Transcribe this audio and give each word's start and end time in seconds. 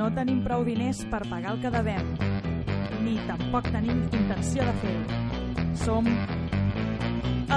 no 0.00 0.06
tenim 0.16 0.38
prou 0.40 0.62
diners 0.64 1.02
per 1.12 1.20
pagar 1.28 1.50
el 1.52 1.58
que 1.60 1.70
devem, 1.74 2.06
ni 3.04 3.18
tampoc 3.28 3.66
tenim 3.68 4.00
intenció 4.08 4.64
de 4.64 4.72
fer-ho. 4.80 5.18
Som 5.82 6.08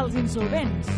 els 0.01 0.17
insolvents. 0.19 0.91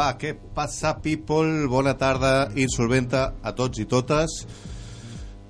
Pa, 0.00 0.14
què 0.16 0.32
passa, 0.56 0.94
people? 1.04 1.66
Bona 1.68 1.92
tarda, 2.00 2.48
insolventa 2.56 3.34
a 3.44 3.50
tots 3.56 3.82
i 3.82 3.84
totes. 3.84 4.46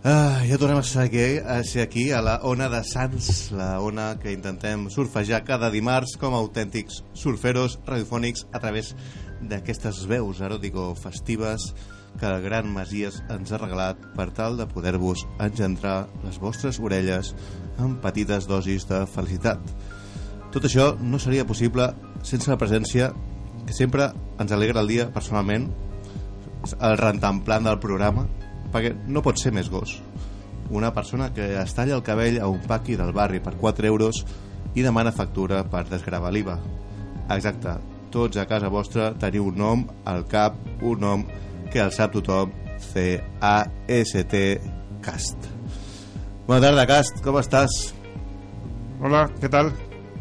Ah, 0.03 0.41
ja 0.49 0.57
tornem 0.59 0.81
a 0.81 0.87
ser 0.87 1.05
aquí, 1.05 1.27
a 1.39 1.61
ser 1.63 1.85
aquí, 1.85 2.09
a 2.11 2.23
la 2.25 2.39
ona 2.49 2.67
de 2.73 2.81
Sants, 2.89 3.53
la 3.55 3.77
ona 3.85 4.15
que 4.19 4.33
intentem 4.35 4.89
surfejar 4.91 5.45
cada 5.47 5.71
dimarts 5.71 6.17
com 6.19 6.35
a 6.35 6.41
autèntics 6.43 7.03
surferos 7.15 7.79
radiofònics 7.87 8.49
a 8.51 8.59
través 8.65 8.95
d'aquestes 9.53 10.03
veus 10.11 10.43
eròtico-festives 10.43 11.71
que 12.19 12.27
el 12.27 12.43
Gran 12.43 12.73
Masies 12.75 13.21
ens 13.31 13.53
ha 13.53 13.61
regalat 13.61 14.03
per 14.17 14.33
tal 14.35 14.59
de 14.59 14.67
poder-vos 14.67 15.29
engendrar 15.39 16.09
les 16.25 16.43
vostres 16.43 16.83
orelles 16.83 17.37
amb 17.79 18.03
petites 18.03 18.51
dosis 18.51 18.89
de 18.91 19.05
felicitat. 19.07 19.63
Tot 20.51 20.65
això 20.67 20.97
no 20.99 21.23
seria 21.23 21.47
possible 21.47 21.93
sense 22.27 22.51
la 22.51 22.59
presència 22.59 23.13
sempre 23.77 24.11
ens 24.41 24.53
alegra 24.53 24.83
el 24.85 24.91
dia 24.91 25.09
personalment 25.15 25.69
el 26.77 26.97
rentamplant 27.01 27.67
del 27.67 27.81
programa 27.83 28.27
perquè 28.73 28.93
no 29.09 29.23
pot 29.25 29.41
ser 29.41 29.53
més 29.57 29.71
gos 29.73 29.99
una 30.71 30.93
persona 30.95 31.33
que 31.35 31.53
es 31.59 31.75
talla 31.75 31.97
el 31.97 32.05
cabell 32.07 32.39
a 32.41 32.49
un 32.51 32.61
paqui 32.67 32.97
del 32.99 33.13
barri 33.17 33.41
per 33.43 33.57
4 33.59 33.87
euros 33.91 34.25
i 34.75 34.85
demana 34.87 35.13
factura 35.13 35.65
per 35.67 35.87
desgravar 35.89 36.33
l'IVA 36.33 36.59
exacte, 37.31 37.77
tots 38.11 38.39
a 38.39 38.47
casa 38.51 38.71
vostra 38.71 39.13
teniu 39.19 39.49
un 39.51 39.59
nom 39.59 39.87
al 40.05 40.27
cap 40.31 40.59
un 40.83 41.01
nom 41.07 41.25
que 41.71 41.83
el 41.83 41.95
sap 41.95 42.15
tothom 42.15 42.53
C-A-S-T 42.91 44.45
Cast 45.05 45.51
Bona 46.51 46.65
tarda, 46.65 46.83
Cast, 46.83 47.21
com 47.23 47.37
estàs? 47.39 47.75
Hola, 48.99 49.21
què 49.39 49.47
tal? 49.47 49.69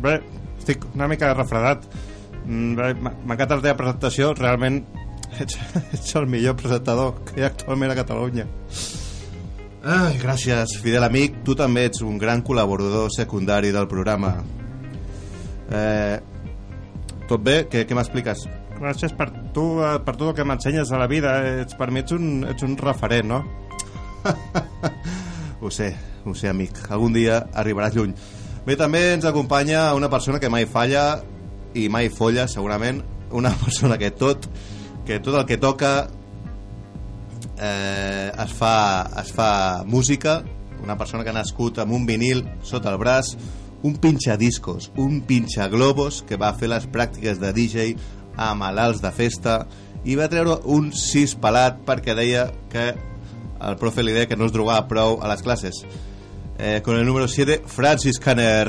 Bé, 0.03 0.11
estic 0.59 0.83
una 0.92 1.08
mica 1.09 1.31
refredat. 1.33 1.88
Mm, 2.50 2.73
m'ha- 2.97 3.14
M'encanta 3.30 3.55
la 3.59 3.61
teva 3.67 3.78
presentació, 3.78 4.31
realment 4.33 4.81
ets, 5.44 5.58
ets 5.94 6.16
el 6.17 6.25
millor 6.28 6.55
presentador 6.58 7.19
que 7.28 7.38
hi 7.39 7.44
ha 7.45 7.52
actualment 7.53 7.94
a 7.94 7.97
Catalunya. 8.00 8.47
Ai, 9.86 10.17
gràcies, 10.19 10.73
fidel 10.83 11.05
amic. 11.08 11.38
Tu 11.47 11.53
també 11.55 11.86
ets 11.88 12.02
un 12.03 12.17
gran 12.20 12.42
col·laborador 12.44 13.14
secundari 13.16 13.70
del 13.72 13.88
programa. 13.88 14.33
Eh, 15.72 16.17
tot 17.30 17.44
bé? 17.45 17.61
Què, 17.72 17.86
què 17.88 17.95
m'expliques? 17.95 18.44
Gràcies 18.80 19.14
per 19.16 19.30
tu, 19.55 19.67
eh, 19.83 19.94
per 20.03 20.16
tot 20.17 20.31
el 20.31 20.36
que 20.36 20.44
m'ensenyes 20.47 20.92
a 20.92 21.00
la 21.00 21.08
vida. 21.08 21.38
Ets, 21.61 21.77
per 21.80 21.92
mi 21.95 22.02
ets 22.03 22.11
un, 22.17 22.44
ets 22.50 22.66
un 22.67 22.75
referent, 22.80 23.30
no? 23.30 23.44
Ho 25.61 25.70
sé, 25.72 25.94
ho 26.25 26.33
sé, 26.36 26.47
amic. 26.50 26.77
Algun 26.92 27.14
dia 27.16 27.42
arribaràs 27.59 27.95
lluny. 27.95 28.14
Bé, 28.66 28.75
també 28.80 29.02
ens 29.14 29.25
acompanya 29.27 29.94
una 29.95 30.09
persona 30.11 30.39
que 30.39 30.50
mai 30.52 30.66
falla 30.67 31.22
i 31.73 31.88
mai 31.89 32.09
folla, 32.09 32.48
segurament. 32.48 33.03
Una 33.31 33.52
persona 33.64 33.98
que 33.98 34.12
tot, 34.12 34.48
que 35.06 35.20
tot 35.20 35.36
el 35.42 35.45
que 35.50 35.58
toca 35.58 36.09
eh, 37.60 38.32
es, 38.32 38.54
fa, 38.54 39.10
es 39.21 39.33
fa 39.36 39.83
música. 39.86 40.43
Una 40.83 40.98
persona 40.98 41.23
que 41.23 41.33
ha 41.33 41.36
nascut 41.36 41.82
amb 41.83 41.93
un 41.93 42.05
vinil 42.08 42.45
sota 42.64 42.93
el 42.93 42.99
braç, 43.02 43.36
un 43.83 43.98
pinxadiscos, 43.99 44.92
un 44.98 45.21
pinxaglobos 45.27 46.23
que 46.27 46.39
va 46.39 46.54
fer 46.55 46.71
les 46.71 46.88
pràctiques 46.92 47.39
de 47.39 47.52
DJ 47.55 47.93
a 48.39 48.54
malalts 48.55 49.04
de 49.04 49.11
festa 49.11 49.61
i 50.08 50.16
va 50.16 50.30
treure 50.32 50.61
un 50.72 50.93
sis 50.95 51.36
pelat 51.36 51.82
perquè 51.88 52.16
deia 52.16 52.48
que 52.72 52.93
el 53.60 53.76
profe 53.80 54.04
li 54.04 54.16
deia 54.16 54.30
que 54.32 54.38
no 54.39 54.48
es 54.48 54.55
drogava 54.55 54.88
prou 54.88 55.20
a 55.20 55.32
les 55.32 55.43
classes. 55.43 55.83
Eh, 56.60 56.82
con 56.83 56.95
el 56.95 57.05
número 57.05 57.27
7, 57.27 57.64
Francis 57.67 58.20
Canner. 58.20 58.67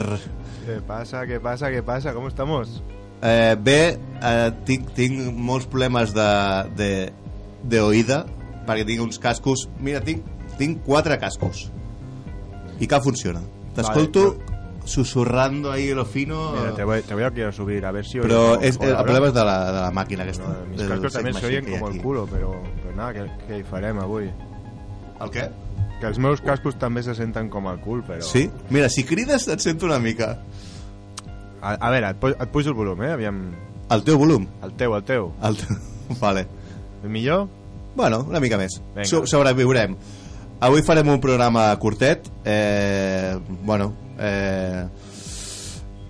¿Qué 0.66 0.80
pasa? 0.86 1.26
¿Qué 1.26 1.40
pasa? 1.40 1.70
¿Qué 1.70 1.82
pasa? 1.82 2.14
¿Cómo 2.14 2.28
estamos? 2.28 2.82
Eh, 3.20 3.56
bé, 3.60 3.98
eh, 4.24 4.50
tinc, 4.64 4.94
tinc 4.96 5.18
molts 5.36 5.66
problemes 5.68 6.14
de, 6.16 6.28
de, 6.76 6.92
de 7.68 7.80
oïda 7.84 8.22
perquè 8.64 8.86
tinc 8.88 9.02
uns 9.04 9.20
cascos 9.20 9.66
mira, 9.84 10.00
tinc, 10.00 10.24
tinc 10.56 10.80
quatre 10.86 11.18
cascos 11.20 11.66
i 12.80 12.88
cap 12.88 13.04
funciona 13.04 13.42
t'escolto 13.76 14.38
susurrando 14.88 15.70
ahí 15.70 15.92
lo 15.92 16.06
fino 16.06 16.52
Mira, 16.52 16.74
te 16.74 16.84
voy, 16.84 17.02
te 17.02 17.12
voy 17.12 17.24
a 17.24 17.30
quiero 17.30 17.52
subir 17.52 17.84
a 17.84 17.92
ver 17.92 18.06
si... 18.06 18.18
però 18.24 18.56
és, 18.56 18.78
mejor 18.78 18.88
el 18.88 18.96
ahora. 18.96 19.04
problema 19.04 19.28
és 19.28 19.34
de 19.34 19.44
la, 19.44 19.56
de 19.68 19.80
la 19.80 19.90
màquina 19.92 20.24
aquesta 20.24 20.48
No, 20.48 20.64
mis 20.70 20.80
cascos 20.88 21.50
hi 21.50 21.56
ha 21.58 21.62
como 21.66 21.88
el 21.90 22.00
culo, 22.00 22.26
pero, 22.30 22.54
pero 22.82 22.96
nada, 22.96 23.12
¿qué, 23.12 23.26
què 23.46 23.60
hi 23.60 23.66
farem 23.68 24.00
avui? 24.00 24.30
el 25.20 25.30
què? 25.34 25.50
Que 26.00 26.08
els 26.08 26.18
meus 26.18 26.40
cascos 26.40 26.78
també 26.80 27.04
se 27.04 27.12
senten 27.14 27.50
com 27.52 27.68
el 27.68 27.80
cul, 27.84 28.00
però... 28.06 28.24
sí? 28.24 28.48
mira, 28.72 28.88
si 28.88 29.04
crides 29.04 29.46
et 29.52 29.60
sento 29.60 29.84
una 29.84 30.00
mica 30.00 30.38
A, 31.60 31.76
a 31.76 31.90
veure, 31.92 32.14
et, 32.14 32.20
pu 32.20 32.32
et 32.32 32.50
pujo 32.52 32.72
el 32.72 32.78
volum, 32.78 33.02
eh? 33.04 33.12
Aviam... 33.12 33.44
el 33.90 34.04
teu 34.06 34.16
volum 34.18 34.46
El 34.62 34.72
teu, 34.78 34.94
el 34.96 35.04
teu. 35.04 35.32
el 35.42 35.56
teu... 35.60 35.76
vale 36.22 36.46
millor? 37.08 37.48
Bueno, 37.96 38.24
una 38.28 38.40
mica 38.40 38.58
més. 38.60 38.78
So 39.08 39.24
sobreviurem. 39.26 39.96
Avui 40.60 40.84
farem 40.84 41.08
un 41.08 41.20
programa 41.20 41.70
curtet. 41.80 42.28
Eh, 42.44 43.38
bueno, 43.64 43.94
eh, 44.18 44.84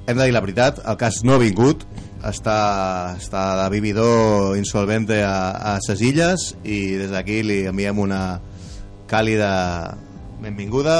hem 0.06 0.16
de 0.18 0.24
dir 0.24 0.34
la 0.34 0.42
veritat, 0.42 0.80
el 0.84 0.98
cas 1.00 1.22
no 1.24 1.36
ha 1.36 1.42
vingut. 1.42 1.86
Està, 2.26 3.16
està 3.16 3.44
de 3.62 3.68
vividor 3.72 4.58
insolvente 4.58 5.22
a, 5.24 5.52
a 5.72 5.78
ses 5.80 6.02
illes 6.04 6.50
i 6.68 6.98
des 7.00 7.08
d'aquí 7.14 7.38
li 7.46 7.62
enviem 7.70 8.02
una 8.02 8.40
càlida 9.08 9.52
benvinguda. 10.42 10.98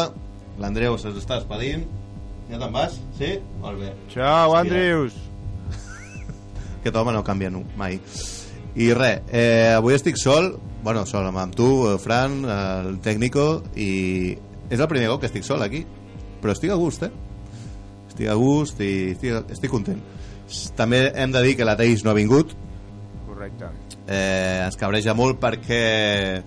L'Andreu 0.60 0.96
se'ns 0.96 1.18
està 1.20 1.42
despedint. 1.42 1.84
Ja 2.50 2.58
te'n 2.58 2.72
vas? 2.74 2.98
Sí? 3.18 3.34
Molt 3.62 3.78
bé. 3.78 3.92
Ciao. 4.10 4.54
Andrius! 4.58 5.14
Aquest 6.80 6.96
home 6.96 7.14
no 7.14 7.22
canvia 7.24 7.50
mai. 7.78 8.00
I 8.74 8.92
res, 8.94 9.22
eh, 9.34 9.72
avui 9.76 9.94
estic 9.94 10.18
sol, 10.18 10.52
bueno, 10.82 11.04
sol 11.06 11.26
amb, 11.26 11.38
amb 11.42 11.54
tu, 11.54 11.68
eh, 11.90 11.98
Fran, 12.02 12.40
el 12.44 13.00
tècnico, 13.04 13.62
i 13.76 14.36
és 14.70 14.78
el 14.80 14.88
primer 14.90 15.08
cop 15.10 15.22
que 15.22 15.30
estic 15.30 15.46
sol 15.46 15.62
aquí, 15.62 15.84
però 16.40 16.54
estic 16.54 16.70
a 16.70 16.78
gust, 16.78 17.04
eh? 17.06 17.10
Estic 18.08 18.30
a 18.30 18.36
gust 18.38 18.80
i 18.82 19.10
estic, 19.12 19.50
estic 19.50 19.70
content. 19.70 20.00
També 20.78 21.04
hem 21.14 21.30
de 21.34 21.42
dir 21.46 21.56
que 21.58 21.66
la 21.66 21.76
Thaís 21.78 22.02
no 22.04 22.10
ha 22.10 22.18
vingut, 22.18 22.54
Correcte. 23.26 23.70
eh, 24.06 24.62
ens 24.64 24.78
cabreja 24.78 25.14
molt 25.14 25.38
perquè 25.42 26.42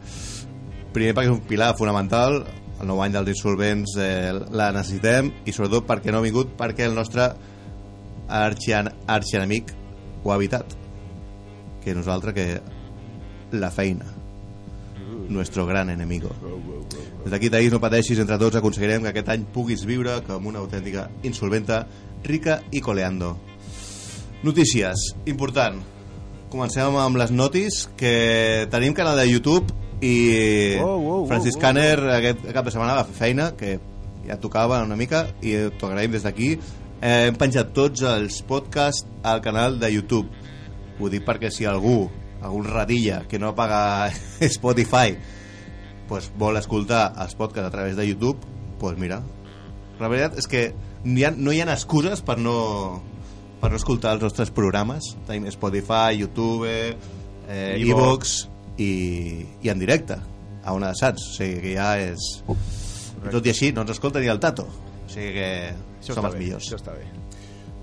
primer 0.94 1.14
perquè 1.16 1.30
és 1.32 1.36
un 1.36 1.44
pilar 1.48 1.74
fonamental 1.78 2.42
el 2.84 2.90
nou 2.90 3.02
any 3.04 3.16
dels 3.16 3.32
insolvents 3.32 3.96
eh, 3.98 4.32
la 4.52 4.72
necessitem 4.76 5.32
i 5.48 5.56
sobretot 5.56 5.88
perquè 5.88 6.12
no 6.12 6.20
ha 6.20 6.26
vingut 6.26 6.54
perquè 6.60 6.88
el 6.90 6.98
nostre 6.98 7.30
arxian, 8.28 8.92
arxienemic 9.08 9.72
ho 10.24 10.32
ha 10.32 10.40
evitat 10.40 10.76
que 11.84 11.96
nosaltres 11.96 12.36
que 12.36 12.48
la 13.56 13.72
feina 13.72 14.06
nuestro 15.30 15.66
gran 15.66 15.90
enemigo. 15.90 16.30
Des 17.24 17.32
d'aquí 17.32 17.50
Taís 17.50 17.72
no 17.72 17.80
pateixis 17.80 18.20
entre 18.20 18.38
tots 18.42 18.60
aconseguirem 18.60 19.06
que 19.06 19.14
aquest 19.14 19.30
any 19.32 19.46
puguis 19.56 19.86
viure 19.88 20.18
com 20.28 20.50
una 20.52 20.60
autèntica 20.60 21.08
insolventa 21.24 21.86
rica 22.24 22.60
i 22.72 22.82
coleando. 22.84 23.38
Notícies, 24.44 25.14
important 25.26 25.80
comencem 26.52 26.98
amb 27.00 27.18
les 27.18 27.32
notis 27.32 27.86
que 27.98 28.68
tenim 28.70 28.94
canal 28.94 29.18
de 29.18 29.26
YouTube 29.26 29.83
i 30.04 30.78
Wow, 30.80 30.86
wow, 30.86 31.02
wow, 31.08 31.26
Francis 31.30 31.56
wow, 31.56 31.64
Canner 31.64 31.98
aquest 32.20 32.46
cap 32.52 32.68
de 32.68 32.74
setmana 32.76 32.98
va 33.00 33.06
fer 33.08 33.16
feina 33.18 33.52
que 33.60 33.78
ja 34.28 34.40
tocava 34.40 34.82
una 34.84 34.98
mica 35.00 35.26
i 35.42 35.56
t'ho 35.78 35.90
agraïm 35.90 36.12
des 36.16 36.26
d'aquí. 36.28 36.54
Eh, 37.04 37.30
hem 37.30 37.38
penjat 37.40 37.74
tots 37.76 38.04
els 38.08 38.42
podcasts 38.48 39.08
al 39.24 39.42
canal 39.44 39.80
de 39.80 39.92
YouTube. 39.92 40.30
Ho 41.00 41.10
dic 41.12 41.26
perquè 41.28 41.52
si 41.52 41.68
algú 41.68 42.10
algun 42.44 42.68
radilla 42.68 43.24
que 43.28 43.40
no 43.40 43.54
paga 43.56 44.12
Spotify 44.58 45.16
pues, 46.10 46.28
vol 46.38 46.60
escoltar 46.60 47.14
els 47.24 47.36
podcasts 47.40 47.70
a 47.70 47.72
través 47.72 47.96
de 47.96 48.08
YouTube 48.08 48.40
pues 48.80 49.00
mira. 49.00 49.22
La 50.00 50.10
veritat 50.12 50.38
és 50.42 50.50
que 50.50 50.64
hi 50.74 51.24
ha, 51.24 51.32
no 51.32 51.54
hi 51.54 51.62
ha 51.64 51.70
excuses 51.72 52.24
per 52.26 52.36
no, 52.42 53.02
per 53.62 53.72
no 53.72 53.80
escoltar 53.80 54.18
els 54.18 54.26
nostres 54.28 54.52
programes. 54.52 55.14
Tenim 55.28 55.48
Spotify, 55.54 56.18
YouTube 56.20 56.68
eh, 56.68 57.78
Evox. 57.80 58.53
I, 58.82 58.92
i 59.62 59.70
en 59.70 59.82
directe 59.82 60.18
a 60.64 60.74
una 60.74 60.94
saps, 60.98 61.28
o 61.30 61.36
sigui 61.38 61.60
que 61.62 61.76
ja 61.76 61.94
és 62.02 62.24
i 62.48 63.32
tot 63.32 63.46
i 63.46 63.52
així 63.52 63.72
no 63.76 63.84
ens 63.84 63.94
escolta 63.94 64.22
ni 64.24 64.32
el 64.32 64.42
Tato 64.44 64.66
o 64.66 65.12
sigui 65.12 65.34
que 65.36 65.50
Això 66.00 66.18
som 66.18 66.28
els 66.28 66.36
bé, 66.36 66.42
millors 66.42 66.66
Això 66.68 66.80
està 66.80 66.96
bé. 66.98 67.06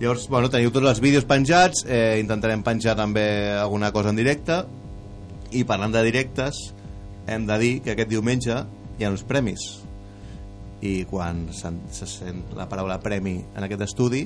Llavors, 0.01 0.27
bueno, 0.33 0.49
teniu 0.49 0.73
tots 0.73 0.89
els 0.89 1.01
vídeos 1.05 1.27
penjats, 1.29 1.85
eh, 1.85 2.17
intentarem 2.23 2.63
penjar 2.65 2.95
també 2.97 3.53
alguna 3.53 3.93
cosa 3.93 4.15
en 4.15 4.17
directe 4.17 4.63
I 5.53 5.65
parlant 5.69 5.93
de 5.93 6.03
directes, 6.07 6.57
hem 7.27 7.45
de 7.47 7.59
dir 7.61 7.73
que 7.85 7.93
aquest 7.93 8.09
diumenge 8.09 8.57
hi 8.99 9.05
ha 9.05 9.11
uns 9.11 9.25
premis. 9.27 9.65
I 10.81 11.05
quan 11.11 11.49
se 11.53 12.07
sent 12.09 12.45
la 12.57 12.69
paraula 12.71 13.01
premi 13.03 13.35
en 13.57 13.67
aquest 13.67 13.83
estudi, 13.91 14.23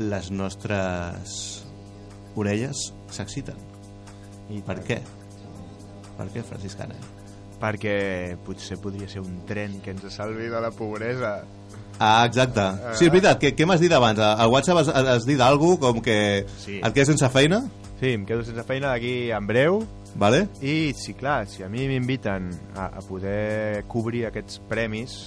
les 0.00 0.30
nostres 0.34 1.40
orelles 2.34 2.90
s'exciten. 3.14 3.69
I 4.50 4.60
Per 4.66 4.78
què? 4.86 4.98
Per 6.18 6.26
què, 6.34 6.42
Franciscana? 6.44 6.96
Perquè 7.60 8.36
potser 8.44 8.78
podria 8.80 9.08
ser 9.08 9.20
un 9.22 9.42
tren 9.48 9.78
que 9.84 9.92
ens 9.94 10.06
salvi 10.14 10.48
de 10.52 10.60
la 10.60 10.70
pobresa. 10.72 11.42
Ah, 12.00 12.24
exacte. 12.24 12.64
Sí, 12.96 13.06
és 13.06 13.12
veritat. 13.12 13.38
Què, 13.42 13.50
què 13.56 13.66
m'has 13.68 13.80
dit 13.82 13.92
abans? 13.92 14.18
Al 14.24 14.48
WhatsApp 14.50 14.80
has, 14.80 14.88
has 14.88 15.26
dit 15.28 15.40
alguna 15.44 15.76
com 15.82 16.00
que 16.00 16.46
Sí. 16.58 16.78
et 16.80 16.92
quedes 16.94 17.08
sense 17.12 17.28
feina? 17.28 17.62
Sí, 18.00 18.14
em 18.16 18.24
quedo 18.24 18.42
sense 18.44 18.64
feina 18.64 18.88
d'aquí 18.94 19.30
en 19.36 19.46
breu 19.46 19.82
Vale? 20.16 20.46
i, 20.64 20.94
sí, 20.96 21.12
clar, 21.14 21.44
si 21.46 21.62
a 21.62 21.68
mi 21.68 21.84
m'inviten 21.86 22.48
a, 22.74 22.86
a 22.96 23.02
poder 23.04 23.84
cobrir 23.86 24.24
aquests 24.26 24.56
premis 24.70 25.18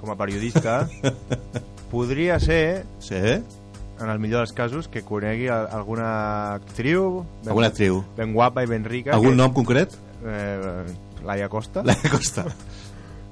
com 0.00 0.10
a 0.10 0.16
periodista, 0.18 0.88
podria 1.92 2.40
ser, 2.42 2.84
Sí? 2.98 3.38
En 4.00 4.08
el 4.10 4.18
millor 4.18 4.40
dels 4.40 4.52
casos, 4.52 4.88
que 4.88 5.02
conegui 5.02 5.48
a- 5.48 5.64
alguna 5.64 6.54
actriu 6.54 7.24
ben, 7.42 7.48
Alguna 7.50 7.66
actriu? 7.68 8.02
ben 8.16 8.32
guapa 8.32 8.62
i 8.64 8.66
ben 8.66 8.84
rica. 8.84 9.12
Algun 9.12 9.30
que, 9.30 9.36
nom 9.36 9.52
concret? 9.52 9.94
Eh, 10.24 10.84
Laia 11.24 11.48
Costa. 11.48 11.82
La 11.84 11.96
Costa. 12.10 12.46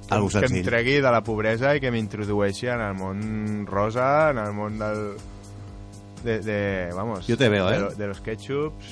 Algú 0.09 0.29
que 0.29 0.45
em 0.45 0.63
tregui 0.65 0.95
de 1.01 1.11
la 1.11 1.21
pobresa 1.23 1.75
i 1.77 1.79
que 1.81 1.91
m'introdueixi 1.93 2.65
en 2.67 2.81
el 2.81 2.95
món 2.97 3.65
rosa, 3.69 4.31
en 4.31 4.39
el 4.41 4.53
món 4.53 4.79
del... 4.79 5.03
De, 6.23 6.39
de, 6.43 6.89
vamos, 6.93 7.25
Jo 7.27 7.37
te 7.37 7.47
veo, 7.47 7.67
de, 7.69 7.75
eh? 7.75 7.79
lo- 7.79 7.91
de 7.95 8.07
los 8.07 8.19
ketchups. 8.21 8.85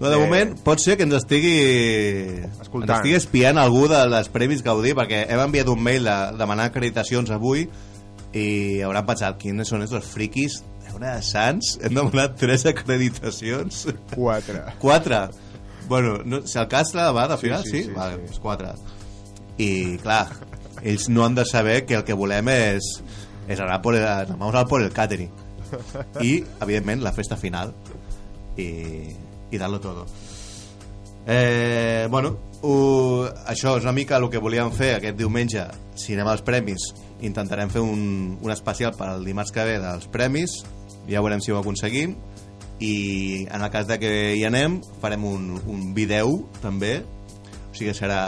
No, 0.00 0.08
de 0.08 0.16
Eh, 0.16 0.20
moment 0.22 0.54
pot 0.64 0.78
ser 0.80 0.96
que 0.96 1.02
ens 1.04 1.12
estigui 1.18 2.40
Escoltant. 2.62 2.88
ens 2.88 2.98
estigui 3.02 3.16
espiant 3.18 3.58
algú 3.60 3.82
de 3.90 3.98
les 4.08 4.30
Premis 4.32 4.62
Gaudí 4.64 4.94
perquè 4.96 5.26
hem 5.28 5.40
enviat 5.44 5.68
un 5.68 5.82
mail 5.82 6.04
de 6.08 6.14
demanar 6.38 6.70
acreditacions 6.70 7.28
avui 7.34 7.66
i 8.32 8.80
hauran 8.80 9.04
pensat 9.04 9.36
quines 9.36 9.68
són 9.68 9.82
estos 9.84 10.06
friquis 10.08 10.62
una 10.96 11.14
de 11.16 11.22
Sants, 11.22 11.76
hem 11.82 11.94
demanat 11.96 12.36
tres 12.40 12.64
acreditacions. 12.66 13.86
Quatre. 14.14 14.62
quatre? 14.82 15.20
Bueno, 15.88 16.18
no, 16.24 16.42
si 16.46 16.58
el 16.58 16.68
cas 16.70 16.94
la 16.94 17.10
va 17.12 17.26
de 17.28 17.36
final, 17.38 17.64
Sí, 17.64 17.70
sí? 17.70 17.82
sí, 17.82 17.88
sí, 17.88 17.94
vale, 17.96 18.16
sí. 18.16 18.20
doncs 18.26 18.40
quatre. 18.40 18.74
I 19.60 19.70
clar 20.00 20.24
ells 20.82 21.08
no 21.12 21.24
han 21.26 21.34
de 21.36 21.44
saber 21.44 21.84
que 21.84 21.98
el 21.98 22.04
que 22.08 22.14
volem 22.16 22.48
és 22.54 22.86
és 23.50 23.60
anar 23.60 23.80
por 23.82 23.96
el, 23.98 24.04
vamos 24.36 24.54
a 24.54 24.64
por 24.66 24.80
el 24.82 24.92
catering. 24.94 25.30
I 26.22 26.44
evidentment 26.62 27.02
la 27.02 27.12
festa 27.12 27.36
final. 27.36 27.74
I, 28.56 29.10
i 29.50 29.58
darlo 29.58 29.78
todo 29.80 30.06
eh, 31.26 32.08
bueno 32.10 32.36
uh, 32.62 33.26
això 33.46 33.76
és 33.78 33.84
una 33.84 33.92
mica 33.94 34.16
el 34.18 34.28
que 34.30 34.40
volíem 34.42 34.72
fer 34.74 34.96
aquest 34.96 35.16
diumenge. 35.18 35.64
Si 35.94 36.14
anem 36.16 36.28
als 36.32 36.42
premis 36.42 36.90
intentarem 37.20 37.70
fer 37.70 37.82
un, 37.84 38.38
un 38.40 38.52
especial 38.52 38.94
per 38.96 39.08
al 39.12 39.24
dimarts 39.24 39.52
que 39.54 39.64
ve 39.64 39.78
dels 39.82 40.08
premis 40.12 40.60
ja 41.10 41.22
veurem 41.22 41.42
si 41.42 41.52
ho 41.52 41.58
aconseguim. 41.60 42.16
I 42.80 43.46
en 43.52 43.60
el 43.60 43.70
cas 43.74 43.86
de 43.90 43.98
que 44.00 44.12
hi 44.38 44.44
anem 44.48 44.78
farem 45.02 45.26
un, 45.28 45.50
un 45.68 45.90
vídeo 45.94 46.46
també. 46.62 47.00
O 47.70 47.74
sigui 47.74 47.90
que 47.90 47.98
serà 47.98 48.22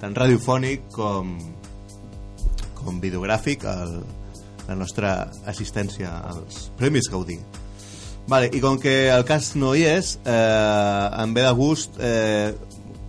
tant 0.00 0.16
radiofònic 0.18 0.90
com 0.92 1.38
com 2.86 3.00
videogràfic 3.02 3.64
el, 3.66 4.00
la 4.68 4.76
nostra 4.78 5.16
assistència 5.50 6.12
als 6.30 6.68
Premis 6.78 7.10
Gaudí. 7.10 7.38
Vale, 8.30 8.50
i 8.54 8.60
com 8.62 8.78
que 8.82 9.06
el 9.14 9.22
cas 9.26 9.52
no 9.58 9.72
hi 9.74 9.84
és 9.86 10.16
eh, 10.26 11.22
em 11.22 11.34
ve 11.34 11.44
de 11.46 11.52
gust 11.54 11.98
eh, 12.02 12.50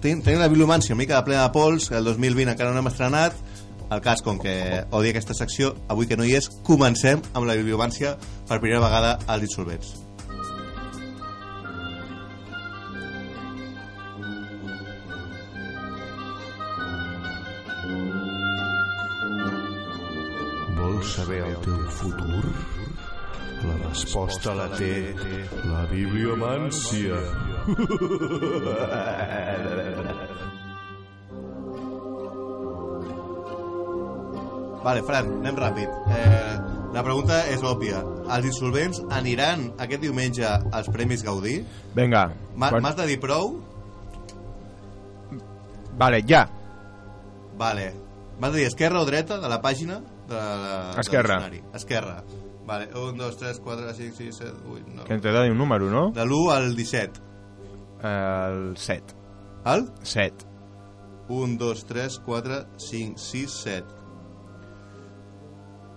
ten, 0.04 0.22
tenim 0.22 0.44
la 0.44 0.50
bibliomància 0.52 0.94
una 0.94 1.02
mica 1.02 1.18
de 1.18 1.26
plena 1.26 1.48
de 1.48 1.54
pols 1.56 1.90
el 1.90 2.06
2020 2.06 2.54
encara 2.54 2.74
no 2.76 2.84
hem 2.84 2.90
estrenat 2.92 3.40
el 3.92 4.02
cas, 4.02 4.22
com 4.24 4.40
que 4.40 4.54
odia 4.92 5.14
aquesta 5.14 5.36
secció 5.38 5.76
avui 5.88 6.08
que 6.10 6.18
no 6.20 6.26
hi 6.28 6.36
és, 6.40 6.50
comencem 6.68 7.24
amb 7.34 7.48
la 7.48 7.56
bibliomància 7.60 8.18
per 8.48 8.60
primera 8.60 8.84
vegada 8.84 9.18
als 9.28 9.48
insolvents 9.48 9.96
Vols 20.78 21.14
saber 21.16 21.40
el 21.46 21.56
teu 21.66 21.80
futur? 22.00 22.44
La 23.68 23.76
resposta 23.88 24.54
la 24.54 24.68
té 24.78 25.16
la 25.66 25.86
bibliomància. 25.90 27.18
Vale, 34.84 35.02
Fran, 35.04 35.26
anem 35.42 35.56
ràpid. 35.58 35.90
Eh, 36.16 36.58
la 36.94 37.04
pregunta 37.04 37.42
és 37.52 37.64
òbvia. 37.64 38.00
Els 38.38 38.46
insolvents 38.46 39.02
aniran 39.12 39.72
aquest 39.80 40.02
diumenge 40.02 40.46
als 40.48 40.88
Premis 40.94 41.24
Gaudí? 41.24 41.60
Vinga. 41.96 42.28
Ma- 42.56 42.70
quan- 42.72 42.82
M'has 42.84 42.96
de 42.96 43.08
dir 43.08 43.20
prou? 43.20 43.58
Vale, 45.98 46.22
ja. 46.28 46.48
Vale. 47.58 47.94
M'has 48.40 48.52
de 48.54 48.60
dir 48.60 48.68
esquerra 48.68 49.02
o 49.02 49.06
dreta 49.06 49.40
de 49.42 49.50
la 49.50 49.60
pàgina? 49.62 50.00
De 50.28 50.36
la, 50.36 50.94
de 50.94 51.02
Esquerra. 51.02 51.38
l'escenari? 51.40 51.64
Esquerra. 51.74 52.24
Vale, 52.68 52.90
1, 52.94 53.18
2, 53.18 53.38
3, 53.38 53.60
4, 53.64 53.94
5, 53.94 54.16
6, 54.18 54.36
7, 54.36 54.52
8, 54.70 54.84
9... 54.94 55.08
Que 55.08 55.14
ens 55.16 55.26
he 55.26 55.32
de 55.32 55.44
dir 55.44 55.52
un 55.54 55.58
número, 55.58 55.90
no? 55.90 56.12
De 56.12 56.22
l'1 56.26 56.52
al 56.52 56.76
17. 56.76 57.22
El 58.04 58.76
7. 58.78 59.16
El? 59.66 59.88
7. 60.04 60.46
1, 61.30 61.58
2, 61.58 61.86
3, 61.86 62.20
4, 62.26 62.66
5, 62.78 63.18
6, 63.18 63.52
7. 63.64 63.86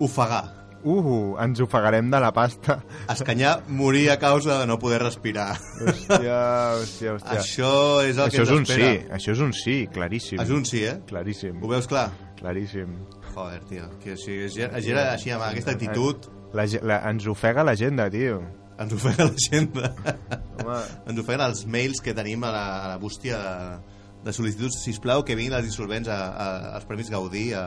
Ofegar. 0.00 0.56
Uh, 0.80 1.36
ens 1.44 1.60
ofegarem 1.60 2.06
de 2.08 2.18
la 2.24 2.30
pasta. 2.32 2.78
Escanyar, 3.12 3.58
morir 3.68 4.06
a 4.10 4.16
causa 4.18 4.62
de 4.62 4.66
no 4.66 4.78
poder 4.80 5.02
respirar. 5.02 5.58
Hòstia, 5.84 6.38
hòstia, 6.80 7.12
hòstia. 7.18 7.36
Això 7.36 7.72
és 8.06 8.16
el 8.16 8.30
Això 8.30 8.38
que 8.38 8.46
és 8.46 8.52
un 8.54 8.64
sí, 8.70 8.86
això 9.12 9.34
és 9.34 9.42
un 9.44 9.52
sí, 9.52 9.76
claríssim. 9.92 10.40
És 10.40 10.52
un 10.56 10.64
sí, 10.64 10.80
eh? 10.88 10.96
Claríssim, 11.10 11.60
Ho 11.60 11.68
veus 11.68 11.86
clar? 11.90 12.08
claríssim. 12.40 12.94
Joder, 13.34 13.60
tio, 13.68 13.90
que 14.00 14.16
si 14.16 14.38
es 14.46 14.56
gira 14.56 15.10
així 15.12 15.30
amb 15.36 15.44
aquesta 15.50 15.76
actitud 15.76 16.30
La, 16.56 16.64
la, 16.82 16.96
ens 17.10 17.28
ofega 17.30 17.62
l'agenda, 17.62 18.08
tio. 18.10 18.40
ens 18.80 18.94
ofega 18.96 19.26
la 19.28 19.36
gent 19.36 19.68
Home, 19.76 20.78
ens 21.06 21.20
ofeguen 21.20 21.44
els 21.44 21.66
mails 21.68 22.00
que 22.00 22.14
tenim 22.16 22.42
a 22.48 22.50
la, 22.54 22.64
a 22.86 22.88
la 22.94 22.96
bústia 22.98 23.36
de, 23.36 23.98
de 24.24 24.32
sol·licituds 24.32 24.80
sisplau 24.80 25.22
que 25.28 25.36
vinguin 25.36 25.58
els 25.60 25.68
insolvents 25.68 26.08
a, 26.08 26.16
a, 26.32 26.48
als 26.78 26.88
Premis 26.88 27.12
Gaudí 27.12 27.50
a, 27.52 27.66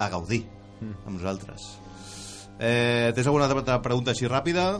a 0.00 0.08
gaudir 0.78 0.96
amb 1.04 1.14
nosaltres 1.18 1.68
eh, 2.58 3.12
tens 3.14 3.26
alguna 3.26 3.46
altra 3.46 3.80
pregunta 3.82 4.12
així 4.14 4.28
ràpida? 4.28 4.70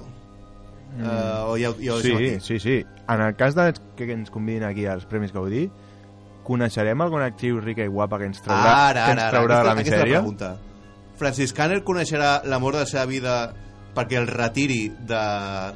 Eh, 0.99 1.05
o 1.45 1.57
ja, 1.61 1.71
ja 1.79 1.99
sí, 2.03 2.15
aquí? 2.15 2.31
sí, 2.41 2.59
sí. 2.59 2.77
En 3.09 3.21
el 3.21 3.37
cas 3.37 3.55
de 3.55 3.73
que 3.97 4.11
ens 4.13 4.31
convidin 4.31 4.65
aquí 4.65 4.87
als 4.87 5.05
Premis 5.07 5.33
Gaudí, 5.33 5.69
coneixerem 6.49 7.01
alguna 7.05 7.29
actriu 7.29 7.61
rica 7.61 7.85
i 7.85 7.93
guapa 7.93 8.19
que 8.19 8.29
ens 8.31 8.41
traurà, 8.41 8.89
ara, 8.89 9.05
que 9.05 9.13
ara, 9.13 9.13
ens 9.13 9.23
ara, 9.23 9.31
traurà 9.37 9.59
de 9.61 9.69
la 9.69 9.75
aquesta, 9.77 9.81
aquesta 9.81 9.97
la 9.97 10.05
misèria? 10.05 10.21
pregunta 10.23 10.51
Francis 11.19 11.53
Canner 11.53 11.83
coneixerà 11.85 12.31
l'amor 12.49 12.79
de 12.79 12.85
la 12.87 12.89
seva 12.89 13.05
vida 13.11 13.35
perquè 13.95 14.17
el 14.21 14.29
retiri 14.31 14.87
de, 15.11 15.23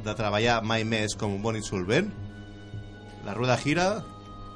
de 0.05 0.15
treballar 0.17 0.61
mai 0.65 0.87
més 0.89 1.17
com 1.19 1.35
un 1.35 1.43
bon 1.43 1.59
insolvent? 1.59 2.09
La 3.27 3.35
rueda 3.35 3.59
gira? 3.61 3.89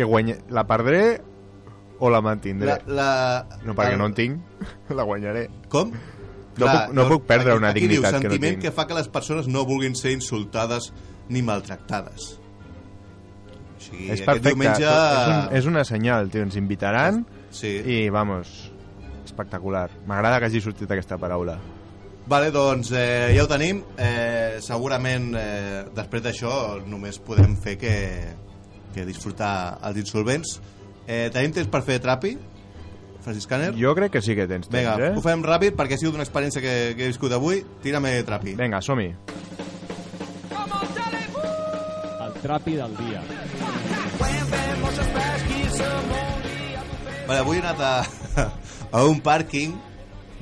que 0.00 0.08
guanya... 0.08 0.38
La 0.48 0.64
perdré 0.66 1.20
o 2.00 2.08
la 2.08 2.22
mantindré? 2.24 2.66
la, 2.72 2.78
la, 2.88 3.58
No, 3.66 3.74
perquè 3.76 3.92
el- 3.92 4.00
no 4.00 4.06
en 4.08 4.14
tinc. 4.16 4.40
La 4.96 5.04
guanyaré. 5.04 5.48
Com? 5.68 5.92
No 6.60 6.66
puc- 6.66 6.92
no 6.96 7.04
puc 7.08 7.26
perdre 7.28 7.54
una 7.56 7.70
aquí 7.74 7.82
dignitat 7.86 8.10
diu, 8.12 8.20
que 8.20 8.28
no 8.28 8.30
sentiment 8.32 8.54
tinc. 8.58 8.62
que 8.66 8.72
fa 8.74 8.86
que 8.88 8.96
les 8.96 9.08
persones 9.12 9.46
no 9.48 9.62
vulguin 9.68 9.94
ser 9.96 10.12
insultades 10.16 10.90
ni 11.30 11.42
maltractades. 11.46 12.32
O 13.76 13.80
sigui, 13.80 14.10
és 14.12 14.20
perfecte. 14.26 14.48
diumenge... 14.50 14.88
És, 14.88 15.28
un, 15.34 15.56
és 15.60 15.68
una 15.70 15.84
senyal, 15.88 16.28
tio. 16.32 16.42
Ens 16.48 16.56
invitaran 16.60 17.22
Sí. 17.50 17.70
i, 17.84 18.00
vamos, 18.12 18.50
espectacular. 19.24 19.88
M'agrada 20.06 20.38
que 20.40 20.48
hagi 20.50 20.60
sortit 20.64 20.90
aquesta 20.90 21.16
paraula. 21.18 21.56
Vale, 22.30 22.50
doncs 22.54 22.92
eh, 22.94 23.32
ja 23.34 23.42
ho 23.44 23.48
tenim. 23.50 23.80
Eh, 23.98 24.58
segurament 24.62 25.32
eh, 25.38 25.84
després 25.96 26.22
d'això 26.22 26.52
només 26.86 27.18
podem 27.24 27.56
fer 27.58 27.76
que, 27.80 27.94
que 28.94 29.06
disfrutar 29.08 29.78
els 29.86 30.00
insolvents. 30.02 30.58
Eh, 31.06 31.28
tenim 31.34 31.54
temps 31.56 31.70
per 31.70 31.82
fer 31.86 31.98
trapi? 32.02 32.36
Francis 33.20 33.46
Canner? 33.46 33.74
Jo 33.76 33.92
crec 33.94 34.14
que 34.14 34.22
sí 34.24 34.34
que 34.36 34.46
tens 34.48 34.68
temps, 34.68 34.78
Vinga, 34.78 35.10
eh? 35.10 35.12
ho 35.16 35.20
fem 35.24 35.42
ràpid 35.44 35.76
perquè 35.76 35.98
ha 35.98 36.00
sigut 36.00 36.16
una 36.16 36.24
experiència 36.24 36.62
que, 36.64 36.74
que 36.96 37.04
he 37.04 37.10
viscut 37.12 37.34
avui. 37.36 37.60
Tírame 37.84 38.14
trapi. 38.24 38.56
Vinga, 38.58 38.80
som-hi. 38.84 39.10
El 42.24 42.32
trapi 42.40 42.78
del 42.80 42.96
dia. 43.02 43.22
Vale, 47.28 47.38
avui 47.44 47.60
he 47.60 47.62
anat 47.62 47.80
a, 47.84 47.94
a 48.98 49.04
un 49.06 49.20
pàrquing 49.22 49.76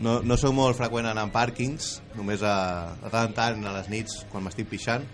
no, 0.01 0.21
no 0.23 0.37
sóc 0.41 0.55
molt 0.55 0.79
freqüent 0.79 1.09
anar 1.11 1.27
en 1.27 1.33
pàrquings 1.35 1.99
només 2.17 2.43
a, 2.47 2.95
de 3.03 3.11
tant 3.11 3.29
en 3.29 3.35
tant 3.37 3.67
a 3.67 3.75
les 3.75 3.91
nits 3.93 4.23
quan 4.33 4.45
m'estic 4.47 4.71
pixant 4.71 5.05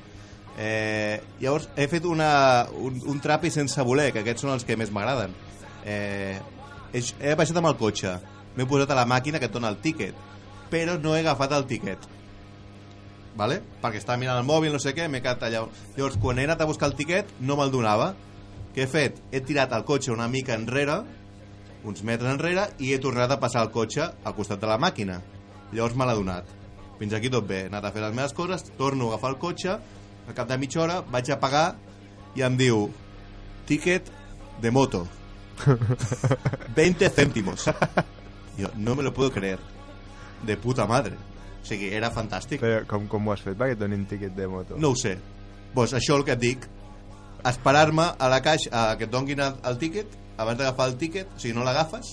eh, 0.59 1.21
llavors 1.41 1.69
he 1.77 1.89
fet 1.91 2.07
una, 2.07 2.67
un, 2.79 3.01
un 3.11 3.21
trapi 3.21 3.51
sense 3.51 3.83
voler 3.87 4.11
que 4.13 4.23
aquests 4.23 4.47
són 4.47 4.55
els 4.55 4.67
que 4.67 4.79
més 4.79 4.93
m'agraden 4.95 5.35
eh, 5.85 6.39
he, 6.93 7.03
he 7.21 7.35
baixat 7.39 7.59
amb 7.61 7.73
el 7.73 7.79
cotxe 7.81 8.19
m'he 8.55 8.69
posat 8.71 8.93
a 8.95 8.99
la 9.03 9.09
màquina 9.09 9.41
que 9.43 9.51
et 9.51 9.55
dona 9.55 9.73
el 9.73 9.81
tíquet 9.83 10.19
però 10.71 10.99
no 11.01 11.15
he 11.17 11.25
agafat 11.25 11.57
el 11.59 11.67
tíquet 11.71 12.11
vale? 13.37 13.61
perquè 13.83 14.01
estava 14.01 14.19
mirant 14.21 14.41
el 14.41 14.47
mòbil, 14.49 14.73
no 14.73 14.81
sé 14.83 14.95
què, 14.97 15.09
m'he 15.11 15.23
quedat 15.23 15.49
allà. 15.49 15.65
Llavors, 15.97 16.19
quan 16.23 16.39
he 16.39 16.47
anat 16.49 16.63
a 16.63 16.69
buscar 16.71 16.91
el 16.91 16.97
tiquet, 16.99 17.31
no 17.41 17.59
me'l 17.59 17.73
donava. 17.73 18.13
Què 18.75 18.85
he 18.85 18.91
fet? 18.91 19.21
He 19.31 19.43
tirat 19.47 19.75
el 19.77 19.85
cotxe 19.87 20.13
una 20.15 20.29
mica 20.31 20.57
enrere, 20.59 21.01
uns 21.85 22.03
metres 22.07 22.31
enrere, 22.31 22.69
i 22.79 22.95
he 22.95 23.01
tornat 23.03 23.31
a 23.31 23.41
passar 23.43 23.63
el 23.67 23.73
cotxe 23.75 24.07
al 24.07 24.37
costat 24.37 24.63
de 24.63 24.71
la 24.71 24.79
màquina. 24.81 25.21
Llavors 25.73 25.99
me 25.99 26.07
l'ha 26.07 26.17
donat. 26.19 26.49
Fins 26.99 27.15
aquí 27.15 27.31
tot 27.31 27.47
bé. 27.47 27.65
He 27.65 27.73
anat 27.73 27.87
a 27.87 27.93
fer 27.95 28.03
les 28.05 28.15
meves 28.15 28.35
coses, 28.35 28.67
torno 28.79 29.11
a 29.11 29.15
agafar 29.15 29.35
el 29.35 29.41
cotxe, 29.43 29.79
al 30.29 30.35
cap 30.35 30.49
de 30.49 30.59
mitja 30.59 30.81
hora 30.83 31.01
vaig 31.11 31.31
a 31.31 31.39
pagar 31.41 31.67
i 32.35 32.43
em 32.43 32.57
diu 32.57 32.89
ticket 33.67 34.11
de 34.63 34.71
moto 34.71 35.07
20 36.77 37.11
céntimos 37.11 37.69
jo 38.59 38.71
no 38.77 38.95
me 38.95 39.03
lo 39.03 39.13
puedo 39.15 39.31
creer 39.31 39.59
de 40.47 40.57
puta 40.57 40.87
madre 40.87 41.17
o 41.65 41.67
sigui, 41.67 41.89
era 41.97 42.11
fantàstic 42.13 42.61
Però 42.61 42.83
com, 42.87 43.07
com 43.09 43.29
ho 43.29 43.33
has 43.33 43.41
fet 43.41 43.57
perquè 43.57 43.73
et 43.73 43.81
donin 43.81 44.05
tiquet 44.07 44.35
de 44.37 44.47
moto? 44.47 44.77
no 44.77 44.91
ho 44.93 44.97
sé. 45.01 45.17
Pues 45.75 45.95
això 45.97 46.19
el 46.19 46.25
que 46.25 46.35
et 46.37 46.39
dic. 46.43 46.67
Esperar-me 47.49 48.05
a 48.19 48.29
la 48.29 48.43
caixa 48.45 48.69
a 48.71 48.83
que 49.01 49.09
et 49.09 49.11
donguin 49.11 49.41
el, 49.41 49.57
el 49.65 49.79
tíquet, 49.81 50.13
abans 50.37 50.59
d'agafar 50.61 50.91
el 50.91 50.99
tíquet, 51.01 51.33
o 51.35 51.41
sigui, 51.41 51.55
no 51.57 51.65
l'agafes, 51.65 52.13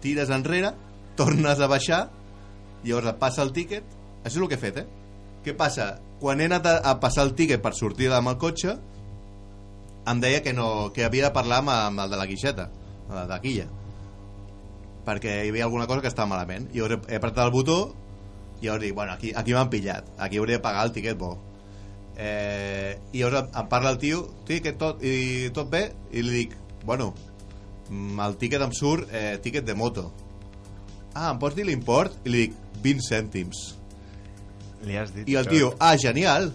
tires 0.00 0.32
enrere, 0.32 0.72
tornes 1.20 1.60
a 1.60 1.68
baixar, 1.68 2.00
llavors 2.82 3.12
et 3.12 3.20
passa 3.20 3.44
el 3.44 3.52
tíquet. 3.52 3.84
Això 4.24 4.38
és 4.38 4.40
el 4.40 4.48
que 4.48 4.56
he 4.56 4.62
fet, 4.64 4.80
eh? 4.82 4.86
Què 5.44 5.54
passa? 5.54 5.92
Quan 6.20 6.40
he 6.40 6.48
anat 6.48 6.66
a, 6.66 6.76
a 6.90 6.96
passar 7.00 7.26
el 7.26 7.34
tíquet 7.38 7.62
per 7.64 7.74
sortir 7.76 8.10
amb 8.12 8.32
el 8.32 8.38
cotxe, 8.40 8.76
em 10.06 10.22
deia 10.22 10.42
que, 10.42 10.54
no, 10.56 10.92
que 10.94 11.04
havia 11.04 11.28
de 11.28 11.34
parlar 11.34 11.60
amb, 11.64 11.74
amb 11.74 12.06
el 12.06 12.14
de 12.14 12.20
la 12.20 12.26
guixeta, 12.30 12.70
de 13.10 13.28
la 13.28 13.40
quilla, 13.42 13.66
perquè 15.06 15.42
hi 15.44 15.52
havia 15.52 15.66
alguna 15.68 15.86
cosa 15.86 16.02
que 16.02 16.10
estava 16.10 16.30
malament. 16.34 16.70
I 16.74 16.82
he, 16.82 16.98
he 17.10 17.20
apretat 17.20 17.44
el 17.46 17.54
botó 17.54 17.80
i 18.60 18.66
llavors 18.66 18.82
dic, 18.82 18.94
bueno, 18.94 19.12
aquí, 19.12 19.32
aquí 19.36 19.52
m'han 19.52 19.70
pillat 19.70 20.08
aquí 20.18 20.38
hauria 20.38 20.56
de 20.56 20.62
pagar 20.64 20.86
el 20.86 20.92
tiquet 20.92 21.18
bo 21.18 21.36
eh, 22.16 22.96
i 23.12 23.20
llavors 23.20 23.42
em, 23.42 23.50
em 23.60 23.68
parla 23.68 23.92
el 23.92 23.98
tio 24.00 24.22
tiquet 24.48 24.78
tot, 24.80 25.02
i 25.04 25.50
tot 25.54 25.68
bé 25.70 25.90
i 26.12 26.22
li 26.24 26.32
dic, 26.40 26.56
bueno 26.84 27.12
mm, 27.90 28.20
el 28.26 28.38
tiquet 28.40 28.62
em 28.64 28.72
surt 28.72 29.12
eh, 29.12 29.36
tiquet 29.44 29.66
de 29.66 29.76
moto 29.76 30.08
ah, 31.14 31.32
em 31.32 31.40
pots 31.42 31.56
dir 31.56 31.66
l'import? 31.68 32.16
i 32.24 32.32
li 32.32 32.46
dic 32.46 32.56
20 32.86 33.08
cèntims 33.10 33.66
Li 34.86 34.96
has 34.96 35.10
dit 35.14 35.28
i 35.28 35.34
el 35.36 35.46
tio, 35.50 35.72
ah, 35.82 35.96
genial 35.98 36.52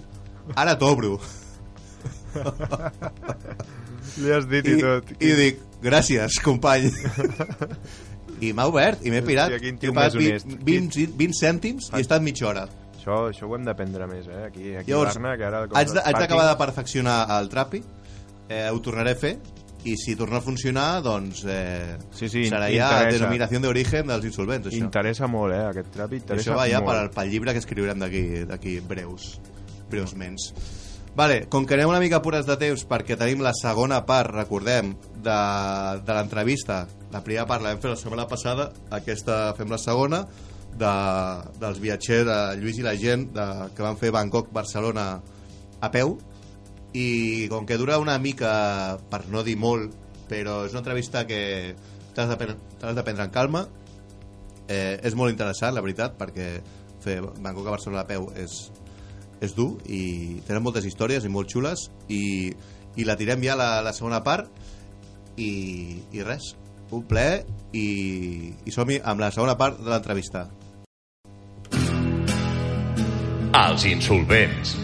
ara 0.56 0.78
t'obro. 0.80 1.18
Li 4.22 4.32
has 4.34 4.46
dit 4.50 4.68
i, 4.68 4.76
I, 4.78 4.82
tot. 4.82 5.12
i 5.20 5.32
dic, 5.40 5.60
gràcies 5.84 6.38
company. 6.44 6.90
I 8.42 8.52
m'ha 8.58 8.66
obert 8.72 9.04
i 9.06 9.12
m'he 9.14 9.22
pirat. 9.26 9.52
Hòstia, 9.52 9.62
quin 9.62 9.78
tio 9.82 9.94
més 9.96 10.16
honest. 10.18 10.48
20, 10.50 10.64
20, 10.66 11.18
20 11.20 11.38
cèntims 11.38 11.90
i 11.92 12.00
he 12.00 12.04
estat 12.06 12.24
mitja 12.26 12.48
hora. 12.50 12.66
Això, 12.98 13.18
això 13.32 13.48
ho 13.50 13.56
hem 13.58 13.64
d'aprendre 13.66 14.06
més, 14.10 14.28
eh? 14.30 14.44
Aquí, 14.48 14.76
aquí 14.78 14.92
Llavors, 14.94 15.16
Barna, 15.18 15.36
que 15.38 15.46
ara... 15.48 15.62
com 15.68 15.78
haig 15.80 15.90
de- 15.94 16.02
d'acabar 16.02 16.28
de 16.28 16.52
pàrquings- 16.52 16.60
perfeccionar 16.66 17.18
el 17.40 17.50
trapi. 17.50 17.84
Eh, 18.52 18.68
ho 18.70 18.82
tornaré 18.84 19.14
a 19.16 19.20
fer 19.20 19.36
i 19.84 19.96
si 19.98 20.16
torna 20.16 20.38
a 20.38 20.46
funcionar 20.46 21.02
doncs 21.02 21.46
eh, 21.50 21.98
Sí, 22.14 22.30
sí, 22.30 22.46
serà 22.50 22.68
ja 22.74 22.90
denominació 23.10 23.62
d'origen 23.64 24.12
dels 24.12 24.28
insolvents 24.30 24.70
això. 24.70 24.84
Interessa 24.84 25.30
molt, 25.32 25.56
eh? 25.56 25.64
Aquest 25.72 25.90
trap 25.96 26.14
I 26.14 26.22
interessa 26.22 26.52
això 26.52 26.60
va 26.60 26.68
ja 26.70 26.84
pel, 26.86 27.10
pel 27.16 27.34
llibre 27.34 27.56
que 27.56 27.64
escriurem 27.64 28.04
d'aquí 28.04 28.46
d'aquí 28.50 28.78
breus 28.86 29.34
breusments 29.90 30.52
Vale, 31.12 31.42
com 31.52 31.66
que 31.68 31.76
anem 31.76 31.90
una 31.92 32.00
mica 32.00 32.22
pures 32.24 32.46
de 32.48 32.56
temps 32.56 32.86
perquè 32.88 33.18
tenim 33.20 33.42
la 33.44 33.52
segona 33.58 33.98
part, 34.08 34.32
recordem, 34.32 34.94
de, 35.20 35.40
de 36.08 36.16
l'entrevista. 36.16 36.86
La 37.12 37.20
primera 37.20 37.44
part 37.50 37.66
la 37.66 37.74
vam 37.74 37.82
fer 37.84 37.92
la 37.92 38.00
setmana 38.00 38.30
passada, 38.32 38.70
aquesta 38.96 39.42
fem 39.58 39.68
la 39.74 39.80
segona, 39.82 40.22
de, 40.80 40.94
dels 41.60 41.82
viatgers, 41.84 42.24
de 42.30 42.38
Lluís 42.62 42.80
i 42.80 42.88
la 42.88 42.96
gent, 42.96 43.28
de, 43.36 43.48
que 43.76 43.84
van 43.84 44.00
fer 44.00 44.14
Bangkok-Barcelona 44.16 45.08
a 45.82 45.92
peu, 45.92 46.16
i 46.94 47.48
com 47.52 47.66
que 47.66 47.78
dura 47.80 48.00
una 48.02 48.18
mica, 48.20 48.98
per 49.10 49.24
no 49.32 49.44
dir 49.48 49.58
molt, 49.60 49.94
però 50.32 50.62
és 50.66 50.76
una 50.76 50.82
entrevista 50.84 51.26
que 51.28 51.74
t'has 52.16 52.30
de, 52.30 52.38
pre- 52.40 52.56
te 52.56 52.86
l'has 52.86 52.98
de 52.98 53.04
prendre 53.08 53.28
en 53.28 53.34
calma, 53.34 53.66
eh, 54.68 55.00
és 55.04 55.16
molt 55.16 55.32
interessant, 55.32 55.76
la 55.76 55.84
veritat, 55.84 56.18
perquè 56.20 56.54
fer 57.02 57.20
Bangkok 57.22 57.68
a 57.68 57.76
Barcelona 57.76 58.04
a 58.04 58.10
peu 58.10 58.28
és, 58.38 58.58
és 59.42 59.56
dur 59.58 59.74
i 59.90 60.42
tenen 60.48 60.64
moltes 60.64 60.86
històries 60.86 61.26
i 61.26 61.32
molt 61.34 61.50
xules 61.50 61.88
i, 62.14 62.52
i 62.96 63.08
la 63.08 63.18
tirem 63.18 63.42
ja 63.42 63.56
la, 63.58 63.80
la 63.82 63.94
segona 63.98 64.22
part 64.24 64.52
i, 65.42 66.02
i 66.14 66.24
res, 66.28 66.54
un 66.92 67.08
ple 67.08 67.28
i, 67.74 67.88
i 68.68 68.76
som-hi 68.76 69.00
amb 69.02 69.24
la 69.24 69.32
segona 69.32 69.58
part 69.58 69.80
de 69.82 69.90
l'entrevista. 69.90 70.50
Els 73.62 73.84
insolvents. 73.86 74.78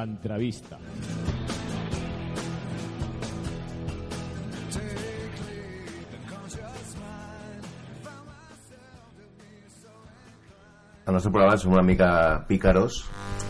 L'entrevista. 0.00 0.78
al 11.06 11.14
nostre 11.14 11.32
programa 11.32 11.56
som 11.58 11.72
una 11.72 11.82
mica 11.82 12.44
pícaros 12.46 13.00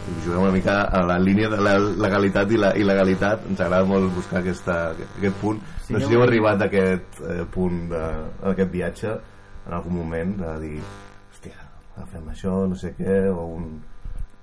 i 0.09 0.15
juguem 0.25 0.47
una 0.47 0.53
mica 0.55 0.77
a 0.89 1.03
la 1.05 1.19
línia 1.21 1.51
de 1.53 1.59
la 1.61 1.75
legalitat 1.79 2.51
i 2.51 2.57
la 2.57 2.71
il·legalitat. 2.73 3.45
Ens 3.51 3.61
agrada 3.61 3.85
molt 3.85 4.15
buscar 4.17 4.41
aquesta, 4.41 4.77
aquest 4.95 5.37
punt. 5.43 5.61
No 5.91 6.01
sé 6.01 6.07
si 6.07 6.17
heu 6.17 6.25
arribat 6.25 6.63
a 6.63 6.71
aquest 6.71 7.21
eh, 7.21 7.45
punt 7.53 7.83
de, 7.93 8.01
a 8.01 8.55
aquest 8.55 8.73
viatge 8.73 9.13
en 9.13 9.77
algun 9.77 9.99
moment 10.01 10.33
de 10.41 10.55
dir 10.63 10.79
hòstia, 10.81 11.69
agafem 11.99 12.33
això, 12.33 12.55
no 12.71 12.81
sé 12.81 12.95
què 12.97 13.21
o 13.29 13.45
un, 13.59 13.69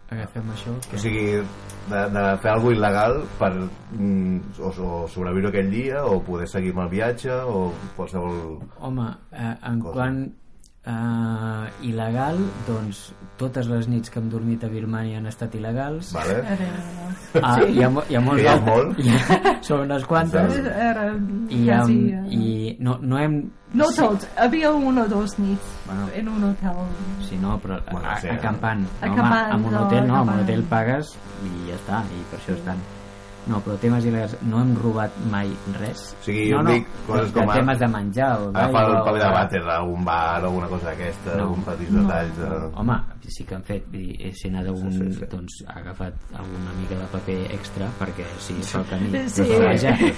Agafem 0.07 0.51
això. 0.53 0.73
o 0.95 0.99
sigui, 1.03 1.41
de, 1.91 2.01
de 2.15 2.23
fer 2.43 2.51
alguna 2.53 2.75
il·legal 2.77 3.17
per 3.39 3.51
mm, 3.57 4.59
o, 4.59 4.71
o 4.71 4.99
sobreviure 5.11 5.51
aquell 5.51 5.71
dia 5.73 6.03
o 6.07 6.21
poder 6.23 6.47
seguir 6.47 6.71
amb 6.75 6.85
el 6.85 6.91
viatge 6.95 7.39
o 7.43 7.67
qualsevol 7.97 8.61
Home, 8.79 9.09
eh, 9.33 9.53
en 9.67 9.81
Cosa. 9.83 9.93
quant 9.97 10.21
eh, 10.87 11.87
il·legal, 11.89 12.39
doncs 12.67 13.09
totes 13.37 13.67
les 13.69 13.85
nits 13.91 14.09
que 14.09 14.17
hem 14.21 14.29
dormit 14.31 14.63
a 14.65 14.69
Birmània 14.71 15.19
han 15.19 15.27
estat 15.29 15.53
il·legals. 15.59 16.13
vale? 16.15 16.39
Ah, 17.43 17.57
hi, 17.61 17.83
ha, 17.83 17.89
hi 18.09 18.15
ha 18.17 18.21
molts 18.23 18.41
hi 18.41 18.47
ha 18.47 18.53
altres- 18.55 18.65
molt. 18.65 18.97
Hi 19.03 19.11
ha, 19.13 19.53
són 19.67 19.83
unes 19.85 20.05
quantes. 20.09 20.57
Era 20.73 21.05
I, 21.11 21.13
um, 21.13 21.65
quasi... 21.67 21.97
eh, 22.15 22.23
i 22.33 22.77
no, 22.79 22.97
no 23.01 23.19
hem... 23.21 23.37
No 23.77 23.89
sí, 23.91 23.99
tots, 23.99 24.25
havia 24.39 24.71
un 24.71 24.97
o 24.97 25.07
dos 25.11 25.33
nits 25.43 25.73
Bueno. 25.85 26.07
en 26.15 26.29
un 26.31 26.43
hotel. 26.49 26.77
Sí, 27.27 27.37
no, 27.41 27.57
però 27.59 27.77
Bueno, 27.91 28.07
a, 28.09 28.15
sí, 28.21 28.29
acampant. 28.31 28.85
No, 28.87 28.89
home, 29.01 29.11
Acampant, 29.11 29.51
amb 29.57 29.65
un 29.67 29.73
no, 29.75 29.81
hotel 29.85 30.07
no, 30.07 30.15
amb 30.21 30.31
un 30.33 30.39
hotel 30.45 30.63
pagues 30.71 31.11
i 31.43 31.51
ja 31.69 31.75
està, 31.75 31.99
i 32.15 32.23
per 32.31 32.39
això 32.39 32.55
estan. 32.55 32.79
No, 33.47 33.61
però 33.63 33.77
temes 33.79 34.03
il·legals, 34.05 34.33
no 34.43 34.59
hem 34.59 34.73
robat 34.75 35.13
mai 35.31 35.47
res. 35.79 36.15
O 36.19 36.23
sigui, 36.25 36.49
no, 36.51 36.57
jo 36.57 36.63
no, 36.63 36.71
dic 36.73 36.87
coses 37.07 37.33
de 37.33 37.39
com 37.39 37.49
a- 37.49 37.53
temes 37.55 37.79
de 37.79 37.87
menjar 37.87 38.31
o 38.41 38.49
agafar 38.49 38.81
el 38.89 38.95
paper 38.97 39.21
de 39.21 39.29
vàter 39.37 39.61
a 39.71 39.77
un 39.83 40.03
bar 40.05 40.43
o 40.43 40.47
alguna 40.47 40.67
cosa 40.67 40.89
d'aquesta, 40.91 41.35
No. 41.37 41.43
algun 41.43 41.63
petits 41.63 41.93
detalls 41.93 42.37
de... 42.37 42.49
Home, 42.75 42.97
sí 43.27 43.43
que 43.43 43.55
han 43.55 43.63
fet, 43.63 43.85
vull 43.91 44.03
dir, 44.03 44.15
eh, 44.27 44.33
si 44.33 44.49
n'ha 44.49 44.63
d'algun, 44.63 44.91
Sí, 44.91 44.99
sí, 44.99 45.13
sí. 45.19 45.25
doncs 45.31 45.57
ha 45.67 45.79
agafat 45.79 46.13
alguna 46.33 46.73
mica 46.79 46.95
de 46.95 47.07
paper 47.11 47.39
extra 47.55 47.87
perquè 47.99 48.25
sí, 48.39 48.53
fa 48.63 48.79
el 48.79 48.85
camí. 48.91 49.23
Sí. 49.29 49.41
Però 49.43 49.65
vaja, 49.65 49.95
si, 49.97 50.13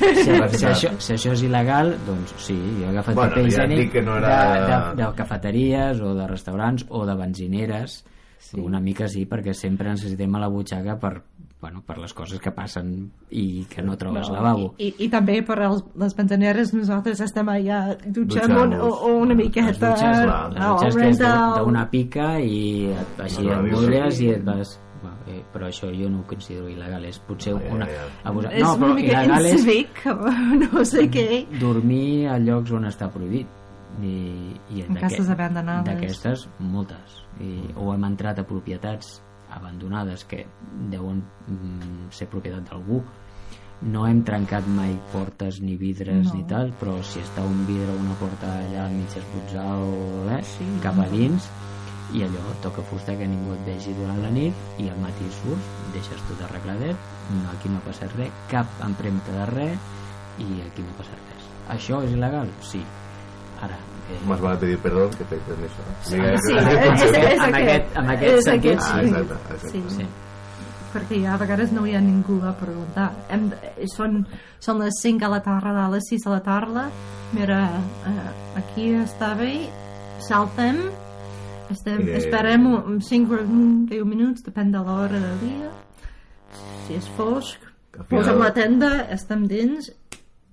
si, 0.58 0.66
això, 0.66 0.94
si 1.00 1.14
això 1.14 1.32
és 1.34 1.44
il·legal, 1.44 1.96
doncs 2.06 2.34
sí, 2.38 2.56
jo 2.80 2.86
he 2.86 2.90
agafat 2.90 3.16
Bueno, 3.16 3.30
paper 3.36 3.44
ja 3.44 3.48
higiènic 3.50 3.80
dic 3.86 3.92
que 3.92 4.02
no 4.02 4.18
era- 4.18 4.38
de, 4.54 4.96
de, 5.04 5.04
de 5.06 5.14
cafeteries 5.16 6.02
o 6.02 6.14
de 6.16 6.28
restaurants 6.28 6.86
o 6.90 7.06
de 7.06 7.16
benzineres 7.16 8.06
Sí. 8.40 8.58
Una 8.64 8.80
mica 8.80 9.06
sí, 9.12 9.26
perquè 9.28 9.52
sempre 9.54 9.90
necessitem 9.92 10.34
a 10.36 10.40
la 10.40 10.48
butxaca 10.48 10.94
per, 10.98 11.22
bueno, 11.62 11.82
per 11.84 11.98
les 12.00 12.14
coses 12.16 12.40
que 12.40 12.52
passen 12.56 13.12
i 13.36 13.66
que 13.68 13.82
no 13.84 13.98
trobes 14.00 14.30
no, 14.30 14.36
lavabo. 14.38 14.74
I, 14.80 14.94
i 15.04 15.10
també 15.12 15.42
per 15.44 15.58
els, 15.66 15.82
les 16.00 16.14
pensaneres 16.16 16.74
nosaltres 16.74 17.20
estem 17.26 17.50
allà 17.52 17.98
dutxant 18.06 18.48
un, 18.54 18.70
Dutxant-nos. 18.72 19.02
una 19.20 19.36
miqueta 19.36 19.68
Les 19.68 19.80
dutxes, 19.82 20.22
clar. 20.24 20.54
les 20.54 20.64
dutxes 20.64 20.96
que 20.96 21.10
és 21.10 21.20
rental. 21.20 21.58
d'una 21.66 21.84
pica 21.92 22.30
i 22.40 22.62
et- 22.94 23.20
així 23.26 23.44
Una 23.44 23.60
et 23.60 23.74
mulles 23.74 24.22
i 24.22 24.30
et 24.38 24.46
vas... 24.46 24.80
Bueno, 25.02 25.16
eh, 25.32 25.44
però 25.54 25.68
això 25.70 25.88
jo 25.96 26.10
no 26.12 26.20
ho 26.20 26.28
considero 26.28 26.68
il·legal, 26.68 27.06
és 27.08 27.20
potser 27.24 27.54
una... 27.56 27.86
ja. 27.88 28.08
abusar- 28.28 28.52
No, 28.60 28.74
una 28.76 28.86
però 28.86 28.96
mica 28.96 29.22
il·legal 29.24 29.46
és 29.46 29.64
no 30.74 30.84
sé 30.86 31.06
què. 31.12 31.46
dormir 31.60 32.28
a 32.28 32.38
llocs 32.40 32.72
on 32.76 32.84
està 32.90 33.08
prohibit 33.12 33.48
i, 34.04 34.56
i 34.76 34.82
En 34.88 34.96
cases 34.96 35.30
abandonades. 35.30 35.86
d'aquestes 35.88 36.48
moltes 36.60 37.20
I, 37.40 37.74
o 37.76 37.94
hem 37.94 38.04
entrat 38.06 38.40
a 38.40 38.44
propietats 38.48 39.22
abandonades 39.60 40.26
que 40.26 40.46
deuen 40.92 41.22
mm, 41.48 42.10
ser 42.16 42.28
propietat 42.32 42.70
d'algú 42.72 43.02
no 43.82 44.02
hem 44.10 44.24
trencat 44.28 44.66
mai 44.68 44.92
portes 45.14 45.62
ni 45.64 45.78
vidres 45.80 46.26
No. 46.28 46.34
ni 46.36 46.44
tal 46.50 46.74
però 46.80 46.98
si 47.04 47.22
està 47.24 47.46
un 47.48 47.62
vidre 47.68 47.94
o 47.94 48.00
una 48.02 48.16
porta 48.20 48.50
allà 48.60 48.86
al 48.88 48.96
mig 48.98 49.14
esbotzar 49.16 49.70
o 49.80 50.26
eh, 50.36 50.42
Sí. 50.44 50.66
cap 50.84 51.00
a 51.00 51.08
dins 51.14 51.48
i 52.12 52.24
allò 52.26 52.42
toca 52.64 52.82
fusta 52.90 53.14
que 53.16 53.28
ningú 53.30 53.54
et 53.54 53.64
vegi 53.68 53.94
durant 53.94 54.18
la 54.24 54.32
nit 54.34 54.54
i 54.82 54.90
al 54.90 54.98
matí 55.00 55.28
surts, 55.30 55.68
deixes 55.94 56.24
tot 56.28 56.42
arregladet 56.48 56.98
no, 57.30 57.44
aquí 57.54 57.70
no 57.70 57.80
passa 57.86 58.08
res, 58.18 58.32
cap 58.50 58.66
empremta 58.84 59.32
de 59.32 59.46
res 59.54 59.80
i 60.42 60.60
aquí 60.66 60.82
no 60.82 60.96
passa 60.98 61.14
res 61.30 61.46
això 61.78 62.02
és 62.04 62.12
il·legal? 62.18 62.50
Sí 62.66 62.82
ara 63.62 63.78
Más 64.28 64.42
vale 64.42 64.58
pedir 64.58 64.78
perdón 64.80 65.10
que 65.12 65.24
pedir 65.26 65.44
permiso. 65.44 65.76
Sí, 66.02 66.16
Mira, 66.16 66.38
sí, 66.38 66.54
que- 66.54 66.60
és, 66.60 67.02
és, 67.02 67.34
és 67.34 67.40
amb 67.40 67.56
aquest. 67.56 67.98
amb 67.98 68.10
aquest 68.10 68.44
sentit, 68.44 68.80
Ah, 68.80 69.00
sí. 69.02 69.08
exacte, 69.08 69.34
exacte. 69.34 69.70
Sí. 69.72 69.84
sí. 69.90 70.06
perquè 70.92 71.28
a 71.30 71.38
vegades 71.38 71.72
no 71.72 71.86
hi 71.86 71.94
ha 71.94 72.00
ningú 72.02 72.40
a 72.44 72.52
preguntar. 72.58 73.12
Hem, 73.30 73.50
de- 73.52 73.88
són, 73.96 74.26
són 74.60 74.80
les 74.80 74.94
5 75.04 75.24
a 75.24 75.30
la 75.30 75.40
tarda, 75.46 75.86
a 75.86 75.90
les 75.90 76.04
6 76.10 76.26
a 76.26 76.32
la 76.32 76.40
tarda. 76.42 76.90
Mira, 77.32 77.70
eh, 78.08 78.58
aquí 78.58 78.88
està 78.98 79.36
bé, 79.38 79.70
saltem, 80.28 80.80
estem, 81.70 82.08
Eh. 82.08 82.18
esperem 82.18 82.66
un- 82.66 83.02
5 83.02 83.36
o 83.36 83.38
10 83.86 84.04
minuts, 84.04 84.42
depèn 84.44 84.72
de 84.72 84.80
l'hora 84.80 85.20
del 85.20 85.40
dia. 85.40 85.70
Si 86.88 86.96
és 86.96 87.08
fosc, 87.16 87.60
posem 88.10 88.40
la 88.40 88.52
tenda, 88.52 89.06
estem 89.12 89.46
dins 89.48 89.92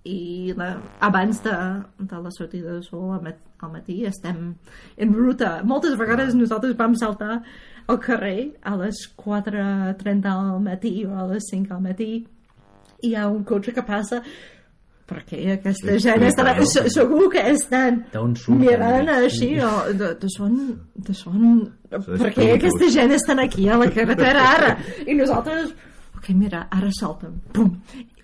i 0.05 0.53
la, 0.55 0.77
abans 1.01 1.43
de, 1.43 1.57
de 1.99 2.21
la 2.21 2.31
sortida 2.31 2.73
del 2.73 2.85
sol 2.85 3.21
mat, 3.23 3.37
al 3.61 3.73
matí 3.73 4.05
estem 4.07 4.55
en 4.97 5.15
ruta. 5.15 5.63
Moltes 5.65 5.97
vegades 5.99 6.35
nosaltres 6.35 6.77
vam 6.77 6.95
saltar 6.95 7.43
al 7.87 7.99
carrer 8.03 8.57
a 8.63 8.75
les 8.77 8.97
4.30 9.17 10.27
al 10.27 10.61
matí 10.61 11.05
o 11.07 11.15
a 11.17 11.27
les 11.31 11.45
5 11.51 11.75
al 11.75 11.81
matí 11.85 12.11
i 13.03 13.09
hi 13.11 13.15
ha 13.15 13.29
un 13.29 13.45
cotxe 13.45 13.73
que 13.77 13.83
passa 13.87 14.23
perquè 15.07 15.39
aquesta 15.55 15.93
Sí, 15.95 16.01
gent 16.09 16.25
sí, 16.25 16.31
clar. 16.35 16.65
se- 16.67 16.89
segur 16.91 17.29
que 17.31 17.43
estan 17.53 18.01
mirant 18.59 19.09
així 19.13 19.53
o 19.63 19.69
de, 19.95 20.15
de 20.19 20.29
son, 20.35 20.57
de 20.97 21.15
son 21.15 21.61
perquè 21.93 22.49
aquesta 22.57 22.89
gent 22.91 23.13
estan 23.15 23.39
aquí 23.39 23.69
a 23.69 23.77
la 23.79 23.87
carretera 23.95 24.49
ara 24.57 24.73
i 25.07 25.15
nosaltres 25.15 25.71
ok, 26.17 26.31
mira, 26.35 26.65
ara 26.73 26.91
saltem 26.91 27.37
pum. 27.53 27.71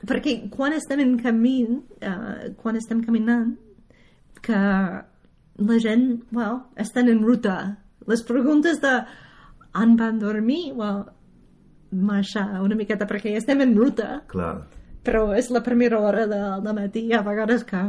perquè 0.05 0.49
quan 0.51 0.73
estem 0.75 1.05
en 1.05 1.15
camí 1.23 1.55
uh, 1.69 2.51
quan 2.59 2.75
estem 2.81 3.05
caminant 3.07 3.55
que 4.43 4.59
la 5.59 5.79
gent 5.79 6.23
well, 6.33 6.63
estan 6.77 7.09
en 7.09 7.23
ruta 7.23 7.57
les 8.09 8.23
preguntes 8.27 8.81
de 8.81 8.93
on 9.75 9.97
van 9.97 10.19
dormir 10.19 10.73
well, 10.77 11.05
marxar 11.93 12.63
una 12.63 12.77
miqueta 12.77 13.07
perquè 13.09 13.37
estem 13.37 13.61
en 13.65 13.77
ruta 13.77 14.23
Clar, 14.29 14.55
però 15.05 15.33
és 15.37 15.51
la 15.51 15.63
primera 15.63 16.01
hora 16.01 16.27
de, 16.27 16.43
de 16.65 16.77
matí 16.77 17.07
a 17.13 17.23
vegades 17.27 17.65
que 17.69 17.83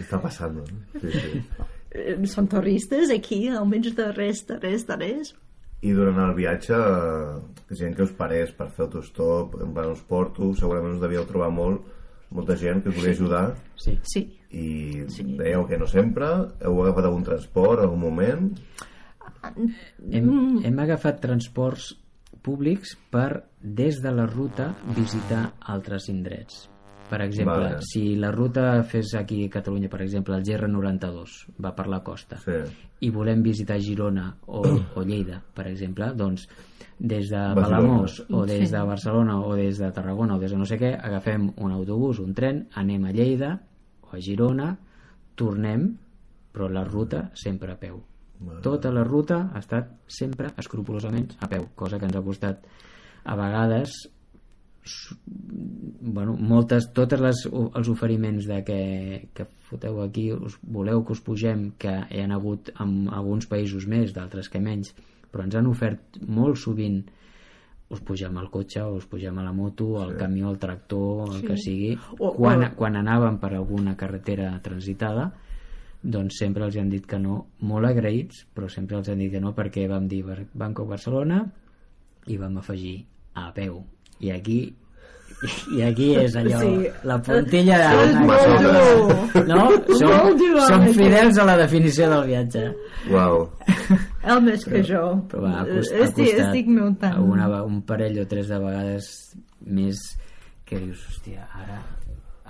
està 0.00 0.20
passant? 0.22 0.60
No? 0.60 0.64
Sí, 1.00 1.12
sí. 1.12 1.44
eh, 1.90 2.16
són 2.30 2.48
turistes 2.50 3.10
aquí 3.14 3.46
al 3.48 3.68
mig 3.68 3.88
de 3.96 4.10
res, 4.12 4.44
de 4.48 4.58
res, 4.60 4.86
de 4.88 4.98
res 5.00 5.34
I 5.80 5.94
durant 5.96 6.18
el 6.20 6.34
viatge, 6.36 6.76
eh, 6.76 7.74
gent 7.78 7.96
que 7.96 8.04
us 8.04 8.12
parés 8.12 8.52
per 8.52 8.68
fer 8.68 8.84
autostop, 8.84 9.56
en 9.64 9.72
plan 9.72 9.94
us 9.94 10.02
porto, 10.04 10.50
segurament 10.58 10.98
us 10.98 11.00
devíeu 11.00 11.24
trobar 11.24 11.48
molt, 11.56 11.86
molta 12.30 12.56
gent 12.56 12.82
que 12.82 12.90
us 12.90 12.96
volia 12.96 13.12
ajudar 13.16 13.44
sí. 13.76 13.98
sí, 14.02 14.22
i 14.50 15.04
Sí. 15.08 15.24
dèieu 15.38 15.66
que 15.66 15.78
no 15.78 15.86
sempre, 15.86 16.26
heu 16.60 16.82
agafat 16.82 17.04
algun 17.08 17.24
transport, 17.26 17.80
algun 17.82 18.00
moment, 18.00 18.50
Hem, 20.10 20.60
hem 20.64 20.78
agafat 20.82 21.20
transports 21.22 21.94
públics 22.44 22.92
per, 23.12 23.44
des 23.60 24.00
de 24.02 24.12
la 24.12 24.26
ruta, 24.28 24.70
visitar 24.96 25.54
altres 25.60 26.08
indrets. 26.12 26.66
Per 27.10 27.20
exemple, 27.24 27.56
Vale. 27.56 27.78
si 27.82 28.14
la 28.20 28.30
ruta 28.30 28.82
fes 28.86 29.14
aquí 29.18 29.42
a 29.44 29.50
Catalunya, 29.50 29.88
per 29.90 30.02
exemple, 30.04 30.36
el 30.36 30.44
GR92 30.46 31.56
va 31.64 31.72
per 31.74 31.88
la 31.90 32.02
costa 32.06 32.38
sí. 32.38 32.60
i 33.00 33.10
volem 33.10 33.42
visitar 33.42 33.80
Girona 33.82 34.28
o, 34.46 34.62
o 34.94 35.02
Lleida, 35.02 35.40
per 35.54 35.66
exemple, 35.72 36.12
doncs 36.14 36.46
des 37.00 37.30
de 37.32 37.40
Barcelona. 37.56 37.64
Palamós 37.64 38.18
o 38.28 38.44
des 38.46 38.68
Sí. 38.68 38.74
de 38.74 38.82
Barcelona 38.84 39.40
o 39.40 39.54
des 39.56 39.78
de 39.80 39.90
Tarragona 39.90 40.36
o 40.36 40.38
des 40.38 40.52
de 40.52 40.58
no 40.58 40.66
sé 40.68 40.76
què, 40.78 40.92
agafem 41.00 41.50
un 41.56 41.72
autobús, 41.72 42.20
un 42.20 42.34
tren, 42.34 42.66
anem 42.76 43.04
a 43.08 43.12
Lleida 43.16 43.54
o 44.04 44.14
a 44.16 44.20
Girona, 44.20 44.76
tornem, 45.34 45.96
però 46.52 46.68
la 46.68 46.84
ruta 46.84 47.30
sempre 47.34 47.72
a 47.72 47.76
peu. 47.80 48.02
Tota 48.62 48.90
la 48.92 49.02
ruta 49.04 49.50
ha 49.54 49.58
estat 49.60 49.90
sempre 50.08 50.52
escrupulosament 50.56 51.34
a 51.40 51.48
peu, 51.48 51.68
cosa 51.74 51.98
que 51.98 52.06
ens 52.06 52.16
ha 52.16 52.22
costat 52.22 52.64
a 53.24 53.36
vegades 53.36 54.10
bueno, 56.00 56.36
moltes, 56.36 56.86
totes 56.96 57.20
les, 57.20 57.42
els 57.52 57.88
oferiments 57.92 58.46
de 58.48 58.62
que, 58.64 59.28
que 59.36 59.44
foteu 59.68 60.00
aquí 60.02 60.30
us, 60.32 60.56
voleu 60.62 61.04
que 61.04 61.12
us 61.12 61.20
pugem 61.20 61.72
que 61.78 61.92
hi 62.10 62.22
ha 62.22 62.28
hagut 62.34 62.70
en 62.80 63.08
alguns 63.12 63.46
països 63.46 63.86
més, 63.86 64.14
d'altres 64.16 64.48
que 64.48 64.60
menys 64.60 64.94
però 65.30 65.44
ens 65.44 65.54
han 65.54 65.66
ofert 65.66 66.18
molt 66.26 66.56
sovint 66.56 67.04
us 67.90 68.00
pugem 68.06 68.36
al 68.38 68.50
cotxe 68.50 68.82
o 68.82 68.94
us 68.96 69.06
pugem 69.10 69.38
a 69.38 69.42
la 69.42 69.52
moto, 69.52 70.00
al 70.00 70.16
camió, 70.16 70.48
al 70.48 70.58
tractor 70.58 71.28
el 71.34 71.40
Sí. 71.40 71.46
que 71.46 71.56
sigui 71.56 71.98
O- 72.18 72.34
quan, 72.34 72.62
o- 72.64 72.74
quan 72.76 72.94
anàvem 72.96 73.38
per 73.40 73.54
alguna 73.54 73.96
carretera 73.96 74.60
transitada 74.62 75.32
doncs 76.02 76.38
sempre 76.38 76.64
els 76.64 76.76
han 76.76 76.88
dit 76.88 77.04
que 77.06 77.18
no 77.18 77.48
molt 77.60 77.84
agraïts, 77.86 78.46
però 78.54 78.68
sempre 78.70 78.96
els 78.96 79.08
han 79.08 79.18
dit 79.18 79.30
que 79.32 79.40
no 79.40 79.54
perquè 79.54 79.88
vam 79.88 80.06
dir 80.08 80.22
Bar- 80.24 80.46
Bangkok-Barcelona 80.54 81.44
i 82.26 82.36
vam 82.38 82.56
afegir 82.58 83.04
a 83.34 83.52
peu 83.52 83.82
i 84.20 84.30
aquí 84.30 84.74
i 85.76 85.82
aquí 85.82 86.14
és 86.16 86.34
allò, 86.36 86.58
Sí. 86.60 86.88
la 87.04 87.18
puntilla 87.22 87.76
de... 87.78 89.44
no? 89.46 89.70
Som, 89.96 90.38
som 90.66 90.86
fidels 90.92 91.38
a 91.38 91.44
la 91.44 91.56
definició 91.56 92.08
del 92.10 92.26
viatge 92.26 92.64
Uau. 93.10 93.48
El 94.24 94.42
més 94.44 94.64
que 94.64 94.82
jo. 94.84 95.04
però 95.30 95.42
va, 95.46 95.52
ha, 95.60 95.64
cost, 95.68 95.92
ha 95.94 96.04
estic, 96.04 96.26
costat 96.26 96.46
estic 96.48 96.68
notant 96.74 97.14
alguna, 97.16 97.48
ve- 97.48 97.62
un 97.66 97.80
parell 97.88 98.18
o 98.20 98.26
tres 98.28 98.48
de 98.48 98.58
vegades 98.58 99.08
més 99.66 100.02
que 100.64 100.78
dius, 100.78 101.06
hòstia, 101.08 101.46
ara 101.54 101.80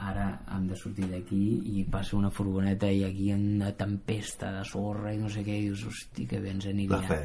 ara 0.00 0.26
hem 0.56 0.66
de 0.70 0.76
sortir 0.80 1.04
d'aquí 1.11 1.61
i 1.76 1.83
passa 1.85 2.16
una 2.16 2.30
furgoneta 2.33 2.88
i 2.88 3.02
aquí 3.04 3.26
hi 3.28 3.33
ha 3.35 3.37
una 3.37 3.70
tempesta 3.76 4.48
de 4.54 4.62
sorra 4.64 5.12
i 5.12 5.18
no 5.20 5.28
sé 5.28 5.42
què 5.44 5.59
i 5.59 5.66
dius, 5.68 5.83
hosti, 5.85 6.24
que 6.26 6.40
bé 6.40 6.54
ens 6.54 6.64
La 6.64 6.70
aniria 6.72 7.02
fe. 7.04 7.20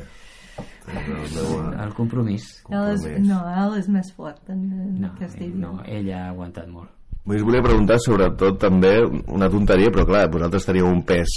El 0.92 1.08
meu, 1.08 1.24
eh, 1.72 1.84
el 1.86 1.94
compromís. 1.96 2.44
ell 2.70 2.92
és, 2.94 3.06
no, 3.24 3.40
ell 3.64 3.78
és 3.80 3.88
més 3.92 4.12
fort 4.16 4.52
en, 4.52 4.60
en 4.72 5.00
no, 5.02 5.14
eh, 5.20 5.30
idioma 5.40 5.62
no, 5.62 5.84
ella 5.88 6.20
ha 6.26 6.30
aguantat 6.34 6.68
molt. 6.68 6.92
Us 7.26 7.42
volia 7.42 7.64
preguntar 7.64 7.98
sobretot 8.04 8.60
també 8.62 8.92
una 9.34 9.50
tonteria, 9.50 9.90
però 9.92 10.06
clar, 10.06 10.28
vosaltres 10.32 10.68
teníeu 10.68 10.86
un 10.92 11.02
pes 11.08 11.32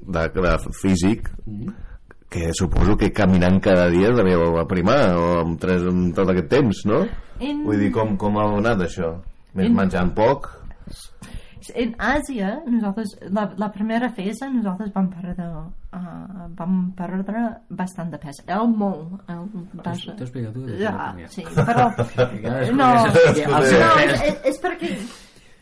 de, 0.00 0.24
de 0.38 0.54
físic 0.78 1.28
que 2.28 2.50
suposo 2.52 2.96
que 2.96 3.12
caminant 3.12 3.60
cada 3.64 3.88
dia 3.88 4.10
devíeu 4.12 4.58
aprimar 4.60 5.14
o 5.16 5.40
amb, 5.40 5.58
tres, 5.60 5.82
amb 5.88 6.14
tot 6.14 6.28
aquest 6.28 6.48
temps, 6.52 6.84
no? 6.86 7.06
En- 7.40 7.64
Vull 7.64 7.78
dir, 7.80 7.90
com, 7.94 8.16
com 8.20 8.36
ha 8.38 8.44
anat 8.58 8.84
això? 8.84 9.14
Més 9.54 9.66
En- 9.70 9.74
menjant 9.76 10.14
poc? 10.14 10.50
en 11.74 11.90
Àsia 12.00 12.62
nosaltres, 12.64 13.10
la, 13.28 13.42
la 13.60 13.66
primera 13.68 14.08
fase 14.16 14.46
nosaltres 14.48 14.88
vam 14.94 15.10
perdre 15.12 15.44
uh, 15.52 16.46
vam 16.56 16.78
perdre 16.96 17.42
bastant 17.68 18.08
de 18.08 18.16
pes 18.22 18.38
el 18.46 18.70
molt 18.72 19.20
el, 19.28 19.42
vaja. 19.74 20.14
t'ho 20.16 20.24
explica 20.24 20.52
tu 20.54 20.64
ja, 20.80 20.94
sí, 21.28 21.44
però 21.58 21.90
no, 22.78 22.88
no 23.52 23.90
és, 24.06 24.22
és 24.48 24.60
perquè 24.64 24.94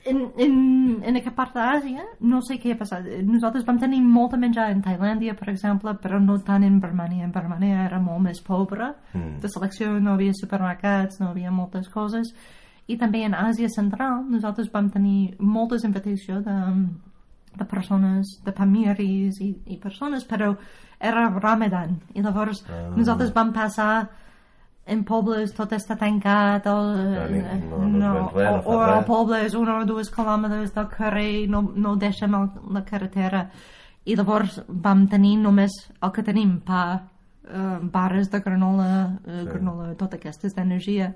en, 0.07 0.21
en, 0.39 0.57
en 1.05 1.17
aquesta 1.17 1.35
part 1.35 1.55
d'Àsia 1.55 2.05
no 2.21 2.41
sé 2.47 2.59
què 2.63 2.73
ha 2.75 2.79
passat 2.79 3.05
nosaltres 3.27 3.65
vam 3.67 3.79
tenir 3.83 4.01
molta 4.03 4.37
menjar 4.39 4.71
en 4.71 4.83
Tailàndia 4.83 5.35
per 5.39 5.49
exemple 5.51 5.95
però 6.03 6.21
no 6.23 6.39
tant 6.47 6.63
en 6.65 6.81
Birmania 6.81 7.25
en 7.25 7.33
Birmania 7.35 7.85
era 7.87 7.99
molt 8.01 8.23
més 8.29 8.41
pobra 8.43 8.95
Mm. 9.15 9.41
de 9.41 9.49
selecció 9.49 9.99
no 10.01 10.13
havia 10.15 10.33
supermercats 10.35 11.21
no 11.21 11.31
havia 11.31 11.51
moltes 11.51 11.89
coses 11.89 12.33
i 12.87 12.97
també 12.97 13.25
en 13.25 13.35
Àsia 13.35 13.69
Central 13.69 14.25
nosaltres 14.31 14.71
vam 14.73 14.91
tenir 14.91 15.35
moltes 15.41 15.83
invitacions 15.85 16.45
de, 16.45 16.57
de 17.57 17.65
persones, 17.65 18.27
de 18.45 18.53
pamiris 18.53 19.41
i, 19.41 19.49
i 19.67 19.77
persones, 19.81 20.27
però 20.29 20.53
era 21.01 21.29
Ramadan. 21.41 21.97
I 22.15 22.23
llavors 22.23 22.63
Ah. 22.69 22.91
nosaltres 22.97 23.33
vam 23.35 23.53
passar 23.53 24.09
en 24.87 25.03
pobles 25.05 25.51
tot 25.57 25.73
està 25.75 25.97
tancat 25.99 26.67
o, 26.71 26.77
ni- 27.31 27.41
no- 27.43 27.79
no 27.91 28.13
ven 28.13 28.29
res, 28.35 28.65
no 28.65 28.71
o, 28.71 28.77
o 28.79 28.85
el 28.99 29.05
poble 29.05 29.41
és 29.47 29.55
un 29.59 29.69
o 29.69 29.85
dos 29.85 30.11
quilòmetres 30.15 30.73
del 30.75 30.87
carrer 30.89 31.49
no, 31.51 31.63
no 31.75 31.97
deixem 31.97 32.35
el, 32.39 32.49
la 32.73 32.85
carretera. 32.87 33.49
I 34.07 34.15
llavors 34.15 34.61
vam 34.69 35.09
tenir 35.11 35.37
només 35.43 35.73
el 36.01 36.13
que 36.15 36.23
tenim 36.23 36.61
pa, 36.63 37.01
eh, 37.49 37.79
barres 37.83 38.31
de 38.31 38.39
granola, 38.41 39.19
eh, 39.27 39.41
Sí. 39.43 39.49
granola 39.51 39.95
tot 39.99 40.15
aquestes 40.15 40.55
d'energia. 40.55 41.13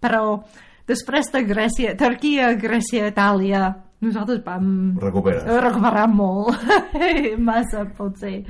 Però 0.00 0.44
després 0.86 1.32
de 1.32 1.42
Grècia, 1.44 1.96
Turquia, 1.98 2.52
Grècia, 2.54 3.08
Itàlia 3.10 3.74
nosaltres 4.00 4.44
vam 4.44 4.96
Recuperes. 5.02 5.42
recuperar 5.42 6.06
molt. 6.08 6.54
Massa 7.38 7.82
potser. 7.98 8.44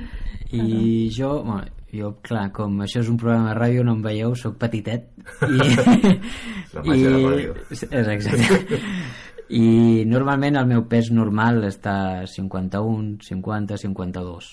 I 0.51 1.09
jo, 1.09 1.41
bueno, 1.43 1.65
jo, 1.93 2.11
clar, 2.21 2.51
com 2.53 2.77
això 2.85 3.01
és 3.01 3.09
un 3.09 3.17
programa 3.17 3.53
de 3.53 3.57
ràdio, 3.59 3.83
no 3.83 3.95
em 3.97 4.01
veieu, 4.05 4.35
sóc 4.37 4.57
petitet. 4.61 5.07
I, 5.47 5.57
La 6.75 6.83
màgia 6.85 7.09
de 7.09 7.17
la 7.17 7.31
ràdio. 7.33 7.55
És 7.71 7.83
exacte. 7.89 8.79
I 9.49 10.05
normalment 10.05 10.59
el 10.59 10.67
meu 10.69 10.83
pes 10.85 11.09
normal 11.09 11.63
està 11.65 12.25
51, 12.29 13.15
50, 13.25 13.79
52. 13.81 14.49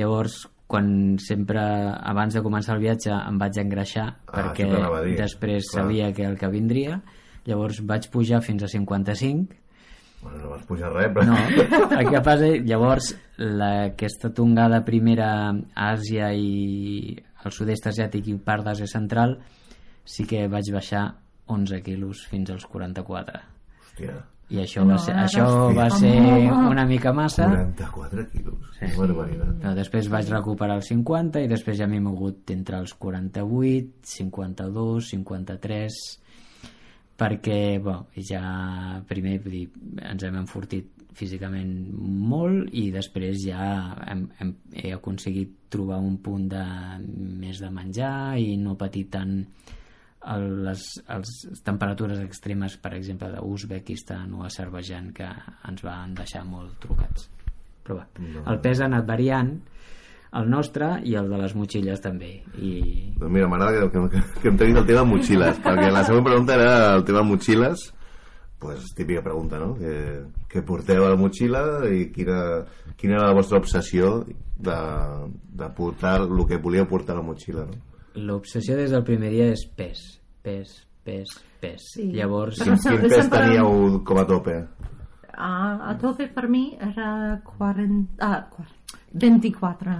Llavors, 0.00 0.38
quan 0.66 1.18
sempre, 1.20 1.60
abans 2.00 2.32
de 2.34 2.40
començar 2.42 2.78
el 2.78 2.80
viatge, 2.86 3.12
em 3.12 3.36
vaig 3.38 3.58
engreixar, 3.60 4.06
Ah, 4.24 4.38
perquè 4.38 4.64
després 5.18 5.68
Clar. 5.68 5.82
sabia 5.84 6.08
que 6.16 6.24
el 6.24 6.38
que 6.40 6.48
vindria, 6.48 7.02
llavors 7.44 7.82
vaig 7.84 8.08
pujar 8.10 8.40
fins 8.42 8.64
a 8.64 8.68
55, 8.72 9.52
Bueno, 10.24 10.38
no 10.40 10.50
vas 10.54 10.64
pujar 10.64 10.88
res, 10.94 11.10
però... 11.12 11.28
no, 11.28 11.36
el 12.00 12.08
que 12.08 12.20
passa, 12.24 12.48
llavors, 12.64 13.10
la, 13.36 13.70
aquesta 13.90 14.32
tongada 14.32 14.80
primera 14.86 15.28
a 15.52 15.90
Àsia 15.92 16.30
i 16.32 17.12
al 17.44 17.52
sud-est 17.52 17.90
asiàtic 17.92 18.30
i 18.32 18.38
part 18.40 18.64
d'Àsia 18.64 18.88
central, 18.88 19.36
sí 20.08 20.24
que 20.28 20.46
vaig 20.48 20.70
baixar 20.72 21.10
11 21.52 21.82
quilos 21.84 22.24
fins 22.30 22.54
als 22.54 22.64
44. 22.72 23.42
Hòstia, 23.84 24.16
I 24.48 24.60
això 24.64 24.82
No, 24.84 24.96
va 24.96 25.02
ser, 25.04 25.14
això 25.20 25.44
estic 25.44 25.78
va 25.78 25.90
ser 25.92 26.16
una 26.72 26.84
mica 26.88 27.12
massa, 27.16 27.46
44 27.52 28.26
quilos. 28.32 28.58
Sí. 28.78 28.88
Que 28.88 28.96
barbaritat. 28.96 29.54
però 29.60 29.76
després 29.76 30.10
vaig 30.12 30.32
recuperar 30.32 30.80
els 30.80 30.88
50 30.92 31.44
i 31.44 31.52
després 31.52 31.78
ja 31.80 31.88
m'he 31.88 32.00
mogut 32.04 32.52
entre 32.56 32.80
els 32.80 32.96
48, 32.96 34.04
52, 34.16 35.12
53 35.12 36.02
perquè 37.18 37.78
bueno, 37.78 38.08
ja 38.16 39.00
primer 39.08 39.38
vull 39.44 39.58
dir, 39.60 39.66
ens 40.02 40.24
hem 40.26 40.40
enfortit 40.40 40.90
físicament 41.14 41.70
molt 41.94 42.72
i 42.74 42.88
després 42.94 43.38
ja 43.44 43.68
hem, 44.10 44.24
hem, 44.40 44.50
he 44.82 44.90
aconseguit 44.96 45.52
trobar 45.70 46.00
un 46.02 46.18
punt 46.22 46.48
de 46.50 46.64
més 47.44 47.60
de 47.62 47.70
menjar 47.70 48.34
i 48.42 48.56
no 48.58 48.74
patir 48.78 49.06
tant 49.14 49.36
el, 50.34 50.48
les, 50.66 50.82
les 51.06 51.62
temperatures 51.66 52.22
extremes 52.24 52.78
per 52.82 52.94
exemple 52.98 53.30
d'Uzbekistan 53.30 54.34
o 54.34 54.42
Azerbaijan 54.48 55.12
que 55.14 55.28
ens 55.68 55.84
van 55.86 56.16
deixar 56.18 56.42
molt 56.48 56.80
trucats. 56.82 57.28
Però 57.84 58.00
va, 58.00 58.08
el 58.50 58.60
pes 58.64 58.80
ha 58.80 58.88
anat 58.88 59.06
variant 59.06 59.54
el 60.34 60.48
nostre 60.50 61.00
i 61.06 61.14
el 61.14 61.28
de 61.30 61.38
les 61.38 61.54
motxilles 61.54 62.00
també 62.02 62.30
i 62.58 62.72
Doncs 63.18 63.32
mira, 63.32 63.48
m'agrada 63.48 63.88
que, 63.90 64.00
que, 64.10 64.22
que 64.42 64.48
hem 64.50 64.56
tret 64.58 64.76
el 64.76 64.86
tema 64.88 65.04
motxilles, 65.08 65.60
perquè 65.62 65.90
la 65.92 66.02
següent 66.04 66.24
pregunta 66.26 66.54
era 66.58 66.94
el 66.96 67.04
tema 67.04 67.22
motxilles, 67.22 67.84
pues, 68.58 68.94
típica 68.96 69.22
pregunta, 69.22 69.58
no? 69.60 69.74
Que, 69.76 70.24
que 70.48 70.62
porteu 70.62 71.04
a 71.04 71.10
la 71.12 71.16
motxilla 71.20 71.62
i 71.92 72.08
quina, 72.14 72.64
quina 72.96 73.18
era 73.18 73.28
la 73.28 73.36
vostra 73.36 73.58
obsessió 73.60 74.24
de, 74.56 74.78
de 75.52 75.68
portar 75.76 76.20
el 76.22 76.46
que 76.48 76.56
volíeu 76.58 76.86
portar 76.88 77.14
a 77.16 77.20
la 77.20 77.26
motxilla, 77.26 77.66
no? 77.68 77.80
l'obsessió 78.14 78.76
des 78.78 78.92
del 78.94 79.02
primer 79.02 79.30
dia 79.32 79.48
és 79.50 79.64
pes 79.76 80.00
pes, 80.42 80.74
pes, 81.02 81.30
pes 81.60 81.86
Sí. 81.96 82.04
llavors 82.14 82.60
Quin, 82.62 82.76
quin 82.78 83.08
pes 83.10 83.30
teníeu 83.32 84.00
com 84.06 84.20
a 84.22 84.24
tope? 84.28 84.54
a, 85.34 85.50
a 85.90 85.94
tope 85.98 86.28
per 86.30 86.44
mi 86.48 86.76
era 86.78 87.40
40, 87.42 88.22
ah, 88.22 88.46
24 89.12 89.96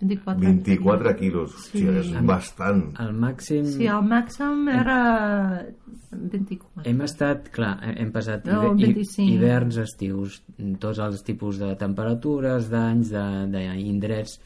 24 0.00 0.40
24 0.40 1.16
quilos, 1.16 1.52
sí. 1.70 1.78
Sí. 1.80 1.86
és 1.88 2.12
bastant. 2.24 2.94
el 3.00 3.12
màxim 3.12 3.64
Sí, 3.66 3.86
el 3.86 4.02
màxim 4.08 4.68
era 4.72 5.66
24. 6.10 6.82
Hem 6.90 7.00
estat, 7.06 7.48
clar, 7.54 7.76
hem 7.96 8.10
passat 8.12 8.46
No, 8.46 8.72
hiver- 8.74 8.94
25. 8.94 9.28
hiverns, 9.30 9.76
estius, 9.76 10.42
tots 10.82 10.98
els 10.98 11.22
tipus 11.24 11.58
de 11.58 11.74
temperatures, 11.76 12.68
d'anys, 12.70 13.10
de- 13.10 13.46
d'indrets, 13.50 14.40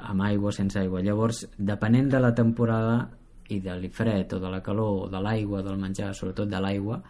amb 0.00 0.22
aigua, 0.22 0.52
sense 0.52 0.78
aigua. 0.78 1.00
Llavors, 1.02 1.48
depenent 1.58 2.10
de 2.10 2.20
la 2.20 2.34
temporada 2.34 3.10
i 3.48 3.60
de 3.60 3.74
l'ifred 3.78 4.32
o 4.32 4.38
de 4.40 4.50
la 4.50 4.62
calor 4.62 5.04
o 5.06 5.08
de 5.08 5.20
l'aigua, 5.20 5.62
del 5.62 5.78
menjar, 5.78 6.14
sobretot 6.14 6.48
de 6.48 6.60
l'aigua, 6.60 7.02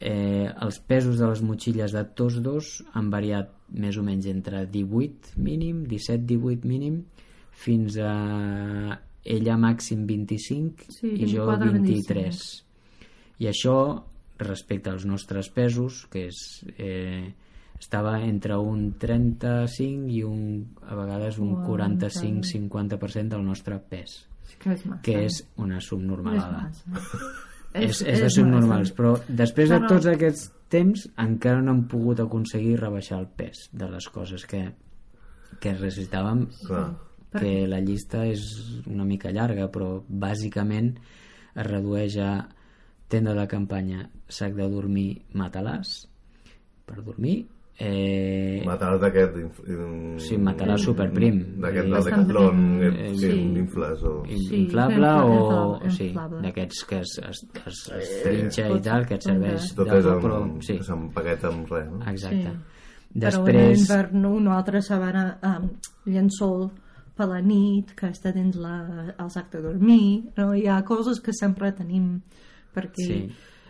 eh, 0.00 0.48
els 0.62 0.78
pesos 0.80 1.18
de 1.18 1.28
les 1.30 1.42
motxilles 1.42 1.92
de 1.92 2.04
tots 2.18 2.40
dos 2.44 2.82
han 2.94 3.10
variat 3.10 3.52
més 3.72 3.96
o 3.96 4.02
menys 4.06 4.26
entre 4.30 4.66
18 4.70 5.36
mínim, 5.42 5.84
17-18 5.88 6.64
mínim, 6.68 7.00
fins 7.56 7.96
a 7.98 8.12
ella 9.26 9.56
màxim 9.58 10.04
25 10.06 10.92
Sí, 10.92 11.08
i 11.16 11.26
jo 11.32 11.46
24, 11.48 11.72
23. 11.80 12.42
I 13.42 13.48
això, 13.50 13.76
respecte 14.38 14.90
als 14.92 15.04
nostres 15.08 15.48
pesos, 15.50 16.04
que 16.12 16.26
és, 16.28 16.36
eh, 16.78 17.32
estava 17.80 18.20
entre 18.24 18.56
un 18.56 18.92
35 19.00 20.08
i 20.12 20.22
un, 20.24 20.76
a 20.86 20.94
vegades 20.94 21.38
un 21.42 21.56
45-50% 21.66 23.28
del 23.34 23.44
nostre 23.44 23.80
pes, 23.80 24.26
que 24.62 24.72
és 24.76 24.86
massa. 24.86 25.02
que 25.02 25.18
és 25.26 25.42
una 25.56 25.78
És 25.78 25.88
subnormalada. 25.90 26.70
massa. 26.70 26.84
És, 27.74 28.02
és 28.02 28.22
de 28.22 28.28
subnormals, 28.32 28.92
però 28.96 29.16
després 29.28 29.72
de 29.72 29.80
tots 29.88 30.06
aquests 30.08 30.50
temps 30.72 31.06
encara 31.22 31.62
no 31.62 31.74
hem 31.74 31.82
pogut 31.90 32.22
aconseguir 32.24 32.78
rebaixar 32.80 33.20
el 33.20 33.26
pes 33.38 33.66
de 33.72 33.88
les 33.90 34.08
coses 34.12 34.46
que, 34.48 34.62
que 35.60 35.74
necessitàvem. 35.74 36.46
Clar. 36.66 36.86
que 37.36 37.66
la 37.68 37.82
llista 37.84 38.22
és 38.24 38.42
una 38.88 39.04
mica 39.04 39.32
llarga 39.34 39.66
però 39.68 39.98
bàsicament 40.08 40.94
es 40.96 41.66
redueix 41.66 42.16
a 42.22 42.30
tenda 43.12 43.34
de 43.36 43.44
campanya 43.50 44.06
sac 44.38 44.54
de 44.56 44.68
dormir 44.72 45.10
matalàs 45.36 46.06
per 46.86 47.02
dormir 47.02 47.42
eh, 47.78 48.62
Matar 48.64 48.94
d'aquest... 49.00 49.36
in- 49.36 50.18
sí, 50.22 50.36
matalàs 50.40 50.80
superprim 50.86 51.42
D'aquest 51.60 51.84
del 51.84 51.92
Bastant 51.92 52.22
Decathlon, 52.26 52.62
prim. 52.78 52.94
eh, 52.96 53.10
Sí. 53.14 53.30
sí. 53.30 53.40
infles 53.60 54.02
o... 54.02 54.14
Sí, 54.26 54.62
inflable 54.62 54.96
infla- 54.96 55.24
o 55.24 55.34
infla- 55.82 55.90
sí, 55.96 56.08
d'aquests 56.42 56.84
que 56.88 56.98
es, 57.00 57.18
es, 57.28 57.42
es, 57.66 57.82
es 57.98 58.14
trinxa 58.22 58.68
i 58.72 58.80
tal, 58.80 59.04
que 59.06 59.14
et 59.18 59.22
serveix 59.28 59.68
Tot 59.76 59.92
és 59.92 60.06
amb, 60.06 60.22
però 60.24 60.40
sí. 60.60 60.72
sí, 60.72 60.78
s'empaqueta 60.88 61.48
amb 61.52 61.70
res, 61.72 61.90
no? 61.92 62.00
exacte. 62.10 62.42
Sí. 62.42 62.56
Però 63.16 63.16
en 63.16 63.20
Després, 63.20 63.80
invern 63.86 64.24
una 64.28 64.56
altra 64.58 64.80
sabana 64.82 65.38
um, 65.42 65.68
llençol 66.12 66.66
per 67.16 67.28
la 67.30 67.38
nit 67.40 67.94
que 67.96 68.10
està 68.12 68.32
dins 68.34 68.56
la, 68.60 69.14
el 69.18 69.30
sac 69.32 69.46
de 69.54 69.62
dormir 69.64 70.24
no? 70.36 70.50
hi 70.54 70.66
ha 70.68 70.82
coses 70.84 71.20
que 71.24 71.32
sempre 71.32 71.70
tenim 71.72 72.18
perquè 72.76 73.06
Sí. 73.06 73.20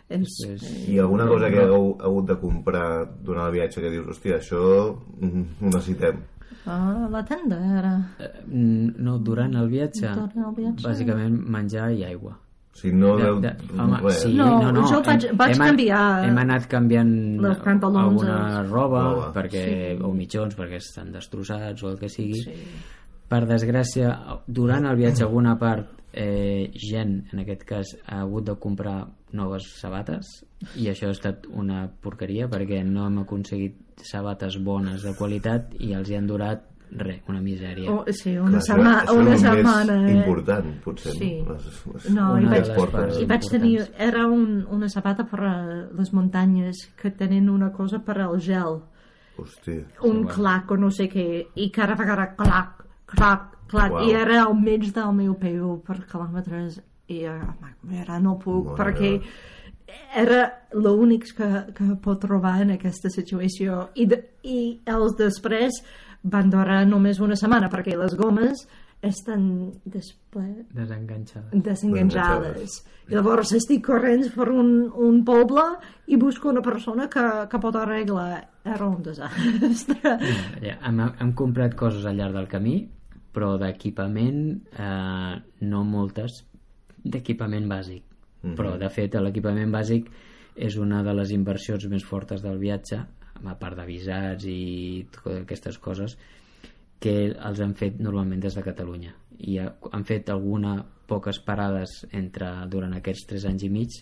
És, 0.09 0.21
Després- 0.21 0.88
I 0.88 0.99
alguna 0.99 1.27
cosa 1.27 1.51
que 1.51 1.59
hagueu 1.59 1.97
hagut 2.01 2.27
de 2.29 2.37
comprar 2.38 3.07
durant 3.23 3.47
el 3.49 3.53
viatge 3.53 3.81
que 3.81 3.90
dius, 3.90 4.07
hòstia, 4.07 4.38
això 4.38 4.61
ho 4.95 4.97
necessitem. 5.61 6.16
ah, 6.66 7.09
la 7.11 7.25
tenda 7.25 7.57
era 7.79 7.92
mm, 8.47 8.95
no, 8.99 9.19
durant 9.19 9.55
el 9.55 9.69
viatge, 9.69 10.09
Durant 10.09 10.47
el 10.49 10.55
viatge. 10.57 10.87
bàsicament 10.88 11.38
menjar 11.47 11.92
i 11.92 12.05
aigua. 12.05 12.38
Si 12.77 12.90
no, 12.92 13.16
De, 13.16 13.25
de, 13.40 13.53
home, 13.81 13.99
res. 14.03 14.19
sí, 14.23 14.35
No, 14.35 14.61
no, 14.61 14.71
no, 14.73 14.83
jo 14.87 14.99
vaig- 15.03 15.31
vaig 15.35 15.55
hem, 15.55 15.62
an- 15.62 15.69
canviar 15.71 16.25
hem 16.29 16.37
anat 16.38 16.66
canviant 16.69 17.40
alguna 17.40 18.62
roba, 18.64 19.03
Roba. 19.03 19.33
perquè, 19.33 19.97
o 20.03 20.12
mitjons 20.12 20.55
perquè 20.59 20.77
estan 20.77 21.11
destrossats 21.11 21.83
o 21.83 21.88
el 21.88 21.99
que 21.99 22.09
sigui 22.11 22.35
sí. 22.42 22.53
Per 23.29 23.43
desgràcia 23.49 24.12
durant 24.47 24.87
el 24.87 24.97
viatge 24.97 25.25
alguna 25.25 25.57
part 25.59 25.89
eh, 26.12 26.71
gent, 26.75 27.27
en 27.33 27.41
aquest 27.43 27.65
cas 27.69 27.97
ha 28.07 28.21
hagut 28.23 28.45
de 28.47 28.55
comprar 28.62 29.01
noves 29.37 29.67
sabates 29.81 30.45
i 30.81 30.87
això 30.89 31.09
ha 31.11 31.17
estat 31.17 31.45
una 31.51 31.89
porqueria 32.01 32.47
perquè 32.49 32.85
no 32.87 33.07
hem 33.09 33.19
aconseguit 33.25 33.77
sabates 34.03 34.57
bones 34.65 35.03
de 35.03 35.12
qualitat 35.19 35.75
i 35.81 35.93
els 35.93 36.09
hi 36.11 36.17
han 36.17 36.27
durat 36.31 36.62
res, 36.97 37.19
una 37.29 37.41
misèria 37.43 37.91
Oh, 37.91 38.05
sí, 38.15 38.37
Clar, 38.37 38.47
una, 38.47 38.59
això- 38.61 38.67
setma 38.71 38.93
això 39.03 39.17
una 39.19 39.31
més 39.33 39.41
setmana 39.43 39.97
eh? 40.07 40.15
important, 40.15 40.69
potser. 40.85 41.12
Sí. 41.19 41.31
No, 41.43 41.53
les, 41.57 41.67
les, 41.93 42.11
No, 42.15 42.27
i 42.39 42.45
vaig- 42.47 42.59
exportes. 42.62 43.19
I 43.21 43.27
vaig 43.27 43.49
tenir, 43.51 43.81
era 43.99 44.27
un, 44.31 44.65
una 44.71 44.89
sabata 44.89 45.27
per 45.27 45.41
a 45.43 45.55
les 45.99 46.12
muntanyes 46.15 46.85
que 46.97 47.11
tenen 47.11 47.51
una 47.51 47.73
cosa 47.73 47.99
per 47.99 48.21
al 48.23 48.39
gel, 48.41 48.79
Hosti. 49.37 49.81
un 50.07 50.25
clac 50.31 50.71
o 50.71 50.77
no 50.79 50.89
sé 50.91 51.11
què, 51.11 51.27
i 51.57 51.71
cada 51.75 51.97
vegada 51.99 52.31
clac, 52.39 52.86
clac, 53.17 53.53
clac, 53.71 53.93
Uau. 53.93 54.07
i 54.07 54.15
era 54.15 54.43
al 54.45 54.55
mig 54.61 54.89
del 54.95 55.13
meu 55.17 55.35
peu 55.41 55.77
per 55.87 56.01
quilòmetres, 56.07 56.81
i 57.09 57.23
eh, 57.25 58.01
ara 58.01 58.19
no 58.23 58.37
puc, 58.43 58.73
Mare 58.73 58.79
perquè 58.81 59.13
era 60.19 60.41
l'únic 60.75 61.29
que, 61.37 61.49
que 61.77 61.93
pot 62.03 62.19
trobar 62.23 62.59
en 62.65 62.75
aquesta 62.75 63.11
situació 63.13 63.87
i, 63.95 64.09
de, 64.11 64.19
i 64.43 64.81
els 64.91 65.15
després 65.19 65.79
van 66.27 66.51
durar 66.51 66.81
només 66.89 67.21
una 67.23 67.39
setmana 67.39 67.71
perquè 67.71 67.95
les 67.97 68.17
gomes 68.19 68.67
estan 69.07 69.71
després 69.85 70.65
Desenganxada. 70.75 71.51
desenganjades. 71.53 72.81
I 73.07 73.15
llavors 73.15 73.53
estic 73.55 73.85
corrents 73.87 74.33
per 74.35 74.49
un, 74.51 74.89
un 74.91 75.21
poble 75.25 75.63
i 76.11 76.17
busco 76.19 76.49
una 76.51 76.63
persona 76.65 77.07
que, 77.13 77.23
que 77.51 77.61
pot 77.63 77.77
arreglar. 77.79 78.41
Era 78.67 78.89
un 78.89 79.03
desastre. 79.07 80.17
Ja, 80.65 80.79
hem, 80.89 81.03
hem 81.07 81.33
comprat 81.39 81.77
coses 81.79 82.09
al 82.09 82.19
llarg 82.19 82.35
del 82.35 82.49
camí, 82.51 82.81
però 83.37 83.57
d'equipament 83.61 84.38
eh, 84.72 85.35
no 85.68 85.83
moltes, 85.85 86.40
d'equipament 87.05 87.68
bàsic. 87.68 88.03
Mhm. 88.42 88.55
Però, 88.57 88.77
de 88.81 88.88
fet, 88.92 89.18
l'equipament 89.20 89.75
bàsic 89.75 90.09
és 90.57 90.79
una 90.81 91.03
de 91.05 91.12
les 91.12 91.35
inversions 91.37 91.85
més 91.92 92.05
fortes 92.05 92.40
del 92.42 92.57
viatge, 92.59 93.03
a 93.44 93.55
part 93.61 93.77
de 93.77 93.85
visats 93.85 94.46
i 94.49 95.07
totes 95.12 95.42
aquestes 95.42 95.79
coses, 95.79 96.16
que 96.99 97.29
els 97.29 97.61
han 97.61 97.75
fet 97.77 98.01
normalment 98.01 98.40
des 98.40 98.57
de 98.57 98.64
Catalunya. 98.64 99.12
I 99.38 99.59
ha- 99.61 99.75
han 99.92 100.05
fet 100.09 100.31
alguna 100.33 100.79
poques 101.07 101.38
parades 101.44 102.07
entre, 102.11 102.49
durant 102.72 102.94
aquests 102.96 103.27
tres 103.29 103.44
anys 103.44 103.66
i 103.68 103.68
mig 103.68 104.01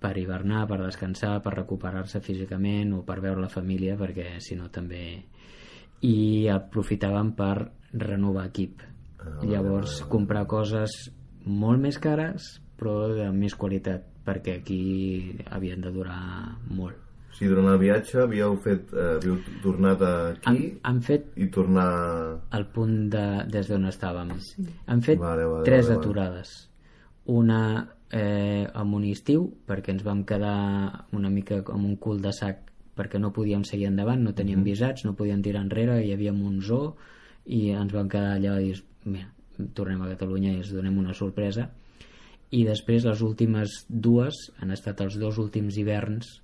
per 0.00 0.16
hivernar, 0.18 0.66
per 0.66 0.80
descansar, 0.82 1.38
per 1.42 1.54
recuperar-se 1.54 2.20
físicament 2.20 2.92
o 2.94 3.02
per 3.06 3.20
veure 3.20 3.40
la 3.40 3.48
família, 3.52 3.96
perquè 3.96 4.38
si 4.40 4.56
no 4.56 4.68
també... 4.70 5.24
I 6.00 6.46
aprofitaven 6.54 7.32
per 7.34 7.77
renovar 7.92 8.48
equip. 8.48 8.82
Llavors, 9.44 10.00
comprar 10.08 10.46
coses 10.48 10.94
molt 11.44 11.80
més 11.82 11.98
cares, 12.00 12.46
però 12.78 13.08
de 13.12 13.28
més 13.34 13.54
qualitat, 13.58 14.06
perquè 14.24 14.58
aquí 14.60 14.80
havien 15.50 15.82
de 15.84 15.92
durar 15.92 16.20
molt. 16.70 17.04
O 17.28 17.36
sigui, 17.36 17.50
durant 17.52 17.68
el 17.72 17.78
viatge 17.80 18.22
havíeu, 18.22 18.56
fet, 18.64 18.88
eh, 18.94 19.18
havíeu 19.18 19.36
tornat 19.62 20.00
aquí 20.02 20.48
Han, 20.48 20.62
han 20.90 21.02
fet 21.04 21.28
i 21.36 21.48
tornar... 21.52 21.90
el 22.56 22.64
punt 22.74 22.96
de, 23.12 23.26
des 23.52 23.68
d'on 23.68 23.84
estàvem. 23.90 24.32
Han 24.86 25.04
fet 25.04 25.20
Vale, 25.20 25.44
vale, 25.44 25.66
tres 25.68 25.86
vale, 25.86 25.94
vale. 25.94 26.00
aturades. 26.00 26.54
Una 27.28 27.60
eh, 28.10 28.64
amb 28.72 28.96
un 28.96 29.04
estiu, 29.10 29.44
perquè 29.68 29.92
ens 29.92 30.06
vam 30.06 30.24
quedar 30.24 31.04
una 31.12 31.30
mica 31.30 31.60
com 31.66 31.84
un 31.84 31.98
cul 32.00 32.22
de 32.24 32.32
sac 32.32 32.64
perquè 32.98 33.20
no 33.22 33.30
podíem 33.30 33.62
seguir 33.62 33.86
endavant, 33.92 34.24
no 34.24 34.34
teníem 34.34 34.64
visats, 34.66 35.04
no 35.06 35.14
podíem 35.14 35.42
tirar 35.44 35.62
enrere, 35.62 36.00
hi 36.02 36.10
havia 36.16 36.32
un 36.34 36.58
zoo 36.64 36.96
i 37.48 37.70
ens 37.72 37.92
vam 37.94 38.08
quedar 38.12 38.36
allà 38.36 38.58
i 38.60 38.70
dir, 38.72 38.82
mira, 39.08 39.30
tornem 39.74 40.02
a 40.04 40.10
Catalunya 40.12 40.52
i 40.52 40.60
ens 40.62 40.72
donem 40.74 40.98
una 41.00 41.14
sorpresa. 41.16 41.68
I 42.52 42.62
després 42.64 43.04
les 43.04 43.20
últimes 43.24 43.82
dues 43.88 44.36
han 44.60 44.70
estat 44.72 45.00
els 45.04 45.18
dos 45.20 45.38
últims 45.40 45.76
hiverns 45.76 46.38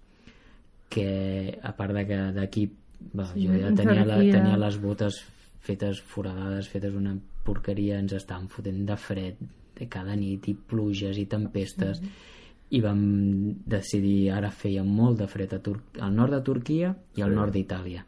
que 0.92 1.58
a 1.62 1.72
part 1.76 1.94
de 1.96 2.06
que 2.08 2.18
d'aquí 2.36 2.70
Sí, 3.04 3.44
jo 3.44 3.52
ja 3.52 3.68
en 3.68 3.76
tenia, 3.76 4.04
la, 4.08 4.16
tenia 4.16 4.56
les 4.56 4.78
botes 4.80 5.18
fetes 5.60 5.98
foradades, 6.00 6.68
fetes 6.72 6.94
una 6.96 7.12
porqueria, 7.44 7.98
ens 8.00 8.14
estàvem 8.16 8.46
fotent 8.48 8.84
de 8.88 8.96
fred 8.96 9.42
de 9.76 9.88
cada 9.92 10.14
nit 10.16 10.46
i 10.48 10.54
pluges 10.54 11.18
i 11.20 11.26
tempestes 11.28 12.00
i 12.70 12.80
vam 12.80 13.02
decidir 13.68 14.30
ara 14.32 14.48
feia 14.54 14.84
molt 14.86 15.18
de 15.20 15.28
fred 15.28 15.52
a 15.52 15.60
Tur 15.60 15.76
al 16.00 16.14
nord 16.16 16.32
de 16.32 16.40
Turquia 16.46 16.94
i 17.16 17.22
al 17.22 17.34
Sí. 17.34 17.36
nord 17.36 17.52
d'Itàlia 17.52 18.06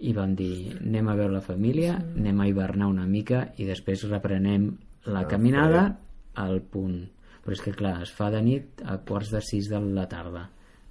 i 0.00 0.12
vam 0.16 0.34
dir 0.34 0.76
anem 0.80 1.08
a 1.08 1.14
veure 1.18 1.34
la 1.34 1.40
família 1.44 1.96
anem 2.16 2.40
a 2.40 2.46
hivernar 2.48 2.86
una 2.88 3.06
mica 3.06 3.50
i 3.58 3.66
després 3.68 4.06
reprenem 4.08 4.70
la 5.06 5.20
Ah, 5.20 5.28
caminada 5.28 5.98
al 6.34 6.60
punt. 6.62 7.08
Però 7.44 7.52
és 7.52 7.60
que 7.64 7.72
clar, 7.72 8.02
es 8.02 8.10
fa 8.12 8.30
de 8.30 8.40
nit 8.44 8.82
a 8.84 8.98
quarts 8.98 9.30
de 9.32 9.40
sis 9.40 9.68
de 9.68 9.80
la 9.80 10.06
tarda. 10.08 10.50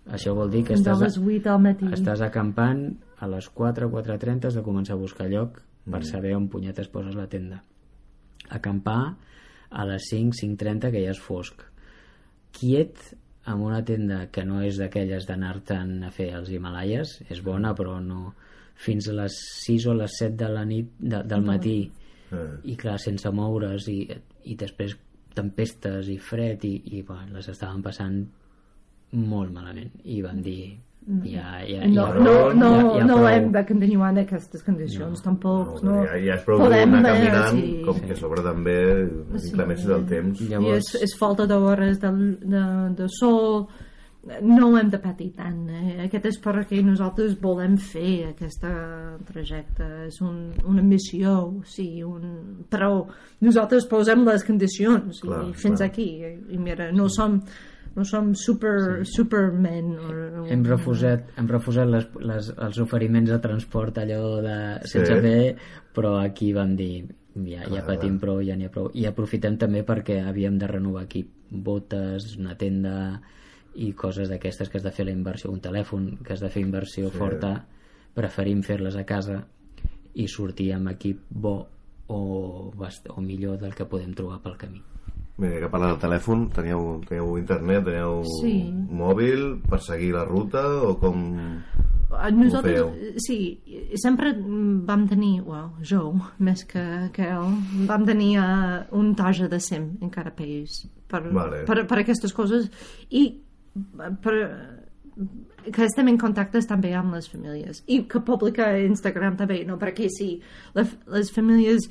Això 0.10 0.34
vol 0.34 0.50
dir 0.50 0.64
que 0.66 0.74
estàs, 0.74 1.00
les 1.02 1.18
8 1.18 1.48
al 1.52 1.60
matí. 1.62 1.86
estàs 1.94 2.22
acampant 2.26 2.98
a 3.20 3.28
les 3.28 3.50
4, 3.50 3.90
4.30 3.92 4.46
has 4.48 4.56
de 4.56 4.64
començar 4.66 4.94
a 4.94 5.02
buscar 5.02 5.28
lloc 5.30 5.62
per 5.86 6.00
Mm. 6.02 6.04
saber 6.10 6.36
on 6.36 6.48
punyetes 6.50 6.88
poses 6.88 7.16
la 7.16 7.28
tenda. 7.28 7.64
Acampar 8.50 9.18
a 9.70 9.86
les 9.86 10.08
5, 10.10 10.34
5.30 10.34 10.92
que 10.92 11.04
ja 11.04 11.12
és 11.12 11.20
fosc. 11.20 11.62
Quiet 12.52 12.98
amb 13.46 13.64
una 13.64 13.84
tenda 13.86 14.28
que 14.34 14.44
no 14.46 14.62
és 14.66 14.78
d'aquelles 14.78 15.26
d'anar-te'n 15.28 16.04
a 16.04 16.12
fer 16.12 16.32
els 16.36 16.50
Himalaies 16.50 17.20
és 17.30 17.42
bona 17.46 17.76
però 17.78 18.00
no 18.02 18.34
fins 18.80 19.10
a 19.10 19.16
les 19.18 19.40
6 19.66 19.90
o 19.92 19.98
les 20.00 20.20
7 20.22 20.38
de 20.40 20.52
la 20.54 20.66
nit 20.68 20.94
de, 21.00 21.24
del 21.28 21.44
matí 21.46 21.80
Eh. 22.32 22.50
i 22.70 22.76
clar, 22.78 23.00
sense 23.02 23.30
moure's 23.34 23.88
i, 23.90 24.04
i 24.52 24.58
després 24.58 24.94
tempestes 25.34 26.10
i 26.14 26.18
fred 26.22 26.66
i, 26.68 26.76
i 26.98 27.02
bueno, 27.06 27.38
les 27.38 27.50
estaven 27.50 27.82
passant 27.86 28.20
molt 29.18 29.54
malament 29.56 29.90
i 30.06 30.20
van 30.22 30.44
dir 30.46 30.62
ja, 31.26 31.64
ja, 31.66 31.88
no, 31.90 32.04
ja, 32.06 32.20
no, 32.22 32.34
no, 32.54 32.70
ja, 32.70 33.00
ja 33.00 33.06
no 33.08 33.16
prou. 33.18 33.28
hem 33.32 33.48
de 33.56 33.64
continuar 33.66 34.12
en 34.14 34.20
aquestes 34.22 34.62
condicions, 34.62 35.24
tampoc. 35.26 35.80
No, 35.82 35.96
ja, 36.06 36.20
ja 36.22 36.36
és 36.36 36.44
prou 36.46 36.62
podem 36.62 36.94
anar 37.00 37.16
caminant, 37.16 37.58
sí. 37.58 37.72
com 37.88 38.02
que 38.04 38.14
a 38.14 38.18
sobre 38.20 38.44
també 38.46 38.76
inclemències 39.40 39.90
del 39.90 40.06
temps. 40.12 40.44
I 40.46 40.60
és, 40.76 40.92
és 41.08 41.16
falta 41.18 41.48
d'hores 41.50 41.98
de, 42.04 42.12
de, 42.44 42.66
de 43.00 43.10
sol, 43.16 43.64
no 44.42 44.70
ho 44.70 44.78
hem 44.78 44.90
de 44.92 45.00
patir 45.02 45.32
tant. 45.38 45.64
Eh? 45.70 45.96
Aquest 46.06 46.28
és 46.30 46.38
perquè 46.44 46.82
nosaltres 46.86 47.36
volem 47.42 47.78
fer 47.82 48.30
aquesta 48.30 48.72
trajecte. 49.28 49.88
És 50.08 50.20
un, 50.26 50.52
una 50.70 50.84
missió, 50.86 51.36
sí, 51.66 52.04
un... 52.06 52.64
però 52.70 52.92
nosaltres 53.46 53.88
posem 53.90 54.24
les 54.28 54.46
condicions 54.48 55.22
Clar, 55.26 55.44
i 55.50 55.54
fins 55.58 55.82
clar. 55.82 55.90
aquí. 55.90 56.10
I 56.26 56.62
mira, 56.62 56.92
no 56.96 57.10
som, 57.10 57.40
no 57.96 58.06
som 58.06 58.34
super, 58.38 59.06
supermen. 59.08 59.94
O, 59.98 60.18
o, 60.44 60.48
hem 60.52 60.66
refusat, 60.68 61.32
hem 61.40 61.50
refusat 61.50 61.90
les, 61.90 62.10
les, 62.22 62.52
els 62.58 62.82
oferiments 62.86 63.32
de 63.34 63.40
transport 63.44 63.98
allò 64.04 64.40
de 64.46 64.60
Sí. 64.84 64.98
sense 64.98 65.22
fer 65.24 65.56
però 65.96 66.20
aquí 66.22 66.54
vam 66.54 66.76
dir 66.78 67.08
ja, 67.36 67.64
ja 67.64 67.82
Clar, 67.82 67.86
patim 67.88 68.20
prou, 68.22 68.40
ja 68.46 68.56
n'hi 68.58 68.68
ha 68.68 68.72
prou 68.74 68.90
i 68.94 69.06
aprofitem 69.10 69.58
també 69.60 69.84
perquè 69.88 70.20
havíem 70.28 70.58
de 70.60 70.68
renovar 70.70 71.04
equip 71.08 71.30
botes, 71.50 72.36
una 72.38 72.56
tenda 72.58 73.20
i 73.80 73.94
coses 73.96 74.30
d'aquestes 74.30 74.70
que 74.70 74.78
has 74.80 74.84
de 74.86 74.92
fer 74.92 75.06
la 75.08 75.14
inversió 75.16 75.52
un 75.52 75.62
telèfon, 75.64 76.18
que 76.24 76.34
has 76.36 76.42
de 76.44 76.50
fer 76.52 76.62
inversió 76.66 77.10
Sí. 77.10 77.18
forta 77.18 77.54
preferim 78.14 78.62
fer-les 78.66 78.96
a 79.00 79.06
casa 79.08 79.44
i 80.16 80.28
sortir 80.28 80.74
amb 80.76 80.90
equip 80.92 81.22
bo 81.30 81.58
o, 82.10 82.72
bast 82.76 83.06
o 83.14 83.22
millor 83.22 83.60
del 83.62 83.76
que 83.78 83.86
podem 83.86 84.14
trobar 84.18 84.42
pel 84.44 84.58
camí 84.58 84.82
Mira, 85.40 85.60
que 85.62 85.70
parla 85.72 85.94
del 85.94 86.00
telèfon, 86.02 86.50
teníeu, 86.52 87.00
teníeu 87.08 87.38
internet, 87.40 87.86
teníeu 87.86 88.24
Sí. 88.42 88.58
mòbil 88.74 89.62
per 89.70 89.80
seguir 89.80 90.12
la 90.18 90.26
ruta 90.26 90.66
o 90.84 90.98
com... 91.00 91.22
Nosaltres, 92.34 93.22
sí, 93.22 93.62
sempre 94.02 94.34
vam 94.36 95.04
tenir, 95.08 95.44
well, 95.46 95.70
jo, 95.86 96.10
més 96.42 96.64
que, 96.66 96.82
que 97.14 97.28
ell, 97.30 97.54
vam 97.88 98.04
tenir 98.08 98.32
uh, 98.42 98.82
un 98.98 99.14
tarja 99.16 99.48
de 99.48 99.60
SIM 99.62 99.92
en 100.02 100.10
cada 100.10 100.34
país 100.36 100.82
per, 101.08 101.22
Vale. 101.32 101.64
per, 101.70 101.84
per 101.88 102.00
aquestes 102.02 102.34
coses 102.34 102.66
i 103.14 103.28
per, 104.24 104.36
que 105.74 105.84
estem 105.86 106.08
en 106.08 106.18
contacte 106.22 106.62
també 106.68 106.94
amb 106.96 107.14
les 107.18 107.28
famílies 107.30 107.84
i 107.92 108.02
que 108.10 108.22
publica 108.26 108.70
a 108.72 108.80
Instagram 108.80 109.36
també, 109.42 109.62
no? 109.68 109.78
perquè 109.82 110.08
si 110.14 110.40
les, 110.78 110.94
les 111.12 111.32
famílies 111.36 111.90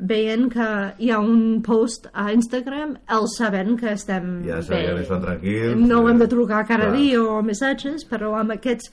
veien 0.00 0.46
que 0.48 0.66
hi 1.02 1.10
ha 1.12 1.18
un 1.20 1.60
post 1.66 2.06
a 2.14 2.30
Instagram, 2.32 2.94
els 3.12 3.34
saben 3.36 3.74
que 3.76 3.90
estem 3.92 4.38
Ja 4.46 4.56
bé. 4.62 4.62
sabien, 4.64 4.98
estan 5.02 5.20
tranquils. 5.26 5.76
No 5.82 6.06
eh, 6.06 6.12
hem 6.12 6.18
de 6.22 6.28
trucar 6.30 6.62
cada 6.66 6.86
clar. 6.88 6.96
dia 6.96 7.20
o 7.20 7.42
missatges, 7.44 8.06
però 8.08 8.32
amb 8.38 8.54
aquests 8.56 8.88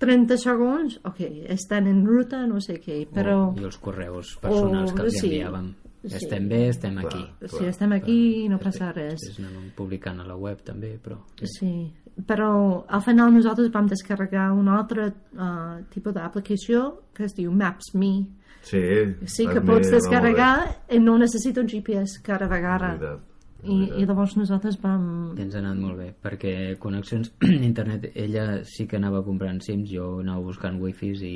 30 0.00 0.36
segons, 0.40 0.98
ok, 1.04 1.20
estan 1.54 1.86
en 1.88 2.02
ruta, 2.08 2.42
no 2.48 2.60
sé 2.60 2.78
què, 2.80 3.06
però... 3.12 3.54
i 3.60 3.64
els 3.68 3.76
correus 3.80 4.34
personals 4.42 4.92
O- 4.92 4.96
que 4.98 5.06
els 5.08 5.16
sí. 5.20 5.28
enviàvem 5.30 5.70
Sí. 6.02 6.16
estem 6.16 6.48
bé, 6.48 6.60
estem 6.72 6.96
Clar. 6.96 7.10
aquí 7.12 7.48
Si 7.58 7.66
estem 7.68 7.92
aquí 7.92 8.48
no 8.48 8.58
passa 8.58 8.88
res. 8.96 9.20
Després 9.20 9.42
anàvem 9.42 9.70
publicant 9.76 10.20
a 10.22 10.24
la 10.24 10.36
web 10.36 10.62
també, 10.64 10.94
però... 11.02 11.18
Sí, 11.44 11.90
però 12.26 12.50
al 12.88 13.02
final 13.04 13.34
nosaltres 13.34 13.68
vam 13.72 13.88
descarregar 13.90 14.50
un 14.56 14.68
altre 14.72 15.10
uh, 15.36 15.80
tipus 15.92 16.16
d'aplicació 16.16 16.86
que 17.16 17.26
es 17.28 17.36
diu 17.36 17.52
Maps.me. 17.52 18.14
Sí, 18.62 18.80
Sí 19.24 19.46
que 19.48 19.60
pots 19.64 19.92
descarregar 19.92 20.54
i 20.92 21.00
no 21.00 21.16
necessita 21.20 21.60
un 21.60 21.68
GPS 21.68 22.20
cada 22.24 22.48
vegada. 22.48 22.94
És 22.94 23.00
veritat. 23.00 23.26
I, 23.60 23.76
I 24.00 24.06
llavors 24.08 24.38
nosaltres 24.38 24.78
vam... 24.80 25.34
I 25.36 25.44
ens 25.44 25.54
ha 25.56 25.60
anat 25.60 25.76
molt 25.76 25.98
bé, 26.00 26.10
perquè 26.24 26.52
connexions 26.80 27.32
internet, 27.70 28.06
ella 28.14 28.62
sí 28.64 28.86
que 28.88 28.96
anava 28.96 29.20
comprant 29.26 29.60
sims, 29.64 29.90
jo 29.92 30.14
anava 30.22 30.46
buscant 30.46 30.80
wifis 30.80 31.20
i, 31.28 31.34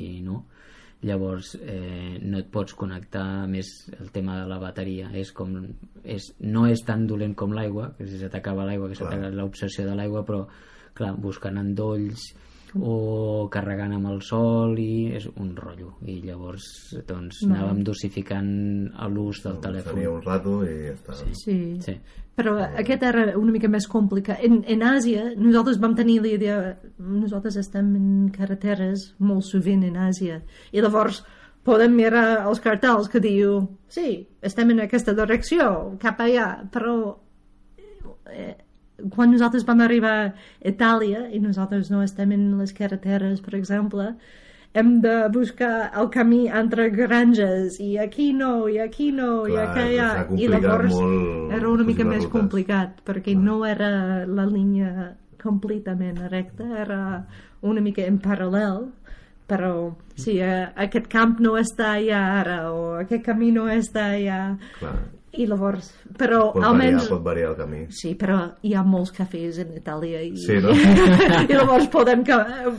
i 0.00 0.06
no. 0.24 0.44
Llavors, 1.04 1.52
eh, 1.60 2.16
no 2.22 2.38
et 2.40 2.48
pots 2.50 2.72
connectar, 2.74 3.24
a 3.42 3.48
més, 3.50 3.68
el 4.00 4.08
tema 4.14 4.38
de 4.40 4.46
la 4.48 4.56
bateria 4.58 5.10
és 5.12 5.30
com, 5.36 5.52
és, 6.02 6.30
no 6.40 6.64
és 6.66 6.82
tan 6.88 7.04
dolent 7.06 7.34
com 7.36 7.52
l'aigua, 7.52 7.90
que 7.98 8.06
si 8.08 8.18
se 8.18 8.30
t'acaba 8.32 8.64
l'aigua, 8.64 8.88
que 8.88 8.96
se 8.96 9.04
t'acaba 9.04 9.28
l'obsessió 9.34 9.84
de 9.86 9.94
l'aigua, 9.98 10.24
però, 10.26 10.46
clar, 10.96 11.12
buscant 11.20 11.60
endolls, 11.60 12.30
o 12.82 13.46
carregant 13.52 13.94
amb 13.96 14.10
el 14.10 14.20
sol 14.26 14.76
i 14.80 15.12
és 15.16 15.28
un 15.34 15.54
rotllo 15.56 15.94
i 16.04 16.18
llavors 16.24 16.66
doncs 17.08 17.42
Vale. 17.44 17.54
anàvem 17.54 17.82
dosificant 17.86 18.50
l'ús 19.12 19.42
del 19.44 19.58
telèfon 19.64 19.96
Tenia 19.96 20.12
un 20.12 20.22
rato 20.24 20.60
i 20.66 20.74
ja 20.88 20.94
està. 20.96 21.18
Sí. 21.38 21.58
sí. 21.84 21.96
Però 22.36 22.58
aquest 22.66 23.04
era 23.06 23.30
una 23.40 23.54
mica 23.54 23.68
més 23.72 23.86
complicat. 23.88 24.42
En, 24.44 24.58
en 24.68 24.82
Àsia, 24.84 25.30
nosaltres 25.40 25.80
vam 25.80 25.94
tenir 25.96 26.18
la 26.20 26.34
idea... 26.34 26.58
Nosaltres 27.00 27.56
estem 27.62 27.94
en 27.96 28.10
carreteres 28.34 29.14
molt 29.24 29.46
sovint 29.48 29.86
en 29.88 29.96
Àsia. 30.08 30.42
I 30.76 30.84
llavors 30.84 31.22
podem 31.66 31.96
mirar 31.96 32.44
els 32.46 32.60
cartells 32.62 33.08
que 33.10 33.22
diu 33.24 33.62
sí, 33.90 34.26
estem 34.44 34.74
en 34.74 34.84
aquesta 34.84 35.16
direcció, 35.16 35.96
cap 36.02 36.20
allà, 36.22 36.50
però 36.72 36.96
eh, 38.30 38.54
quan 39.12 39.30
nosaltres 39.32 39.66
vam 39.68 39.82
arribar 39.84 40.16
a 40.24 40.32
Itàlia 40.64 41.26
i 41.32 41.40
nosaltres 41.42 41.90
no 41.92 42.02
estem 42.04 42.32
en 42.32 42.48
les 42.60 42.72
carreteres, 42.76 43.42
per 43.44 43.54
exemple, 43.58 44.12
hem 44.76 45.00
de 45.00 45.14
buscar 45.32 45.90
el 45.96 46.10
camí 46.12 46.46
entre 46.52 46.90
granges 46.92 47.78
i 47.80 47.96
aquí 47.98 48.32
no, 48.36 48.68
i 48.68 48.78
aquí 48.84 49.10
no, 49.12 49.46
i 49.48 49.54
Clar, 49.54 49.68
aquí 49.70 49.84
allà. 49.86 50.08
s'ha 50.12 50.36
I 50.36 50.50
llavors 50.52 50.94
molt 50.94 51.54
era 51.56 51.70
una 51.70 51.86
mica 51.88 52.04
més 52.04 52.26
complicat 52.32 53.00
perquè 53.06 53.36
no 53.40 53.62
era 53.64 53.90
la 54.26 54.44
línia 54.48 55.14
completament 55.40 56.20
recta, 56.28 56.66
era 56.82 57.00
una 57.62 57.80
mica 57.80 58.04
en 58.04 58.20
paral·lel 58.20 58.88
però 59.46 59.72
sí, 60.18 60.40
eh, 60.42 60.66
aquest 60.74 61.06
camp 61.08 61.38
no 61.40 61.54
està 61.56 61.94
allà 61.94 62.22
ara 62.42 62.56
o 62.74 62.80
aquest 63.00 63.24
camí 63.28 63.52
no 63.54 63.68
està 63.70 64.10
allà 64.16 64.40
Clar. 64.80 64.96
I 65.36 65.46
llavors, 65.48 65.90
però 66.18 66.52
Pot, 66.54 66.64
almenys 66.64 67.02
variar, 67.02 67.10
pot 67.12 67.24
variar 67.26 67.50
el 67.50 67.56
camí. 67.58 67.80
Sí, 67.94 68.14
però 68.18 68.38
hi 68.64 68.74
ha 68.74 68.82
molts 68.86 69.12
cafès 69.16 69.58
en 69.62 69.74
Itàlia 69.76 70.22
i, 70.24 70.32
Sí, 70.40 70.56
no? 70.62 70.72
i 71.44 71.52
llavors 71.52 71.88
podem 71.92 72.22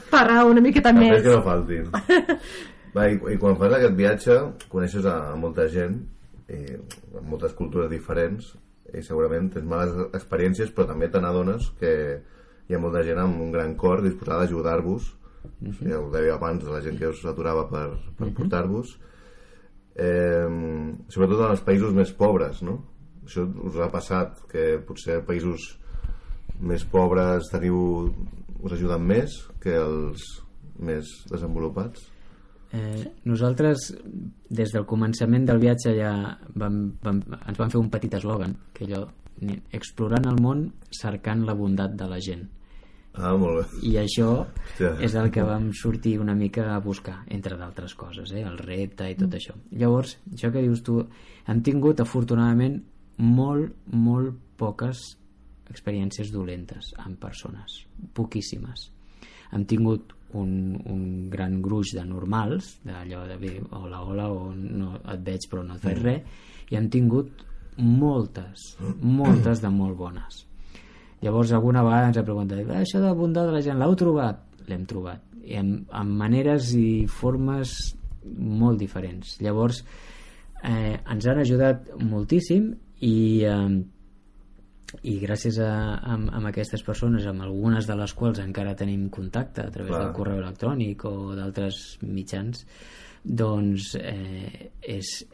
parar 0.09 0.43
una 0.49 0.61
miqueta 0.63 0.93
Cafès 0.93 1.11
més. 1.11 1.23
que 1.25 1.35
no 1.35 1.43
faltin. 1.45 1.89
Va, 2.97 3.07
i, 3.11 3.17
I 3.33 3.37
quan 3.37 3.57
fas 3.59 3.75
aquest 3.77 3.93
viatge 3.97 4.37
coneixes 4.71 5.05
a, 5.05 5.17
a 5.33 5.35
molta 5.37 5.67
gent 5.69 5.99
i 6.49 6.61
amb 6.79 7.27
moltes 7.27 7.53
cultures 7.53 7.89
diferents 7.91 8.53
i 8.95 9.01
segurament 9.03 9.49
tens 9.53 9.67
males 9.67 9.91
experiències 10.15 10.71
però 10.73 10.87
també 10.87 11.09
te 11.11 11.19
n'adones 11.19 11.67
que 11.77 11.91
hi 12.67 12.75
ha 12.75 12.79
molta 12.79 13.03
gent 13.03 13.19
amb 13.19 13.41
un 13.43 13.51
gran 13.51 13.75
cor 13.75 14.01
disposada 14.01 14.45
a 14.45 14.47
ajudar-vos 14.47 15.09
ja 15.83 15.99
ho 15.99 16.07
deia 16.13 16.37
abans 16.37 16.63
de 16.63 16.71
la 16.71 16.79
gent 16.83 16.97
que 16.99 17.11
us 17.11 17.19
aturava 17.27 17.65
per, 17.69 17.85
per 18.17 18.31
portar-vos 18.35 18.95
eh, 19.97 20.47
sobretot 21.09 21.43
en 21.43 21.53
els 21.55 21.65
països 21.67 21.95
més 21.97 22.13
pobres 22.13 22.61
no? 22.65 22.79
això 23.25 23.45
us 23.67 23.79
ha 23.81 23.91
passat 23.93 24.43
que 24.51 24.77
potser 24.87 25.23
països 25.27 25.73
més 26.59 26.85
pobres 26.89 27.49
teniu 27.51 27.79
us 28.57 28.73
ajuden 28.73 29.03
més 29.05 29.41
que 29.61 29.75
els 29.77 30.23
més 30.77 31.09
desenvolupats 31.29 32.13
Eh, 32.71 33.13
nosaltres, 33.23 33.93
des 34.49 34.73
del 34.73 34.85
començament 34.85 35.45
del 35.47 35.61
viatge 35.61 35.93
ja 35.95 36.11
vam, 36.59 36.81
vam, 37.03 37.21
ens 37.37 37.59
vam 37.59 37.71
fer 37.71 37.79
un 37.79 37.89
petit 37.93 38.17
eslògan, 38.19 38.57
que 38.75 38.83
allò, 38.83 39.05
explorant 39.71 40.27
el 40.27 40.41
món 40.43 40.65
cercant 40.91 41.45
la 41.47 41.55
bondat 41.55 41.95
de 41.95 42.09
la 42.11 42.19
gent. 42.19 42.43
Ah, 43.17 43.35
molt 43.37 43.59
bé 43.59 43.81
I 43.89 43.93
això 44.03 44.29
Hòstia. 44.43 44.93
és 45.03 45.15
el 45.19 45.31
que 45.33 45.45
vam 45.45 45.69
sortir 45.73 46.17
una 46.21 46.35
mica 46.35 46.69
a 46.75 46.79
buscar, 46.83 47.19
entre 47.33 47.57
d'altres 47.59 47.95
coses, 47.97 48.31
eh? 48.31 48.43
el 48.45 48.57
repte 48.57 49.09
i 49.09 49.15
tot 49.19 49.33
això. 49.37 49.55
Llavors, 49.71 50.17
això 50.33 50.51
que 50.53 50.63
dius 50.65 50.83
tu, 50.85 50.99
hem 51.47 51.63
tingut, 51.65 52.01
afortunadament, 52.03 52.81
molt, 53.17 53.73
molt 53.93 54.37
poques 54.57 55.01
experiències 55.71 56.31
dolentes 56.31 56.93
amb 57.03 57.17
persones, 57.19 57.81
poquíssimes. 58.15 58.91
Hem 59.51 59.65
tingut 59.67 60.13
un, 60.35 60.75
un 60.91 61.29
gran 61.31 61.61
gruix 61.63 61.93
de 61.95 62.03
normals, 62.05 62.77
d'allò 62.85 63.25
de 63.27 63.37
bé, 63.41 63.53
hola, 63.71 64.01
hola, 64.03 64.27
o 64.31 64.51
no 64.53 64.97
et 64.99 65.23
veig 65.23 65.47
però 65.51 65.63
no 65.63 65.77
et 65.77 65.85
faig 65.87 66.01
res, 66.03 66.43
i 66.71 66.79
hem 66.79 66.89
tingut 66.91 67.45
moltes, 67.77 68.73
moltes 69.01 69.61
de 69.63 69.71
molt 69.71 69.97
bones. 69.97 70.43
Llavors 71.21 71.51
alguna 71.51 71.83
vegada 71.85 72.11
ens 72.11 72.17
ha 72.19 72.25
preguntat 72.25 72.59
"Eh, 72.59 72.81
això 72.83 73.01
de 73.01 73.13
bondat 73.17 73.47
de 73.47 73.55
la 73.55 73.61
gent, 73.61 73.79
l'heu 73.79 73.95
trobat? 73.95 74.43
L'hem 74.67 74.85
trobat. 74.85 75.21
I 75.43 75.57
amb, 75.57 75.87
amb 75.89 76.17
maneres 76.19 76.73
i 76.75 77.07
formes 77.07 77.73
molt 78.37 78.79
diferents. 78.79 79.37
Llavors 79.41 79.83
eh, 80.63 80.97
ens 80.97 81.27
han 81.27 81.39
ajudat 81.39 81.89
moltíssim 82.03 82.73
i, 82.99 83.43
eh, 83.47 84.97
i 85.03 85.17
gràcies 85.19 85.59
a, 85.63 85.71
a, 85.97 86.17
a 86.17 86.43
aquestes 86.51 86.83
persones, 86.83 87.25
amb 87.25 87.45
algunes 87.47 87.87
de 87.87 87.95
les 87.95 88.13
quals 88.13 88.39
encara 88.43 88.75
tenim 88.75 89.09
contacte 89.09 89.65
a 89.65 89.71
través 89.71 89.93
Clar. 89.93 90.03
del 90.03 90.15
correu 90.15 90.41
electrònic 90.43 91.05
o 91.05 91.35
d'altres 91.37 91.97
mitjans, 92.03 92.65
doncs 93.23 93.95
eh, 93.99 94.71
és, 94.81 95.25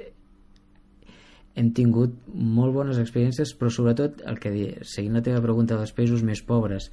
hem 1.56 1.70
tingut 1.78 2.16
molt 2.34 2.74
bones 2.74 3.00
experiències, 3.02 3.54
però 3.58 3.70
sobretot, 3.72 4.24
el 4.30 4.40
que 4.42 4.52
di, 4.54 4.64
seguint 4.88 5.20
la 5.20 5.24
teva 5.26 5.42
pregunta 5.44 5.78
dels 5.78 5.94
països 5.94 6.24
més 6.26 6.42
pobres, 6.46 6.90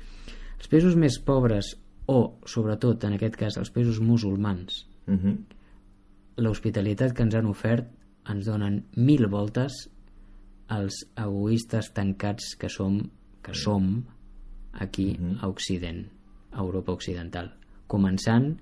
els 0.59 0.68
països 0.68 0.99
més 1.01 1.16
pobres 1.25 1.73
o, 2.11 2.18
sobretot, 2.49 3.07
en 3.09 3.16
aquest 3.16 3.38
cas, 3.40 3.57
els 3.61 3.73
països 3.73 4.01
musulmans, 4.05 4.85
uh 5.07 5.14
-huh. 5.14 5.37
l'hospitalitat 6.37 7.14
que 7.14 7.23
ens 7.23 7.35
han 7.35 7.46
ofert 7.46 7.88
ens 8.29 8.46
donen 8.46 8.85
mil 8.96 9.27
voltes 9.27 9.88
als 10.68 11.05
egoistes 11.16 11.92
tancats 11.92 12.55
que 12.57 12.68
som, 12.68 13.11
que 13.42 13.55
som 13.55 14.05
aquí 14.73 15.18
a 15.40 15.49
Occident, 15.49 16.07
a 16.53 16.61
Europa 16.61 16.92
Occidental. 16.92 17.55
Començant 17.87 18.61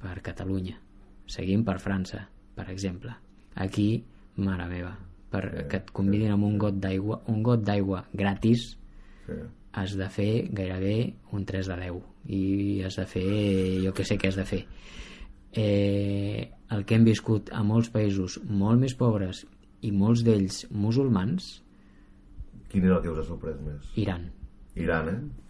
per 0.00 0.22
Catalunya, 0.22 0.78
seguint 1.26 1.64
per 1.64 1.78
França, 1.78 2.28
per 2.54 2.70
exemple. 2.70 3.12
Aquí, 3.54 4.04
mare 4.36 4.66
meva, 4.68 4.96
per 5.32 5.42
que 5.70 5.80
et 5.82 5.92
convidin 5.96 6.34
amb 6.34 6.46
un 6.46 6.58
got 6.60 6.76
d'aigua, 6.82 7.20
un 7.32 7.42
got 7.46 7.64
d'aigua 7.66 8.04
gratis, 8.14 8.68
sí. 9.26 9.38
has 9.76 9.96
de 9.98 10.08
fer 10.12 10.30
gairebé 10.56 10.96
un 11.36 11.44
3 11.48 11.72
de 11.72 11.80
10 11.82 11.98
i 12.36 12.42
has 12.86 12.96
de 12.98 13.06
fer, 13.10 13.26
jo 13.84 13.92
que 13.94 14.06
sé 14.06 14.16
què 14.18 14.30
has 14.30 14.38
de 14.38 14.46
fer 14.48 14.62
eh, 15.56 16.50
el 16.70 16.84
que 16.84 16.96
hem 16.96 17.04
viscut 17.06 17.52
a 17.52 17.62
molts 17.66 17.90
països 17.94 18.38
molt 18.46 18.80
més 18.82 18.96
pobres 18.98 19.44
i 19.86 19.92
molts 19.92 20.24
d'ells 20.26 20.64
musulmans 20.70 21.56
quin 22.70 22.84
era 22.84 22.98
el 22.98 23.04
que 23.04 23.12
us 23.12 23.22
ha 23.22 23.26
sorprès 23.28 23.60
més? 23.64 23.92
Iran 24.00 24.28
Iran, 24.76 25.08
eh? 25.08 25.45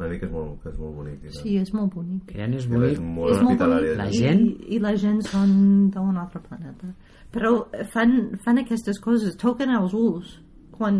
M'ha 0.00 0.08
dit 0.10 0.20
que 0.22 0.26
és 0.26 0.32
molt, 0.32 0.58
que 0.62 0.72
és 0.72 0.78
molt 0.80 0.96
bonic 0.96 1.24
Iran. 1.28 1.38
Sí, 1.38 1.56
és 1.60 1.72
molt 1.76 1.94
bonic. 1.94 2.34
Iran 2.34 2.54
és 2.58 2.66
bonic. 2.70 2.92
és 2.96 3.00
molt 3.00 3.34
és 3.34 3.42
molt 3.44 3.64
bonic. 3.64 3.96
La 4.00 4.06
eh? 4.08 4.12
gent- 4.16 4.46
I, 4.48 4.76
i 4.76 4.78
la 4.82 4.94
gent 4.98 5.20
són 5.28 5.52
d'un 5.94 6.20
altre 6.20 6.42
planeta. 6.46 6.94
Però 7.30 7.52
fan, 7.92 8.16
fan 8.44 8.62
aquestes 8.64 8.98
coses. 8.98 9.36
Toquen 9.38 9.70
els 9.76 9.94
ulls 9.94 10.38
quan, 10.74 10.96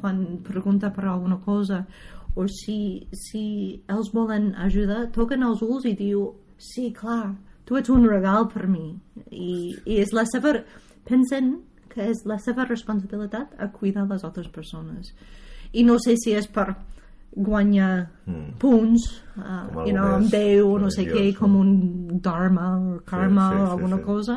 quan 0.00 0.20
pregunta 0.46 0.92
per 0.94 1.08
alguna 1.08 1.40
cosa. 1.42 1.84
O 2.36 2.46
si, 2.50 3.08
si 3.14 3.80
els 3.88 4.10
volen 4.12 4.52
ajudar 4.58 5.08
toquen 5.14 5.42
els 5.46 5.62
ulls 5.62 5.86
i 5.86 5.94
diu 5.98 6.32
sí, 6.58 6.90
clar, 6.94 7.34
tu 7.64 7.78
ets 7.78 7.90
un 7.90 8.06
regal 8.08 8.48
per 8.52 8.66
mi. 8.68 8.92
I, 9.30 9.74
i 9.86 10.00
és 10.02 10.12
la 10.12 10.26
seva 10.30 10.58
pensen 11.08 11.56
que 11.94 12.10
és 12.10 12.24
la 12.26 12.40
seva 12.42 12.66
responsabilitat 12.66 13.54
a 13.62 13.70
cuidar 13.72 14.08
les 14.10 14.24
altres 14.26 14.48
persones. 14.50 15.12
I 15.72 15.84
no 15.86 15.98
sé 16.02 16.16
si 16.18 16.34
és 16.34 16.48
per 16.50 16.72
guanyar 17.36 18.10
Mm. 18.26 18.54
punts 18.58 19.02
uh, 19.36 19.84
you 19.84 19.92
know, 19.92 20.14
amb 20.16 20.30
Déu 20.32 20.70
o 20.72 20.78
no 20.78 20.88
sé 20.90 21.04
què, 21.04 21.34
com 21.36 21.56
un 21.60 22.20
dharma 22.22 22.78
o 22.78 23.00
karma 23.04 23.50
sí, 23.50 23.56
o 23.60 23.66
sí, 23.66 23.72
alguna 23.72 23.96
sí. 23.98 24.02
cosa 24.02 24.36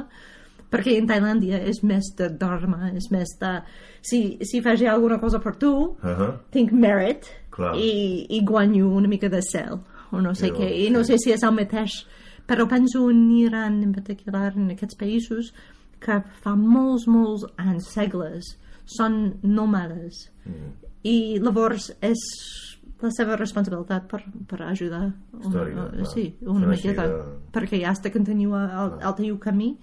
perquè 0.70 0.98
en 1.00 1.08
Tailàndia 1.08 1.62
és 1.64 1.80
més 1.84 2.04
de 2.18 2.28
dharma 2.30 2.90
és 2.92 3.08
més 3.12 3.30
de 3.40 3.62
si, 4.02 4.38
si 4.44 4.60
faig 4.62 4.84
alguna 4.92 5.20
cosa 5.20 5.40
per 5.40 5.56
tu 5.56 5.72
Uh 5.72 5.96
-huh. 6.04 6.34
tinc 6.52 6.72
merit 6.74 7.24
Clar. 7.50 7.76
i, 7.78 8.26
i 8.30 8.42
guanyo 8.44 8.90
una 8.90 9.08
mica 9.08 9.30
de 9.30 9.42
cel 9.42 9.80
o 10.12 10.20
no 10.22 10.34
sé 10.36 10.50
Jo, 10.50 10.56
què, 10.56 10.70
i 10.88 10.90
no 10.90 11.04
sí. 11.04 11.14
sé 11.14 11.18
si 11.18 11.32
és 11.32 11.44
el 11.44 11.54
mateix 11.56 12.06
però 12.46 12.68
penso 12.68 13.10
en 13.10 13.32
Iran 13.32 13.84
en 13.84 13.94
particular 13.94 14.54
en 14.58 14.72
aquests 14.72 14.96
països 14.98 15.54
que 16.00 16.22
fa 16.42 16.56
molts, 16.56 17.08
molts 17.08 17.46
anys, 17.58 17.88
segles 17.94 18.44
són 18.86 19.34
nòmades 19.44 20.30
Mm. 20.46 20.72
i 21.04 21.40
llavors 21.40 21.96
és 22.02 22.77
la 23.02 23.10
seva 23.14 23.36
responsabilitat 23.38 24.08
per, 24.10 24.22
per 24.50 24.62
ajudar 24.66 25.12
Història, 25.40 25.74
una, 25.74 25.90
clar. 25.92 26.06
sí, 26.14 26.36
una 26.42 26.68
miqueta 26.68 27.08
de- 27.08 27.24
perquè 27.54 27.82
ja 27.82 27.92
has 27.92 28.02
de 28.02 28.12
continuar 28.12 28.64
el, 28.84 28.94
el 29.08 29.14
teu 29.20 29.38
camí 29.40 29.78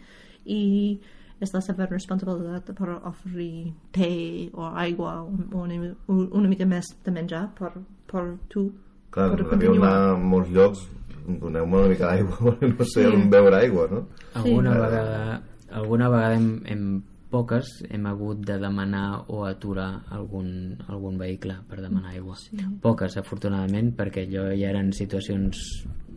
i 0.44 1.00
és 1.40 1.52
la 1.54 1.60
seva 1.60 1.86
responsabilitat 1.86 2.72
per 2.78 2.88
oferir 3.04 3.72
te 3.92 4.50
o 4.54 4.66
aigua 4.74 5.22
o 5.22 5.62
una, 5.62 5.94
una 6.08 6.48
mica 6.48 6.66
més 6.66 6.86
de 7.04 7.10
menjar 7.12 7.48
per, 7.58 7.72
per 8.10 8.24
tu 8.48 8.70
Clar, 9.14 9.30
per 9.36 9.68
anar 9.70 9.94
a 10.12 10.16
molts 10.18 10.50
llocs 10.50 10.84
doneu-me 11.24 11.78
una 11.78 11.88
mica 11.88 12.10
d'aigua 12.10 12.56
no 12.78 12.84
sé 12.84 13.04
Sí. 13.04 13.06
on 13.14 13.28
beure 13.30 13.56
aigua 13.56 13.88
no? 13.90 14.06
alguna 14.34 14.72
Sí. 14.74 14.80
vegada 14.80 15.42
alguna 15.70 16.08
vegada 16.10 16.34
hem, 16.34 16.48
hem 16.66 17.02
poques 17.34 17.70
hem 17.90 18.06
hagut 18.06 18.42
de 18.46 18.56
demanar 18.62 19.24
o 19.34 19.42
aturar 19.48 20.04
algun, 20.14 20.76
algun 20.86 21.18
vehicle 21.18 21.58
per 21.68 21.80
demanar 21.82 22.14
aigua. 22.14 22.38
Sí. 22.38 22.58
poques 22.82 23.16
afortunadament 23.18 23.94
perquè 23.98 24.28
allò 24.28 24.50
ja 24.54 24.70
eren 24.70 24.92
situacions 24.94 25.64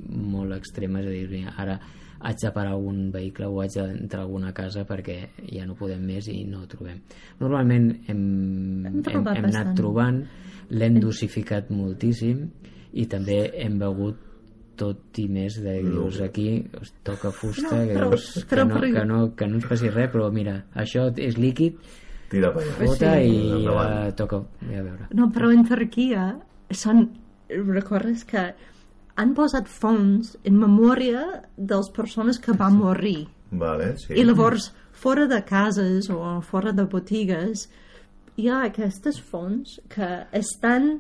molt 0.08 0.54
extremes 0.56 1.08
és 1.10 1.26
a 1.26 1.32
dir, 1.32 1.46
ara 1.58 1.80
haig 2.20 2.38
de 2.42 2.52
parar 2.54 2.74
algun 2.74 3.10
vehicle 3.14 3.50
o 3.50 3.62
haig 3.62 3.76
d'entrar 3.78 4.24
a 4.24 4.26
alguna 4.26 4.54
casa 4.54 4.86
perquè 4.90 5.18
ja 5.54 5.66
no 5.66 5.78
podem 5.78 6.06
més 6.06 6.30
i 6.34 6.44
no 6.50 6.64
ho 6.64 6.70
trobem. 6.70 7.02
Normalment 7.42 7.90
hem, 8.08 8.24
hem, 8.88 9.02
hem, 9.06 9.28
hem 9.36 9.50
anat 9.52 9.74
trobant 9.78 10.24
l'hem 10.70 11.00
dosificat 11.02 11.70
moltíssim 11.72 12.48
i 12.98 13.06
també 13.10 13.44
hem 13.62 13.78
begut 13.80 14.27
tot 14.78 15.18
i 15.20 15.28
més 15.28 15.58
de 15.64 15.76
que 15.82 15.90
dius 15.90 16.20
aquí 16.22 16.48
es 16.82 16.94
toca 17.04 17.32
fusta 17.36 17.70
No, 17.76 17.84
que, 17.88 17.96
però- 17.98 18.10
dius, 18.14 18.46
però 18.50 18.64
que, 18.64 18.74
no, 18.74 18.80
per- 18.80 18.92
que, 18.94 19.06
no, 19.10 19.22
que 19.36 19.48
no 19.48 19.56
ens 19.60 19.66
passi 19.70 19.90
res 19.94 20.12
però 20.14 20.30
mira, 20.32 20.60
això 20.76 21.08
és 21.18 21.38
líquid 21.38 21.78
Tira 22.30 22.52
per 22.54 22.64
allà. 22.64 22.74
fota 22.80 23.14
Sí. 23.18 23.30
i 23.32 23.64
ja 23.66 24.12
toca 24.20 24.42
ja 24.70 24.80
a 24.80 24.84
veure 24.84 25.08
No, 25.14 25.30
però 25.32 25.52
en 25.54 25.64
Turquia 25.68 26.26
són, 26.72 27.08
recordes 27.50 28.26
que 28.28 28.54
han 29.18 29.34
posat 29.34 29.68
fons 29.72 30.36
en 30.44 30.58
memòria 30.60 31.22
de 31.58 31.76
les 31.80 31.88
persones 31.96 32.38
que 32.38 32.52
van 32.54 32.76
morir. 32.78 33.28
Vale, 33.50 33.94
sí. 33.98 34.14
I 34.14 34.24
llavors, 34.28 34.74
fora 34.92 35.26
de 35.26 35.40
cases 35.48 36.10
o 36.14 36.42
fora 36.42 36.74
de 36.76 36.84
botigues, 36.86 37.70
hi 38.38 38.50
ha 38.52 38.60
aquestes 38.68 39.18
fonts 39.22 39.80
que 39.90 40.10
estan 40.38 41.00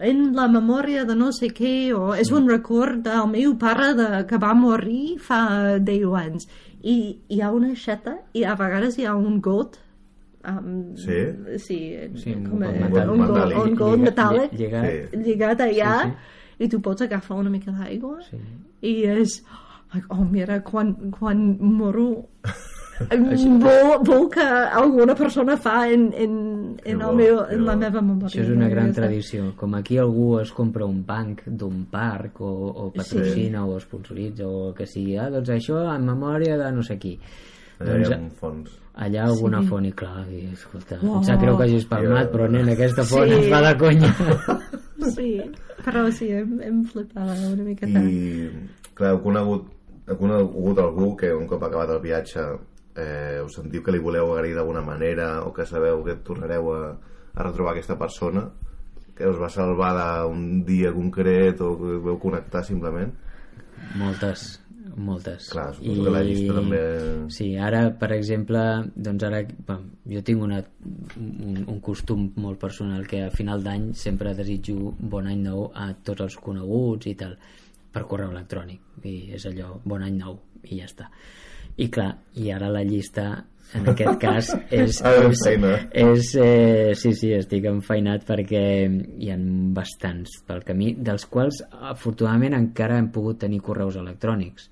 en 0.00 0.34
la 0.34 0.48
memòria 0.48 1.04
de 1.04 1.14
no 1.14 1.30
sé 1.32 1.48
què, 1.54 1.92
o 1.94 2.14
és 2.18 2.30
un 2.34 2.48
record 2.48 3.02
del 3.06 3.28
meu 3.30 3.54
pare 3.56 3.92
de, 3.94 4.08
que 4.26 4.38
va 4.38 4.54
morir 4.54 5.18
fa 5.22 5.78
10 5.78 6.14
anys. 6.18 6.48
I 6.82 6.96
hi 7.28 7.40
ha 7.40 7.50
una 7.54 7.68
aixeta 7.72 8.18
i 8.34 8.42
a 8.44 8.54
vegades 8.58 8.98
hi 8.98 9.06
ha 9.06 9.14
un 9.16 9.40
got 9.40 9.78
um, 10.46 10.94
Sí? 10.96 11.20
sí, 11.58 11.78
Sí, 12.20 12.34
un 12.34 12.44
com 12.50 12.62
a- 12.62 12.72
got 12.72 12.80
metàl·lic. 12.82 13.12
un 13.12 13.26
got, 13.26 13.52
un 13.64 13.74
got 13.74 13.98
Lliga- 13.98 14.10
metàl·lic 14.10 14.50
lli- 14.52 14.58
lligat. 14.58 15.10
Sí. 15.12 15.16
lligat 15.24 15.60
allà 15.60 15.94
Sí, 16.02 16.64
i 16.64 16.68
tu 16.68 16.80
pots 16.80 17.02
agafar 17.02 17.38
una 17.38 17.50
mica 17.50 17.70
d'aigua 17.72 18.18
Sí. 18.28 18.36
i 18.82 19.04
és 19.04 19.42
like, 19.94 20.06
oh 20.10 20.24
mira 20.24 20.60
quan, 20.62 20.92
quan 21.10 21.56
moro 21.60 22.26
vol, 23.60 24.04
vol 24.06 24.28
que 24.30 24.44
alguna 24.44 25.14
persona 25.14 25.56
fa 25.56 25.88
en, 25.90 26.12
en, 26.14 26.34
en, 26.84 26.98
bo, 26.98 27.10
el 27.10 27.16
meu, 27.16 27.40
en 27.50 27.64
la 27.66 27.76
meva 27.76 28.02
memòria 28.02 28.28
Això 28.30 28.44
és 28.44 28.52
una 28.54 28.68
gran 28.68 28.92
tradició. 28.94 29.50
Com 29.58 29.74
aquí 29.78 29.98
algú 29.98 30.38
es 30.40 30.52
compra 30.54 30.86
un 30.86 31.02
banc 31.06 31.42
d'un 31.46 31.84
parc 31.90 32.40
o, 32.40 32.52
o 32.86 32.90
patrocina 32.94 33.64
o 33.66 33.78
sponsoritza 33.82 34.46
o 34.46 34.72
que 34.76 34.86
sigui, 34.86 35.16
ah, 35.18 35.30
doncs 35.34 35.50
això 35.56 35.82
en 35.94 36.06
memòria 36.06 36.56
de 36.60 36.70
no 36.72 36.82
sé 36.86 36.98
qui. 37.02 37.16
Allà 37.80 37.90
doncs 37.90 38.08
hi 38.08 38.14
ha 38.14 38.18
un 38.22 38.30
fons. 38.30 38.80
allà 38.94 39.24
alguna 39.26 39.60
Sí. 39.62 39.66
font 39.66 39.84
i 39.88 39.92
clar, 39.92 40.24
i, 40.30 40.44
escolta, 40.52 40.98
Uau. 41.02 41.16
em 41.18 41.24
sap 41.26 41.40
greu 41.42 41.56
que 41.58 41.64
hagis 41.64 41.84
palmat, 41.90 42.28
però 42.30 42.46
nen, 42.48 42.68
aquesta 42.70 43.02
font 43.02 43.26
Sí. 43.28 43.34
ens 43.34 43.48
fa 43.50 43.60
de 43.64 43.72
conya. 43.80 44.10
sí, 45.16 45.30
però 45.84 46.04
sí, 46.12 46.28
em, 46.30 46.60
em 46.62 46.84
flipava 46.84 47.34
una 47.50 47.64
miqueta 47.66 47.98
I, 47.98 48.50
clar, 48.94 49.10
heu 49.16 49.18
conegut, 49.24 49.66
heu 50.06 50.16
conegut 50.20 50.78
algú 50.78 51.16
que 51.18 51.32
un 51.34 51.48
cop 51.50 51.66
acabat 51.66 51.90
el 51.96 52.00
viatge 52.06 52.44
eh, 52.96 53.40
us 53.44 53.54
sentiu 53.58 53.82
que 53.82 53.92
li 53.92 53.98
voleu 54.02 54.32
agrair 54.34 54.54
d'alguna 54.54 54.82
manera 54.82 55.42
o 55.44 55.52
que 55.52 55.66
sabeu 55.66 56.02
que 56.04 56.14
tornareu 56.26 56.72
a, 56.74 56.82
a 57.34 57.42
retrobar 57.42 57.72
aquesta 57.72 57.98
persona 57.98 58.48
que 59.14 59.26
us 59.30 59.38
va 59.38 59.48
salvar 59.48 59.92
d'un 59.94 60.64
dia 60.66 60.92
concret 60.92 61.60
o 61.62 61.76
que 61.78 61.98
veu 62.02 62.18
connectar 62.18 62.64
simplement 62.64 63.12
Moltes, 63.98 64.60
moltes. 64.96 65.48
Clar, 65.52 65.74
suposo 65.74 66.04
que 66.04 66.10
la 66.10 66.22
llista 66.24 66.54
també- 66.54 67.30
Sí, 67.30 67.56
ara, 67.56 67.82
per 67.98 68.12
exemple, 68.14 68.58
doncs 68.94 69.22
ara, 69.26 69.42
bueno, 69.66 69.90
jo 70.08 70.22
tinc 70.22 70.42
una, 70.42 70.62
un, 71.18 71.64
un 71.68 71.80
costum 71.80 72.30
molt 72.36 72.58
personal 72.62 73.06
que 73.06 73.22
a 73.26 73.30
final 73.30 73.62
d'any 73.62 73.92
sempre 73.94 74.34
desitjo 74.34 74.94
bon 74.98 75.26
any 75.26 75.42
nou 75.42 75.70
a 75.74 75.90
tots 76.02 76.20
els 76.26 76.36
coneguts 76.36 77.06
i 77.10 77.14
tal, 77.14 77.36
per 77.92 78.06
correu 78.06 78.30
electrònic. 78.32 78.80
I 79.04 79.34
és 79.36 79.44
allò, 79.50 79.74
bon 79.84 80.02
any 80.02 80.16
nou, 80.22 80.38
i 80.64 80.78
ja 80.80 80.86
està. 80.88 81.10
I 81.76 81.88
clar, 81.90 82.12
i 82.38 82.50
ara 82.54 82.68
la 82.70 82.82
llista 82.86 83.44
en 83.74 83.88
aquest 83.90 84.20
cas 84.22 84.50
és, 84.70 85.00
Ara 85.02 85.28
és, 85.32 85.40
feina. 85.44 85.72
és 85.90 86.28
eh, 86.38 86.92
sí, 86.94 87.10
sí, 87.18 87.32
estic 87.34 87.64
enfeinat 87.66 88.22
perquè 88.28 88.60
hi 89.18 89.30
ha 89.32 89.38
bastants 89.74 90.36
pel 90.46 90.62
camí, 90.62 90.92
dels 90.94 91.26
quals 91.26 91.62
afortunadament 91.90 92.54
encara 92.54 92.98
hem 93.00 93.08
pogut 93.10 93.40
tenir 93.42 93.60
correus 93.60 93.96
electrònics 93.98 94.68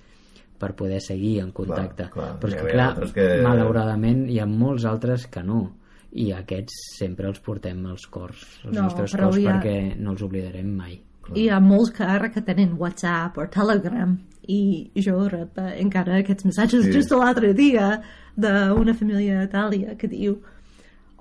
per 0.63 0.75
poder 0.79 1.01
seguir 1.03 1.41
en 1.43 1.51
contacte. 1.51 2.07
clar, 2.15 2.37
Però 2.39 2.53
és 2.53 2.61
que, 2.61 2.71
clar, 2.71 2.91
que- 3.17 3.43
malauradament 3.43 4.29
hi 4.31 4.39
ha 4.39 4.47
molts 4.47 4.85
altres 4.87 5.27
que 5.27 5.43
no 5.43 5.65
i 6.13 6.31
aquests 6.37 6.99
sempre 7.01 7.27
els 7.27 7.41
portem 7.41 7.85
als 7.91 8.07
cors, 8.07 8.61
als 8.65 8.77
No, 8.77 8.83
nostres 8.85 9.17
cors, 9.17 9.39
ha- 9.43 9.57
perquè 9.59 9.97
no 9.99 10.13
els 10.13 10.23
oblidarem 10.23 10.69
mai. 10.77 11.01
Hi 11.35 11.49
ha 11.49 11.61
molts 11.61 11.91
que 11.95 12.05
ara 12.05 12.29
que 12.31 12.43
tenen 12.45 12.75
WhatsApp 12.79 13.39
o 13.39 13.47
Telegram 13.47 14.17
i 14.49 14.91
jo 14.97 15.29
rep 15.31 15.59
eh, 15.63 15.77
encara 15.81 16.19
aquests 16.19 16.45
missatges 16.49 16.85
Sí. 16.89 16.93
just 16.93 17.13
l'altre 17.15 17.53
dia 17.55 18.01
d'una 18.37 18.95
família 18.95 19.41
d'Itàlia 19.45 19.97
que 19.97 20.09
diu 20.09 20.41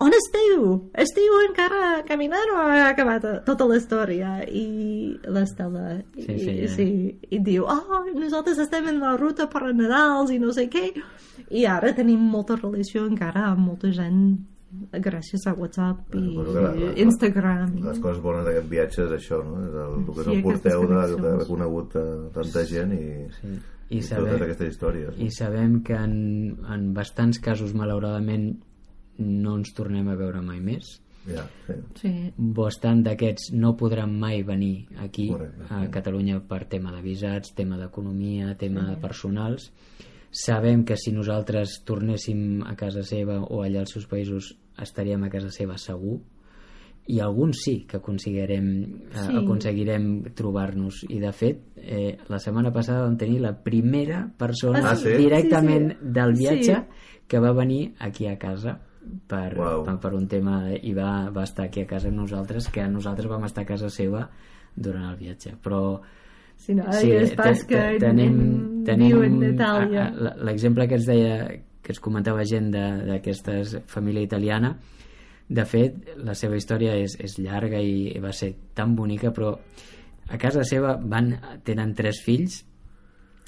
on 0.01 0.09
esteu? 0.17 0.89
Esteu 0.97 1.35
encara 1.47 2.01
caminant 2.07 2.49
o 2.55 2.57
ha 2.57 2.87
acabat 2.89 3.23
eh, 3.29 3.35
tota 3.45 3.67
la 3.69 3.75
història? 3.77 4.39
I 4.49 5.19
l'Estela 5.29 5.99
i, 6.17 6.23
Sí, 6.25 6.37
sí, 6.39 6.67
sí, 6.67 6.87
i 7.29 7.39
diu 7.39 7.67
oh, 7.69 7.99
nosaltres 8.17 8.57
estem 8.57 8.87
en 8.89 8.97
la 8.99 9.15
ruta 9.17 9.45
per 9.51 9.61
a 9.67 9.73
Nadals 9.73 10.31
i 10.33 10.39
no 10.41 10.49
sé 10.57 10.65
què 10.73 10.87
i 11.51 11.65
ara 11.69 11.93
tenim 11.93 12.17
molta 12.33 12.55
relació 12.57 13.05
encara 13.05 13.51
amb 13.51 13.67
molta 13.67 13.91
gent 13.93 14.39
gràcies 14.91 15.43
a 15.47 15.53
WhatsApp 15.53 16.15
i 16.15 16.21
la- 16.37 16.71
la- 16.75 16.93
Instagram 17.03 17.73
les 17.83 17.99
coses 17.99 18.21
bones 18.23 18.45
d'aquest 18.45 18.69
viatge 18.71 19.03
és 19.05 19.11
això 19.17 19.41
no? 19.43 19.59
és 19.67 19.73
el, 19.75 19.93
el 19.99 20.05
que 20.07 20.23
Sí, 20.23 20.35
sí, 20.37 20.41
porteu 20.45 20.87
d'haver 20.87 21.45
conegut 21.47 21.95
eh, 21.95 22.07
tanta 22.33 22.63
gent 22.65 22.93
i, 22.95 23.03
Sí. 23.41 23.47
i, 23.47 23.97
I, 23.97 23.99
totes 23.99 24.09
sabem, 24.09 24.41
aquestes 24.47 24.73
històries 24.73 25.17
I 25.19 25.29
sabem 25.35 25.81
que 25.83 25.93
en, 25.93 26.57
en 26.71 26.93
bastants 26.95 27.39
casos, 27.43 27.73
malauradament, 27.75 28.53
no 29.19 29.57
ens 29.59 29.73
tornem 29.75 30.07
a 30.07 30.15
veure 30.15 30.41
mai 30.41 30.61
més. 30.63 31.01
ja, 31.27 31.43
sí. 31.67 31.73
sí. 31.99 32.13
Bastant 32.37 33.03
d'aquests 33.03 33.51
no 33.53 33.75
podran 33.77 34.15
mai 34.17 34.41
venir 34.43 34.87
aquí 35.03 35.27
Correcte, 35.29 35.67
a 35.69 35.83
sí. 35.83 35.91
Catalunya 35.91 36.39
per 36.47 36.63
tema 36.71 36.91
de 36.95 37.01
visats, 37.03 37.51
tema 37.53 37.77
d'economia, 37.77 38.55
tema 38.57 38.87
de 38.89 38.95
personals. 38.97 39.71
Sabem 40.31 40.85
que 40.87 40.95
si 40.95 41.11
nosaltres 41.11 41.81
tornéssim 41.83 42.63
a 42.63 42.73
casa 42.79 43.03
seva 43.03 43.41
o 43.43 43.61
allà 43.65 43.81
als 43.83 43.91
seus 43.91 44.07
països 44.07 44.53
estaríem 44.79 45.23
a 45.23 45.29
casa 45.29 45.49
seva 45.51 45.77
segur 45.77 46.19
i 47.07 47.19
alguns 47.19 47.57
sí 47.65 47.85
que 47.89 47.97
aconseguirem, 47.97 48.67
Sí. 49.11 49.25
sí. 49.27 49.37
aconseguirem 49.37 50.23
trobar-nos 50.37 51.03
i 51.09 51.19
de 51.19 51.31
fet 51.33 51.63
eh, 51.75 52.17
la 52.29 52.37
setmana 52.39 52.71
passada 52.71 53.03
vam 53.03 53.17
tenir 53.17 53.41
la 53.41 53.55
primera 53.63 54.29
persona 54.37 54.79
Ah, 54.91 54.95
sí? 54.95 55.09
directament 55.17 55.91
Sí, 55.91 55.97
sí. 55.99 56.11
del 56.13 56.33
viatge 56.33 56.75
Sí. 56.75 57.23
que 57.27 57.39
va 57.39 57.51
venir 57.53 57.93
aquí 57.99 58.27
a 58.27 58.37
casa 58.37 58.79
per, 59.27 59.57
Uau. 59.57 59.83
per, 59.83 59.99
per 59.99 60.13
un 60.13 60.27
tema 60.27 60.63
de- 60.63 60.79
i 60.83 60.93
va, 60.93 61.29
va 61.31 61.43
estar 61.43 61.65
aquí 61.65 61.81
a 61.81 61.87
casa 61.87 62.07
amb 62.07 62.17
nosaltres 62.17 62.69
que 62.69 62.87
nosaltres 62.87 63.27
vam 63.27 63.43
estar 63.45 63.63
a 63.63 63.65
casa 63.65 63.89
seva 63.89 64.29
durant 64.75 65.09
el 65.09 65.17
viatge 65.17 65.55
però 65.61 65.99
Si 66.55 66.75
no, 66.75 66.83
sí, 66.93 67.09
és 67.11 67.33
pas 67.33 67.63
que 67.65 67.75
te- 67.75 67.97
tenim, 67.97 68.35
en, 68.39 68.83
tenim 68.85 69.17
l'exemple 70.45 70.87
que 70.87 70.95
es 70.95 71.05
deia 71.07 71.47
que 71.81 71.91
es 71.93 71.99
comentava 71.99 72.43
gent 72.45 72.71
de- 72.73 73.05
d'aquesta 73.07 73.59
família 73.87 74.21
italiana. 74.21 74.75
De 75.51 75.65
fet 75.65 76.13
la 76.23 76.33
seva 76.37 76.55
història 76.55 76.93
és, 76.95 77.17
és 77.19 77.37
llarga 77.39 77.79
i 77.83 78.13
va 78.23 78.31
ser 78.31 78.53
tan 78.73 78.95
bonica 78.95 79.31
però 79.35 79.55
a 80.31 80.37
casa 80.37 80.63
seva 80.63 80.95
van, 81.01 81.33
tenen 81.65 81.93
tres 81.97 82.21
fills 82.23 82.61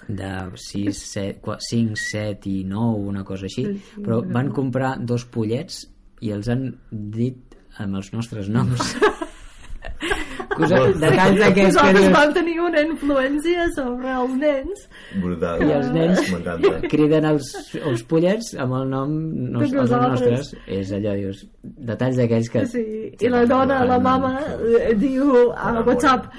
de 0.10 0.32
6, 0.60 0.98
7, 1.14 1.56
5, 1.70 1.96
7 1.96 2.50
i 2.50 2.64
9 2.68 3.06
una 3.08 3.24
cosa 3.24 3.46
així 3.48 3.64
però 4.04 4.18
van 4.28 4.50
comprar 4.52 4.98
dos 5.00 5.24
pollets 5.32 5.86
i 6.20 6.34
els 6.36 6.50
han 6.52 6.74
dit 6.92 7.56
amb 7.80 7.96
els 8.02 8.12
nostres 8.12 8.50
noms 8.52 8.84
Cosa, 10.58 10.80
detalls 11.02 11.40
d'aquests 11.42 11.58
que 11.58 11.68
Nosaltres 11.68 12.10
vam 12.14 12.34
tenir 12.38 12.58
una 12.62 12.84
influència 12.86 13.68
sobre 13.76 14.10
els 14.14 14.34
nens. 14.42 14.88
brutal. 15.22 15.64
I 15.64 15.76
els 15.78 15.92
nens 15.94 16.90
criden 16.92 17.30
els, 17.30 17.52
els 17.82 18.04
pollets 18.10 18.54
amb 18.60 18.80
el 18.80 18.90
nom 18.94 19.14
nos, 19.58 19.72
els 19.74 19.94
nostres 19.94 20.56
és 20.68 20.92
allò, 20.96 21.16
dius, 21.20 21.46
detalls 21.64 22.20
d'aquells 22.20 22.52
que 22.54 22.66
Sí, 22.74 22.84
i 23.20 23.32
la 23.32 23.46
dona, 23.50 23.84
la 23.86 24.00
mama, 24.02 24.36
eh, 24.80 24.94
diu 25.00 25.52
a 25.54 25.80
WhatsApp 25.82 26.30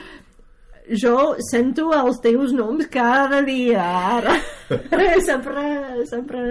jo 1.00 1.34
sento 1.50 1.88
els 1.96 2.18
teus 2.20 2.52
noms 2.52 2.86
cada 2.92 3.40
dia 3.42 3.84
ara. 4.18 4.34
Sempre, 5.28 5.62
sempre 6.08 6.42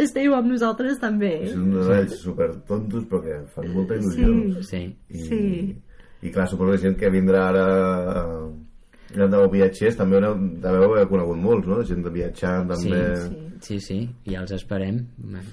esteu 0.00 0.34
amb 0.36 0.50
nosaltres 0.52 0.98
també. 1.00 1.32
Són 1.50 1.70
uns 1.70 1.88
detalls 1.88 2.18
super 2.20 2.50
tontos 2.68 3.06
però 3.08 3.22
que 3.24 3.38
fan 3.54 3.70
molta 3.74 3.96
il·lusió. 3.98 4.30
Sí, 4.60 4.64
sí, 4.68 4.82
I, 5.08 5.24
sí. 5.28 5.42
I 6.24 6.32
clar, 6.32 6.48
suposo 6.48 6.72
que 6.74 6.82
gent 6.88 6.96
que 6.98 7.10
vindrà 7.12 7.48
ara 7.52 7.64
a, 8.10 8.26
de 9.14 9.40
viatgers 9.52 9.96
també 9.98 10.18
heu, 10.24 10.34
deveu 10.64 10.88
haver 10.94 11.06
conegut 11.10 11.38
molts, 11.38 11.68
no? 11.70 11.82
Gent 11.86 12.02
de 12.02 12.10
viatjar, 12.10 12.54
també... 12.66 13.02
Sí, 13.20 13.40
sí, 13.64 13.76
sí, 13.80 13.98
ja 14.28 14.40
els 14.42 14.50
esperem. 14.56 14.98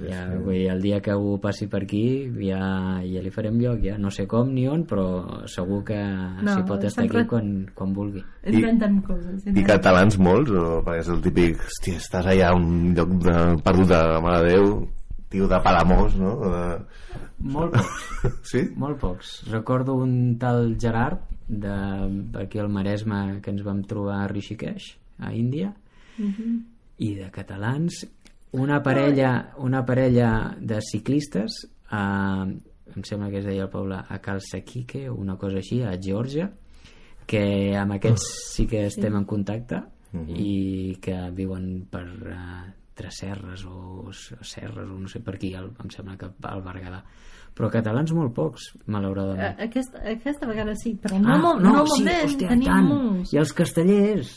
ja, 0.08 0.24
Vull 0.42 0.56
dir, 0.58 0.70
el 0.74 0.82
dia 0.82 0.98
que 1.04 1.12
algú 1.14 1.36
passi 1.44 1.68
per 1.72 1.84
aquí 1.86 2.02
ja, 2.42 2.62
ja 3.06 3.22
li 3.24 3.30
farem 3.32 3.60
lloc, 3.62 3.84
ja. 3.86 3.98
No 4.02 4.10
sé 4.12 4.26
com 4.28 4.50
ni 4.56 4.66
on, 4.68 4.84
però 4.90 5.46
segur 5.52 5.84
que 5.88 6.00
No, 6.02 6.56
s'hi 6.56 6.66
pot 6.68 6.84
estar 6.84 7.04
sempre- 7.04 7.22
aquí 7.22 7.30
quan, 7.30 7.52
quan 7.76 7.94
vulgui. 7.94 8.24
Inventem 8.48 8.98
coses. 9.06 9.46
I 9.46 9.64
catalans 9.68 10.18
molts, 10.18 10.50
o 10.52 10.82
perquè 10.88 11.04
és 11.06 11.12
el 11.14 11.22
típic, 11.22 11.62
hòstia, 11.68 12.00
estàs 12.02 12.26
allà 12.34 12.50
a 12.50 12.58
un 12.58 12.96
lloc 12.98 13.14
de, 13.28 13.38
perdut 13.64 13.88
de 13.94 14.02
mare 14.26 14.42
de 14.48 14.56
Déu, 14.56 14.74
tio 15.32 15.48
de 15.48 15.60
Palamós, 15.64 16.16
no? 16.20 16.36
De... 16.44 16.64
Molt 17.40 17.74
pocs. 17.74 18.08
Sí? 18.52 18.66
Molt 18.76 19.00
pocs. 19.02 19.36
Recordo 19.50 19.96
un 19.96 20.38
tal 20.38 20.76
Gerard 20.80 21.24
de 21.48 21.72
aquí 22.44 22.60
al 22.60 22.70
Maresme 22.70 23.40
que 23.42 23.52
ens 23.52 23.64
vam 23.64 23.82
trobar 23.88 24.22
a 24.24 24.28
Rishikesh, 24.32 24.98
a 25.20 25.34
Índia, 25.34 25.74
Mhm. 26.18 26.58
i 27.02 27.16
de 27.16 27.32
catalans 27.32 28.04
una 28.52 28.82
parella, 28.84 29.54
una 29.58 29.86
parella 29.86 30.56
de 30.60 30.82
ciclistes 30.82 31.56
a, 31.90 32.46
em 32.46 33.04
sembla 33.08 33.30
que 33.32 33.40
es 33.40 33.46
deia 33.48 33.64
el 33.64 33.70
poble 33.72 33.96
a 33.96 34.20
o 35.10 35.16
una 35.16 35.38
cosa 35.38 35.58
així, 35.58 35.82
a 35.82 35.96
Geòrgia 35.98 36.52
que 37.26 37.76
amb 37.78 37.94
aquests 37.94 38.28
sí 38.52 38.68
que 38.68 38.86
estem 38.86 39.16
en 39.16 39.26
contacte 39.26 39.82
i 40.36 40.98
que 41.02 41.16
viuen 41.32 41.86
per 41.90 42.04
uh, 42.04 42.68
Tresserres 42.94 43.64
o 43.66 44.12
Serres 44.14 44.90
o 44.90 44.98
no 45.00 45.08
sé 45.08 45.20
per 45.24 45.36
aquí, 45.36 45.54
al, 45.56 45.72
em 45.84 45.90
sembla 45.90 46.18
que 46.18 46.28
al 46.44 46.62
Berguedà 46.66 47.04
però 47.56 47.68
catalans 47.70 48.14
molt 48.16 48.32
pocs, 48.34 48.70
malauradament 48.88 49.42
A- 49.60 49.66
Aquesta, 49.66 50.00
aquesta 50.08 50.48
vegada 50.48 50.72
sí, 50.76 50.94
però 50.96 51.18
Ah, 51.20 51.38
no, 51.38 51.56
no, 51.60 51.86
sí, 51.88 52.06
hòstia, 52.06 52.48
tenim 52.48 52.66
tant. 52.70 52.88
molts. 52.88 53.34
I 53.34 53.38
els 53.42 53.52
castellers. 53.54 54.30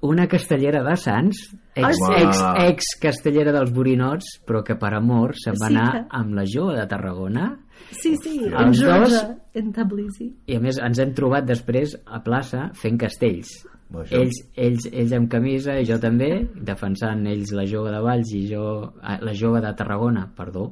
Una 0.00 0.24
castellera 0.26 0.80
de 0.82 0.94
Sants, 0.96 1.42
ex, 1.74 1.84
Ah, 1.84 1.92
sí? 1.92 2.22
ex, 2.22 2.38
ex 2.70 2.84
castellera 3.02 3.52
dels 3.52 3.70
Borinots, 3.76 4.30
però 4.48 4.62
que 4.64 4.76
per 4.80 4.94
amor 4.96 5.34
se'n 5.36 5.58
va 5.60 5.68
Sí 5.68 5.76
anar 5.76 5.92
que- 5.92 6.06
amb 6.10 6.32
la 6.38 6.44
jove 6.48 6.74
de 6.78 6.86
Tarragona 6.88 7.58
Sí, 7.90 8.16
sí, 8.16 8.46
en 8.46 8.54
Els 8.54 8.78
Georgia, 8.80 9.22
dos- 9.28 9.36
en 9.54 9.72
Tbilisi. 9.72 10.30
i 10.46 10.56
a 10.56 10.60
més 10.60 10.78
ens 10.78 10.98
hem 10.98 11.12
trobat 11.12 11.44
després 11.44 11.98
a 12.06 12.22
plaça 12.22 12.70
fent 12.72 12.96
castells. 12.98 13.66
Vaja. 13.90 14.20
Ells, 14.20 14.36
ells, 14.54 14.84
ells 14.92 15.12
amb 15.16 15.26
camisa 15.32 15.74
i 15.80 15.86
jo 15.88 15.96
també, 15.98 16.28
defensant 16.54 17.24
ells 17.26 17.50
la 17.58 17.64
jove 17.66 17.90
de 17.90 17.98
Valls 18.04 18.30
i 18.38 18.44
jo 18.46 18.62
ah, 19.02 19.16
la 19.18 19.34
jove 19.34 19.58
de 19.64 19.72
Tarragona, 19.74 20.28
perdó, 20.36 20.68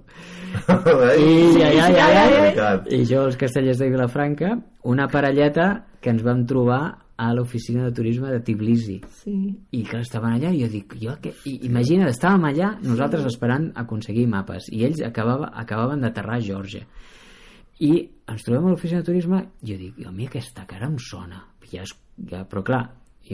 i, 1.24 1.32
ja, 1.58 1.72
ja, 1.74 1.88
ja, 1.90 2.06
ja, 2.14 2.44
ja. 2.54 2.70
I 2.94 3.02
jo, 3.02 3.24
els 3.26 3.38
castellers 3.40 3.82
de 3.82 3.90
Vilafranca, 3.90 4.54
una 4.86 5.08
parelleta 5.10 5.68
que 5.98 6.14
ens 6.14 6.22
vam 6.22 6.44
trobar 6.46 6.82
a 7.18 7.32
l'oficina 7.34 7.88
de 7.88 7.96
turisme 7.96 8.30
de 8.30 8.38
Tbilisi. 8.46 9.00
Sí. 9.18 9.34
i 9.74 9.82
que 9.82 9.98
estaven 10.04 10.36
allà 10.36 10.52
i 10.54 10.62
jo 10.62 10.68
dic, 10.70 10.94
jo 11.02 11.16
que... 11.22 11.34
I, 11.50 11.56
imagina't, 11.66 12.12
estàvem 12.12 12.46
allà 12.52 12.70
nosaltres 12.84 13.26
esperant 13.26 13.72
aconseguir 13.82 14.28
mapes 14.30 14.70
i 14.70 14.84
ells 14.86 15.02
acabava, 15.02 15.50
acabaven 15.58 16.06
d'aterrar 16.06 16.38
a 16.38 16.44
Geòrgia. 16.46 16.86
I 17.82 17.90
ens 18.30 18.46
trobem 18.46 18.70
a 18.70 18.76
l'oficina 18.76 19.02
de 19.02 19.10
turisme 19.10 19.42
i 19.42 19.72
jo 19.72 19.80
dic, 19.82 19.98
jo, 19.98 20.12
a 20.12 20.14
mi 20.14 20.30
aquesta 20.30 20.62
cara 20.70 20.86
em 20.86 20.94
sona. 21.02 21.42
Ja, 21.68 21.82
és, 21.82 21.92
ja, 22.30 22.46
però 22.48 22.62
clar 22.64 22.84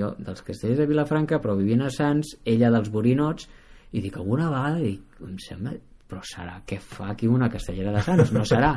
jo 0.00 0.12
dels 0.18 0.44
castellers 0.46 0.82
de 0.82 0.86
Vilafranca 0.90 1.40
però 1.42 1.56
vivint 1.58 1.84
a 1.84 1.90
Sants 1.92 2.36
ella 2.44 2.70
dels 2.74 2.90
Borinots 2.92 3.48
i 3.94 4.02
dic, 4.02 4.16
alguna 4.18 4.50
vegada 4.50 4.80
dic, 4.82 5.18
em 5.22 5.36
sembla 5.38 5.74
però 6.10 6.20
serà, 6.26 6.58
què 6.68 6.78
fa 6.82 7.10
aquí 7.14 7.28
una 7.30 7.48
castellera 7.50 7.94
de 7.94 8.02
Sants? 8.04 8.32
No 8.34 8.44
serà. 8.46 8.74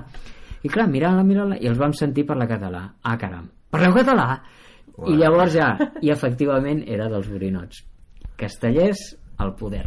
I 0.64 0.72
clar, 0.72 0.88
mirant-la, 0.90 1.26
mirant-la, 1.28 1.60
i 1.62 1.70
els 1.70 1.78
vam 1.78 1.94
sentir 1.94 2.26
parlar 2.26 2.48
català. 2.50 2.84
Ah, 3.04 3.18
caram, 3.20 3.50
parleu 3.74 3.94
català? 3.98 4.40
I 5.12 5.18
llavors 5.20 5.54
ja, 5.54 5.74
i 6.02 6.10
efectivament 6.10 6.82
era 6.90 7.10
dels 7.12 7.28
borinots. 7.30 7.84
Castellers, 8.40 9.04
al 9.38 9.54
poder. 9.60 9.86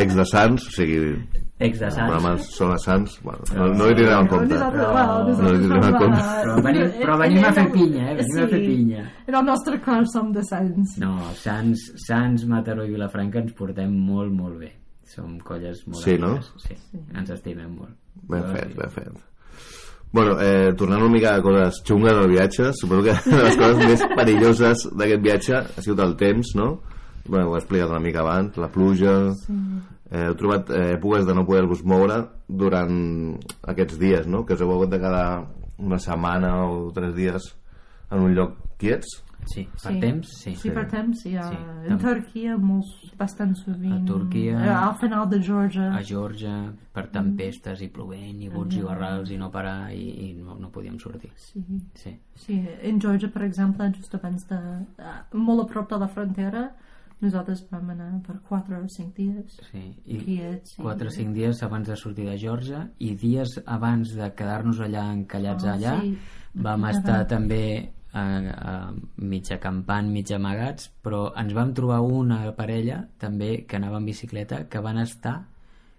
Ex 0.00 0.16
de 0.16 0.24
Sants, 0.30 0.70
o 0.70 0.72
sigui, 0.72 1.18
Ex 1.62 1.78
de 1.78 1.86
Sants. 1.90 2.10
programes 2.10 2.46
són 2.56 2.72
a 2.74 2.78
Sants, 2.82 3.12
bueno, 3.22 3.44
no, 3.54 3.66
no 3.78 3.84
hi 3.86 3.94
tindrem 3.94 4.24
en 4.24 4.30
compte. 4.32 4.56
No 4.58 5.50
hi 5.52 5.58
tindrem 5.60 5.84
en 5.86 5.98
compte. 6.00 6.22
Però 6.42 6.56
venim, 6.66 6.88
però 6.98 7.18
venim 7.20 7.44
a 7.46 7.52
fer 7.54 7.66
pinya, 7.72 8.06
eh? 8.10 8.16
Venim 8.18 8.40
a 8.42 8.46
fer 8.50 8.60
pinya. 8.64 9.04
En 9.28 9.36
el 9.38 9.44
nostre 9.46 9.78
cor 9.84 10.08
som 10.10 10.32
de 10.34 10.42
Sants. 10.48 10.96
No, 10.98 11.12
Sants, 11.38 11.84
Sants, 12.08 12.44
Mataró 12.50 12.84
i 12.84 12.90
Vilafranca 12.90 13.38
ens 13.44 13.54
portem 13.54 13.92
molt, 14.08 14.32
molt 14.34 14.58
bé. 14.64 14.72
Som 15.14 15.38
colles 15.46 15.84
molt 15.86 16.02
Sí, 16.02 16.16
no? 16.18 16.32
amigues. 16.34 16.50
Sí, 16.66 16.74
ens 17.14 17.30
estimem 17.30 17.70
molt. 17.76 17.94
Ben 18.28 18.42
fet, 18.50 18.72
sí. 18.72 18.78
ben 18.80 18.90
fet. 18.90 19.22
Bueno, 20.14 20.36
eh, 20.40 20.72
tornant 20.78 21.02
una 21.02 21.10
mica 21.12 21.36
a 21.36 21.42
coses 21.42 21.80
xungues 21.86 22.14
del 22.18 22.30
viatge, 22.30 22.72
suposo 22.74 23.02
que 23.02 23.14
una 23.30 23.38
de 23.38 23.44
les 23.48 23.56
coses 23.58 23.78
més 23.84 24.04
perilloses 24.16 24.84
d'aquest 24.94 25.22
viatge 25.22 25.54
ha 25.58 25.82
sigut 25.82 26.02
el 26.02 26.16
temps, 26.16 26.52
no? 26.58 26.68
Bueno, 27.26 27.48
ho 27.50 27.54
he 27.56 27.58
explicat 27.62 27.90
una 27.94 28.02
mica 28.02 28.20
abans, 28.26 28.56
la 28.58 28.68
pluja... 28.70 29.14
Eh, 30.14 30.28
heu 30.28 30.34
trobat 30.38 30.68
eh, 30.70 30.92
èpoques 30.94 31.26
de 31.26 31.34
no 31.34 31.42
poder-vos 31.48 31.80
moure 31.82 32.20
durant 32.46 32.94
aquests 33.66 33.98
dies, 33.98 34.26
no? 34.30 34.44
Que 34.46 34.54
us 34.54 34.62
heu 34.62 34.70
hagut 34.70 34.92
de 34.92 35.00
quedar 35.02 35.46
una 35.82 35.98
setmana 35.98 36.52
o 36.70 36.90
tres 36.94 37.14
dies 37.16 37.48
en 38.12 38.20
un 38.22 38.34
lloc 38.36 38.52
quiets? 38.78 39.22
Sí, 39.44 39.66
per 39.82 39.90
temps, 40.00 40.28
sí. 40.40 40.54
Sí, 40.56 40.70
per 40.72 40.86
temps, 40.88 41.18
sí. 41.20 41.34
A, 41.36 41.48
Sí, 41.50 41.56
en 41.90 41.98
Turquia, 42.00 42.54
molts, 42.56 42.92
bastant 43.18 43.52
sovint. 43.58 43.92
A 43.92 43.98
Turquia- 44.08 44.54
Eh, 44.64 44.70
Al 44.70 44.94
final 45.02 45.26
de 45.28 45.40
Georgia. 45.42 45.90
a 45.92 46.00
Geòrgia 46.00 46.54
per 46.94 47.08
tempestes 47.12 47.82
i 47.82 47.88
plovent 47.88 48.40
i 48.40 48.48
bots 48.48 48.76
i 48.76 48.80
barrals 48.86 49.30
i 49.30 49.36
no 49.36 49.50
parar 49.50 49.90
i, 49.92 50.30
i 50.30 50.32
no, 50.38 50.54
no 50.60 50.70
podíem 50.70 50.96
sortir 50.98 51.30
Sí. 51.36 51.60
sí. 51.94 52.14
Sí, 52.36 52.56
en 52.82 53.00
Georgia, 53.00 53.28
per 53.28 53.42
exemple, 53.42 53.90
just 53.98 54.14
abans 54.14 54.46
de... 54.48 54.56
eh, 54.98 55.20
molt 55.34 55.64
a 55.66 55.72
prop 55.74 55.90
de 55.90 55.98
la 55.98 56.08
frontera, 56.08 56.70
nosaltres 57.22 57.64
vam 57.70 57.90
anar 57.94 58.10
per 58.26 58.36
4 58.48 58.78
o 58.82 58.88
5 58.88 59.12
dies. 59.16 59.58
Sí, 59.70 59.82
i 60.04 60.18
Quiets, 60.22 60.74
sí. 60.76 60.82
4 60.82 61.08
o 61.08 61.14
5 61.14 61.32
dies 61.36 61.62
abans 61.62 61.88
de 61.88 61.96
sortir 61.96 62.26
de 62.28 62.36
Geòrgia 62.38 62.82
i 62.98 63.14
dies 63.20 63.58
abans 63.64 64.14
de 64.18 64.30
quedar-nos 64.36 64.80
allà 64.80 65.06
encallats 65.12 65.64
Ah, 65.64 65.74
allà 65.74 65.94
sí. 66.02 66.16
vam 66.54 66.84
estar 66.90 67.26
també 67.30 67.62
eh, 68.14 68.20
eh, 68.20 68.92
mig 69.16 69.50
acampant, 69.52 70.10
mig 70.10 70.30
amagats 70.32 70.90
però 71.02 71.32
ens 71.40 71.54
vam 71.54 71.72
trobar 71.74 72.00
una 72.02 72.52
parella 72.56 73.02
també 73.18 73.64
que 73.66 73.76
anava 73.76 73.98
en 73.98 74.06
bicicleta 74.06 74.68
que 74.68 74.80
van 74.80 74.98
estar, 74.98 75.46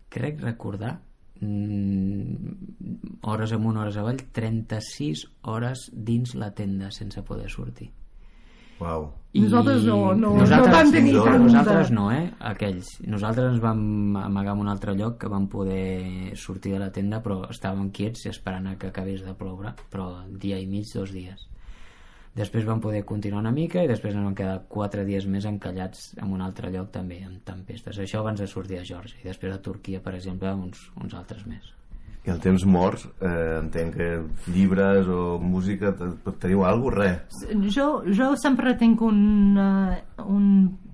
crec 0.09 0.41
recordar 0.41 0.99
mm, 1.41 3.20
hores 3.24 3.51
amunt, 3.51 3.78
hores 3.78 3.97
avall 3.97 4.22
36 4.32 5.26
hores 5.43 5.89
dins 5.91 6.36
la 6.36 6.51
tenda 6.53 6.91
sense 6.91 7.22
poder 7.24 7.49
sortir 7.49 7.91
Uau. 8.80 9.13
Nosaltres 9.36 9.84
no- 9.84 10.13
no- 10.15 10.38
nosaltres, 10.38 10.67
no 10.71 10.78
vam 10.78 10.91
tenir 10.91 11.13
tant 11.23 11.34
de- 11.34 11.39
nosaltres 11.43 11.91
no, 11.91 12.11
eh? 12.11 12.32
Aquells. 12.39 13.01
Nosaltres 13.07 13.51
ens 13.53 13.59
vam 13.61 14.15
amagar 14.17 14.53
en 14.53 14.59
un 14.61 14.67
altre 14.69 14.93
lloc 14.95 15.17
que 15.19 15.28
vam 15.28 15.47
poder 15.47 16.36
sortir 16.38 16.71
de 16.73 16.80
la 16.80 16.91
tenda, 16.91 17.21
però 17.21 17.41
estàvem 17.49 17.91
quiets 17.91 18.26
esperant 18.28 18.67
a 18.67 18.78
que 18.78 18.88
acabés 18.88 19.23
de 19.26 19.34
ploure, 19.34 19.73
però 19.91 20.23
dia 20.30 20.57
i 20.59 20.65
mig, 20.67 20.88
dos 20.93 21.11
dies. 21.11 21.47
Després 22.36 22.65
vam 22.65 22.82
poder 22.82 23.05
continuar 23.05 23.39
una 23.41 23.51
mica 23.51 23.82
i 23.84 23.88
després 23.88 24.13
ens 24.13 24.23
vam 24.23 24.36
quedar 24.36 24.63
quatre 24.67 25.05
dies 25.05 25.26
més 25.26 25.45
encallats 25.45 26.15
en 26.17 26.32
un 26.34 26.41
altre 26.41 26.69
lloc 26.71 26.91
també, 26.91 27.23
amb 27.23 27.43
tempestes. 27.43 27.97
Això 27.97 28.19
abans 28.19 28.39
de 28.39 28.47
sortir 28.47 28.78
de 28.78 28.84
Geòrgia. 28.86 29.19
I 29.23 29.28
després 29.28 29.53
de 29.53 29.59
Turquia, 29.59 30.01
per 30.01 30.15
exemple, 30.15 30.53
uns, 30.53 30.91
uns 31.01 31.13
altres 31.13 31.45
més. 31.45 31.73
I 32.26 32.32
el 32.34 32.39
temps 32.41 32.63
morts, 32.65 33.03
eh, 33.21 33.59
entenc 33.59 33.93
que 33.99 34.07
llibres 34.49 35.05
o 35.07 35.38
música, 35.39 35.91
te- 35.93 36.32
teniu 36.41 36.63
alguna 36.65 36.95
cosa? 36.95 37.19
Res? 37.51 37.76
Jo, 37.76 38.01
jo 38.07 38.32
sempre 38.41 38.73
tinc 38.80 39.01
un, 39.05 39.55
uh, 39.57 40.26
un 40.26 40.47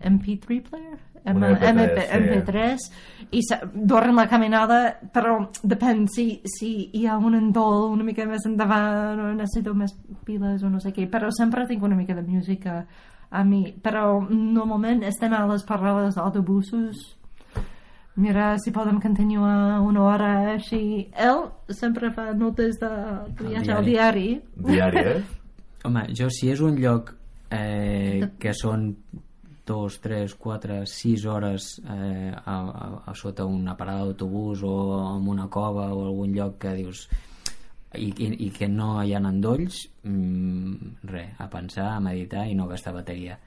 MP3 0.04 0.62
player, 0.70 0.98
Un 1.24 1.38
M- 1.44 1.54
MP3, 1.54 1.70
MP, 1.78 2.02
sí. 2.02 2.18
MP3 2.18 2.92
i 3.38 3.42
durant 3.86 4.16
la 4.18 4.24
caminada 4.28 4.98
però 5.14 5.36
depèn 5.62 6.08
si, 6.10 6.42
si 6.50 6.90
hi 6.98 7.04
ha 7.06 7.16
un 7.22 7.36
endol 7.38 7.92
una 7.94 8.04
mica 8.04 8.26
més 8.26 8.42
endavant 8.50 9.20
o 9.22 9.28
necessito 9.38 9.76
més 9.78 9.94
piles 10.26 10.64
o 10.66 10.70
no 10.74 10.80
sé 10.82 10.90
què 10.96 11.06
però 11.14 11.30
sempre 11.30 11.68
tinc 11.70 11.84
una 11.86 11.96
mica 11.96 12.16
de 12.18 12.24
música 12.26 12.88
a 13.30 13.44
mi 13.46 13.62
però 13.84 14.18
normalment 14.34 15.04
estem 15.04 15.32
a 15.38 15.46
les 15.46 15.62
parades 15.64 16.16
d'autobusos 16.18 17.06
mira 18.22 18.56
si 18.62 18.72
podem 18.72 19.00
continuar 19.02 19.82
una 19.82 20.04
hora 20.06 20.30
així. 20.54 21.10
Ell 21.18 21.48
sempre 21.74 22.12
fa 22.14 22.32
notes 22.38 22.78
de 22.80 22.92
viatge 23.42 23.74
al 23.74 23.88
diari. 23.88 24.28
Diari, 24.56 25.04
eh? 25.16 25.20
Home, 25.88 26.06
jo 26.14 26.30
si 26.30 26.52
és 26.54 26.62
un 26.62 26.78
lloc 26.78 27.10
eh, 27.50 28.30
que 28.40 28.54
són 28.54 28.92
dos, 29.66 29.98
tres, 30.04 30.36
quatre, 30.36 30.84
sis 30.86 31.26
hores 31.26 31.74
eh, 31.82 32.32
a, 32.32 32.56
a, 32.56 32.88
a 33.10 33.16
sota 33.18 33.46
una 33.46 33.76
parada 33.78 34.06
d'autobús 34.06 34.64
o 34.68 34.76
en 35.16 35.28
una 35.34 35.48
cova 35.50 35.90
o 35.94 36.06
algun 36.06 36.34
lloc 36.36 36.58
que 36.62 36.74
dius 36.78 37.06
i, 37.98 38.08
i, 38.10 38.28
i 38.48 38.50
que 38.56 38.68
no 38.72 38.94
hi 39.04 39.14
ha 39.16 39.22
endolls 39.22 39.84
mm, 40.04 41.08
res, 41.12 41.34
a 41.40 41.48
pensar, 41.52 41.92
a 41.96 42.04
meditar 42.04 42.48
i 42.48 42.56
no 42.58 42.70
gastar 42.70 42.94
bateria 42.96 43.38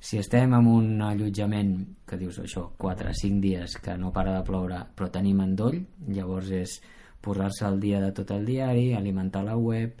si 0.00 0.18
estem 0.18 0.54
en 0.56 0.66
un 0.66 1.02
allotjament 1.04 1.74
que 2.08 2.18
dius 2.18 2.40
això, 2.40 2.70
4 2.80 3.12
o 3.12 3.16
5 3.16 3.40
dies 3.44 3.76
que 3.84 3.96
no 4.00 4.12
para 4.12 4.38
de 4.38 4.44
ploure 4.46 4.80
però 4.96 5.10
tenim 5.12 5.42
endoll 5.44 5.82
llavors 6.08 6.50
és 6.56 6.78
posar-se 7.20 7.66
al 7.68 7.80
dia 7.80 8.00
de 8.00 8.12
tot 8.16 8.32
el 8.32 8.46
diari 8.48 8.94
alimentar 8.96 9.44
la 9.44 9.58
web 9.60 10.00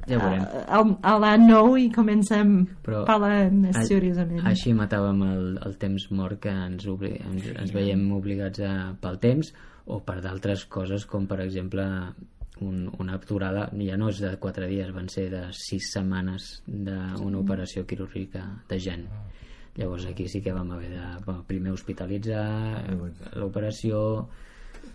Ja 0.07 0.17
veurem. 0.21 0.43
el, 0.71 0.91
el, 1.03 1.17
l'any 1.21 1.47
nou 1.49 1.73
i 1.77 1.89
comencem 1.91 2.53
Però 2.85 3.01
a 3.03 3.07
parlar 3.09 3.49
més 3.51 3.75
a- 3.75 3.83
seriosament. 3.89 4.45
Així 4.47 4.71
matàvem 4.73 5.19
el, 5.27 5.47
el 5.67 5.77
temps 5.81 6.05
mort 6.15 6.39
que 6.43 6.51
ens, 6.53 6.85
obli 6.87 7.11
ens, 7.19 7.49
ens 7.59 7.73
veiem 7.75 8.05
obligats 8.15 8.63
a, 8.63 8.73
pel 9.03 9.19
temps 9.23 9.51
o 9.85 9.99
per 9.99 10.21
d'altres 10.23 10.63
coses 10.71 11.03
com 11.05 11.25
per 11.27 11.41
exemple 11.43 11.83
un, 12.63 12.85
una 13.03 13.17
aturada 13.19 13.65
ja 13.83 13.97
no 13.99 14.07
és 14.13 14.21
de 14.23 14.29
4 14.39 14.67
dies, 14.71 14.93
van 14.95 15.09
ser 15.11 15.25
de 15.33 15.41
6 15.51 15.89
setmanes 15.97 16.61
d'una 16.67 17.41
operació 17.41 17.83
quirúrgica 17.89 18.45
de 18.69 18.77
gent 18.79 19.03
llavors 19.75 20.05
aquí 20.05 20.27
sí 20.29 20.39
que 20.45 20.53
vam 20.53 20.69
haver 20.71 20.91
de 20.93 21.35
primer 21.49 21.73
hospitalitzar 21.73 22.45
l'operació 23.35 24.27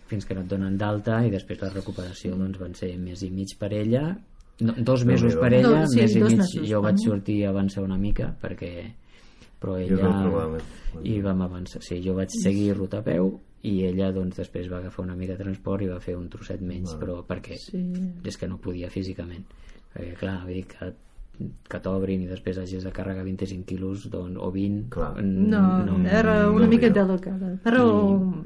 fins 0.09 0.25
que 0.27 0.35
no 0.35 0.41
et 0.41 0.49
donen 0.49 0.77
d'alta 0.79 1.25
i 1.27 1.31
després 1.31 1.61
la 1.63 1.71
recuperació 1.71 2.37
doncs, 2.37 2.59
van 2.59 2.75
ser 2.75 2.97
mes 2.99 3.23
i 3.23 3.31
mig 3.31 3.57
per 3.59 3.73
ella. 3.75 4.17
No, 4.61 4.73
dos 4.79 5.05
mesos 5.05 5.37
per 5.37 5.53
ella, 5.55 5.83
No, 5.83 5.87
sí, 5.87 6.01
mes 6.01 6.15
i 6.17 6.23
mig. 6.23 6.37
mesos, 6.39 6.69
jo 6.69 6.81
vaig 6.83 6.97
sortir 6.99 7.45
a 7.47 7.51
avançar 7.51 7.85
una 7.85 7.97
mica 7.99 8.35
perquè 8.43 8.73
però 9.61 9.77
ella 9.79 10.49
més- 10.49 10.65
i 11.05 11.21
vam 11.21 11.43
avançar, 11.43 11.83
sí, 11.83 12.01
jo 12.03 12.15
vaig 12.15 12.29
seguir 12.31 12.77
ruta 12.77 12.99
a 12.99 13.03
peu 13.03 13.41
i 13.63 13.85
ella 13.85 14.13
doncs 14.13 14.37
després 14.37 14.69
va 14.71 14.79
agafar 14.79 15.05
una 15.05 15.17
mica 15.17 15.33
de 15.37 15.43
transport 15.45 15.83
i 15.83 15.89
va 15.89 15.99
fer 16.01 16.17
un 16.17 16.29
trosset 16.29 16.61
menys 16.61 16.95
però 16.95 17.25
perquè 17.27 17.57
Sí. 17.59 17.83
és 18.25 18.37
que 18.39 18.47
no 18.49 18.59
podia 18.59 18.89
físicament. 18.91 19.45
Perquè 19.95 20.15
clar, 20.17 20.45
vull 20.45 20.55
dir 20.55 20.65
que 20.67 20.93
que 21.69 21.79
t'obrin 21.81 22.23
i 22.25 22.27
després 22.27 22.59
hagis 22.59 22.83
de 22.85 22.91
carregar 22.93 23.23
25 23.25 23.65
quilos 23.69 24.09
doncs, 24.11 24.39
o 24.43 24.51
20 24.51 24.89
Clar. 24.91 25.23
No, 25.23 25.85
no 25.87 25.99
era 26.09 26.51
una 26.51 26.65
no 26.65 26.71
mica 26.71 26.89
millor. 26.91 27.07
delicada, 27.07 27.53
però... 27.63 27.85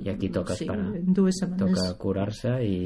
I- 0.01 0.07
i 0.07 0.12
aquí 0.12 0.28
toca 0.28 0.55
sí, 0.55 0.64
esperar. 0.66 1.01
dues 1.07 1.38
setmanes. 1.40 1.78
toca 1.78 1.95
curar-se 1.99 2.53
i 2.66 2.76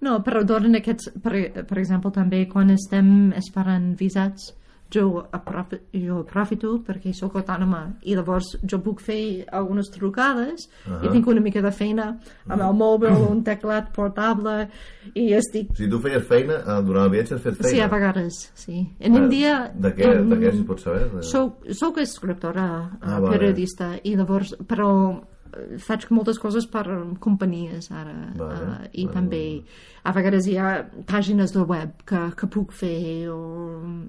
No, 0.00 0.22
però 0.24 0.42
durant 0.44 0.74
aquests... 0.80 1.10
Per, 1.22 1.64
per 1.68 1.78
exemple, 1.78 2.10
també 2.10 2.46
quan 2.48 2.70
estem 2.74 3.32
esperant 3.36 3.92
visats, 4.00 4.54
jo, 4.94 5.24
aprofi, 5.32 5.78
jo 6.04 6.18
aprofito 6.20 6.74
perquè 6.86 7.12
sóc 7.14 7.36
autònoma 7.40 7.94
i 8.02 8.14
llavors 8.14 8.56
jo 8.62 8.78
puc 8.84 9.00
fer 9.00 9.46
algunes 9.52 9.88
trucades 9.90 10.68
uh 10.86 10.92
-huh. 10.92 11.06
i 11.06 11.12
tinc 11.12 11.26
una 11.26 11.40
mica 11.40 11.62
de 11.62 11.70
feina 11.72 12.18
amb 12.48 12.62
el 12.62 12.74
mòbil, 12.74 13.16
un 13.30 13.42
teclat 13.44 13.92
portable 13.92 14.68
i 15.14 15.32
estic... 15.34 15.68
Si 15.76 15.88
tu 15.88 15.98
feies 15.98 16.26
feina, 16.26 16.54
eh, 16.54 16.82
durant 16.84 17.04
el 17.04 17.10
viatge 17.10 17.34
has 17.34 17.42
fet 17.42 17.54
feina? 17.56 17.68
Sí, 17.68 17.80
a 17.80 17.88
vegades, 17.88 18.50
sí. 18.54 18.86
En 19.00 19.14
Ah, 19.14 19.18
Índia... 19.18 19.72
De 19.74 19.94
què, 19.94 20.16
em- 20.18 20.28
de 20.28 20.36
què 20.36 20.52
si 20.52 20.62
pot 20.64 20.80
saber? 20.80 21.10
De... 21.14 21.22
Soc, 21.22 21.64
soc 21.70 21.98
escriptora, 21.98 22.62
Ah, 23.00 23.16
ah, 23.16 23.20
vale. 23.20 23.38
periodista, 23.38 23.96
i 24.04 24.14
llavors, 24.16 24.54
però 24.66 25.20
eh, 25.54 25.78
faig 25.78 26.06
moltes 26.10 26.38
coses 26.38 26.66
per 26.66 26.84
companyies 27.18 27.90
ara 27.90 28.32
Vale, 28.36 28.54
uh, 28.54 28.88
i 28.92 29.04
vale, 29.04 29.14
també 29.14 29.62
a 30.04 30.12
vegades 30.12 30.46
hi 30.46 30.56
ha 30.58 30.84
pàgines 31.06 31.52
de 31.52 31.62
web 31.62 31.90
que, 32.06 32.30
que 32.36 32.46
puc 32.46 32.72
fer 32.72 33.28
o 33.28 34.08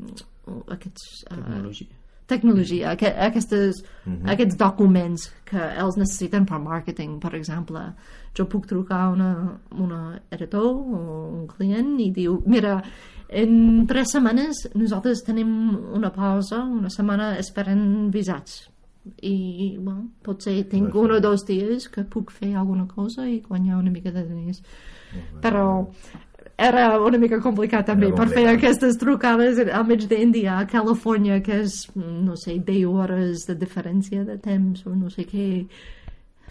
aquests 0.67 1.23
uh, 1.29 1.35
tecnologia 1.35 1.99
tecnologia, 2.25 2.91
aqu 2.91 3.05
aquestes, 3.05 3.83
Mhm. 4.05 4.29
aquests 4.29 4.57
documents 4.57 5.31
que 5.45 5.57
els 5.77 5.97
necessiten 5.97 6.45
per 6.45 6.57
màrqueting, 6.59 7.19
per 7.19 7.33
exemple. 7.35 7.93
Jo 8.33 8.45
puc 8.47 8.65
trucar 8.65 9.01
a 9.01 9.09
una, 9.09 9.59
una 9.71 10.21
editor 10.31 10.65
o 10.65 11.29
un 11.41 11.47
client 11.47 11.99
i 11.99 12.11
diu, 12.11 12.41
mira, 12.45 12.81
en 13.29 13.85
tres 13.87 14.11
setmanes 14.11 14.69
nosaltres 14.73 15.23
tenim 15.23 15.75
una 15.93 16.11
pausa, 16.11 16.63
una 16.63 16.89
setmana 16.89 17.37
esperant 17.37 18.09
visats. 18.11 18.69
I, 19.21 19.77
bueno, 19.81 20.11
potser 20.23 20.63
tinc 20.69 20.95
un 20.95 21.11
o 21.11 21.19
dos 21.19 21.43
dies 21.45 21.89
que 21.89 22.05
puc 22.05 22.31
fer 22.31 22.55
alguna 22.55 22.87
cosa 22.87 23.27
i 23.27 23.41
guanyar 23.41 23.77
una 23.77 23.91
mica 23.91 24.11
de 24.11 24.23
diners. 24.23 24.63
Però 25.41 25.89
era 26.57 26.99
una 27.01 27.17
mica 27.17 27.39
complicat 27.41 27.85
també 27.87 28.11
per 28.13 28.27
fer 28.29 28.45
aquestes 28.51 28.97
trucades 29.01 29.57
al 29.65 29.85
mig 29.87 30.05
d'Índia, 30.07 30.59
a 30.59 30.67
Califòrnia, 30.69 31.41
que 31.43 31.61
és, 31.63 31.73
no 31.95 32.35
sé, 32.37 32.59
10 32.59 32.85
hores 32.85 33.45
de 33.47 33.55
diferència 33.55 34.23
de 34.27 34.37
temps 34.37 34.85
o 34.85 34.93
no 34.95 35.09
sé 35.09 35.25
què. 35.25 35.65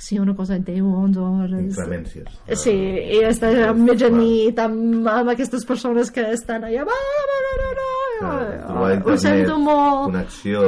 Sí, 0.02 0.18
una 0.18 0.34
cosa, 0.34 0.56
10 0.58 0.80
o 0.82 0.96
11 1.04 1.20
hores. 1.20 1.60
Inclemències. 1.68 2.26
Sí, 2.58 2.72
i 2.72 3.20
estar 3.28 3.52
a 3.68 3.72
mitjanit 3.76 4.58
amb, 4.58 5.06
amb 5.06 5.30
aquestes 5.30 5.64
persones 5.68 6.10
que 6.10 6.24
estan 6.32 6.64
allà... 6.64 6.82
"Va, 6.88 6.96
va, 6.96 7.22
va, 7.30 7.40
va, 7.60 7.70
va". 7.76 7.90
Clar, 8.18 8.66
trobar 8.66 9.12
Ho 9.12 9.16
sento 9.18 9.58
molt. 9.58 10.04
Connexió, 10.10 10.60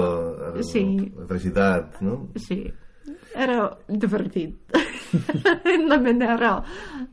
Sí. 0.62 0.84
electricitat, 1.16 2.00
no? 2.02 2.28
Sí, 2.36 2.72
era 3.34 3.70
divertit. 3.88 4.54
la 5.90 5.98
manera 6.00 6.54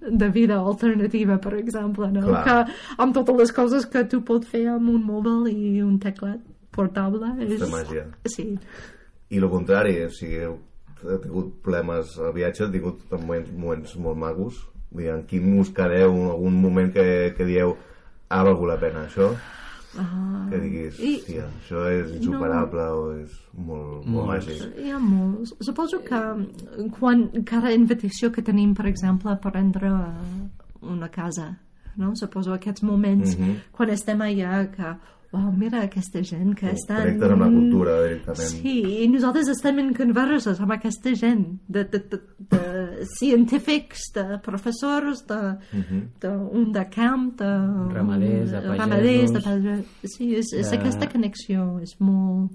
de 0.02 0.30
vida 0.30 0.60
alternativa, 0.60 1.38
per 1.42 1.56
exemple, 1.60 2.10
no? 2.12 2.26
Clar. 2.28 2.44
que 2.46 2.98
amb 3.04 3.14
totes 3.16 3.38
les 3.44 3.54
coses 3.56 3.86
que 3.86 4.04
tu 4.12 4.22
pots 4.28 4.48
fer 4.48 4.66
amb 4.74 4.90
un 4.94 5.04
mòbil 5.06 5.48
i 5.52 5.82
un 5.86 6.00
teclat 6.00 6.42
portable 6.72 7.36
és... 7.40 7.60
De 7.62 7.70
màgia. 7.72 8.08
Sí, 8.26 8.52
I 9.32 9.40
el 9.40 9.48
contrari, 9.52 9.96
o 10.06 10.12
sigui, 10.12 10.42
heu 10.44 10.58
tingut 11.24 11.54
problemes 11.66 12.18
al 12.20 12.36
viatge, 12.36 12.66
heu 12.66 12.74
tingut 12.74 13.06
moments, 13.16 13.54
moments 13.54 13.96
molt 13.98 14.20
magos. 14.20 14.60
Vull 14.92 15.06
dir, 15.06 15.14
en 15.14 15.24
quin 15.28 15.48
en 15.56 16.28
algun 16.28 16.62
moment 16.62 16.92
que, 16.94 17.34
que 17.38 17.48
dieu 17.48 17.78
ha 18.30 18.44
valgut 18.44 18.68
la 18.68 18.80
pena 18.80 19.06
això? 19.08 19.32
Ah, 20.00 20.48
Que 20.50 20.58
diguis, 20.60 21.00
I- 21.00 21.18
hòstia, 21.20 21.46
això 21.60 21.82
és 21.92 22.12
insuperable 22.16 22.82
o 22.82 23.12
és 23.20 23.32
molt, 23.54 24.06
molt 24.06 24.28
Molts. 24.28 24.48
màgic. 24.48 24.78
hi 24.80 24.90
ha 24.92 25.00
molts. 25.00 25.54
Suposo 25.60 26.00
que 26.04 26.22
quan 27.00 27.26
cada 27.44 27.74
invitació 27.74 28.32
que 28.32 28.42
tenim, 28.42 28.74
per 28.74 28.86
exemple, 28.88 29.36
per 29.36 29.52
prendre 29.52 29.92
una 30.82 31.10
casa, 31.10 31.58
no? 31.98 32.16
Suposo 32.16 32.54
aquests 32.54 32.84
moments 32.84 33.38
Mhm. 33.38 33.56
quan 33.72 33.90
estem 33.90 34.18
allà 34.20 34.72
que, 34.72 34.96
uau, 35.32 35.52
mira 35.56 35.84
aquesta 35.86 36.20
gent 36.28 36.54
que 36.60 36.72
estan... 36.76 37.02
Connectes 37.06 37.32
amb 37.32 37.42
la 37.46 37.50
cultura 37.54 37.94
directament. 38.04 38.50
Sí, 38.52 38.74
i 39.04 39.08
nosaltres 39.08 39.48
estem 39.54 39.78
en 39.80 39.94
converses 39.96 40.60
amb 40.60 40.74
aquesta 40.76 41.14
gent, 41.16 41.46
de, 41.72 41.86
de, 41.94 42.02
de, 42.12 42.20
de 42.52 43.06
científics, 43.18 44.10
de 44.16 44.26
professors, 44.44 45.24
de, 45.30 45.40
Mhm. 45.78 46.02
de, 46.20 46.30
un 46.60 46.72
de 46.76 46.84
camp, 46.90 47.30
de... 47.40 47.52
Ramaders, 47.94 48.52
de 48.52 48.60
pagesos. 48.62 48.78
ramaders, 48.78 49.32
de 49.34 49.40
pagesos. 49.42 49.86
Sí, 50.18 50.36
és, 50.36 50.52
és 50.54 50.70
De- 50.70 50.78
aquesta 50.78 51.08
connexió, 51.10 51.80
és 51.82 51.96
molt... 52.00 52.52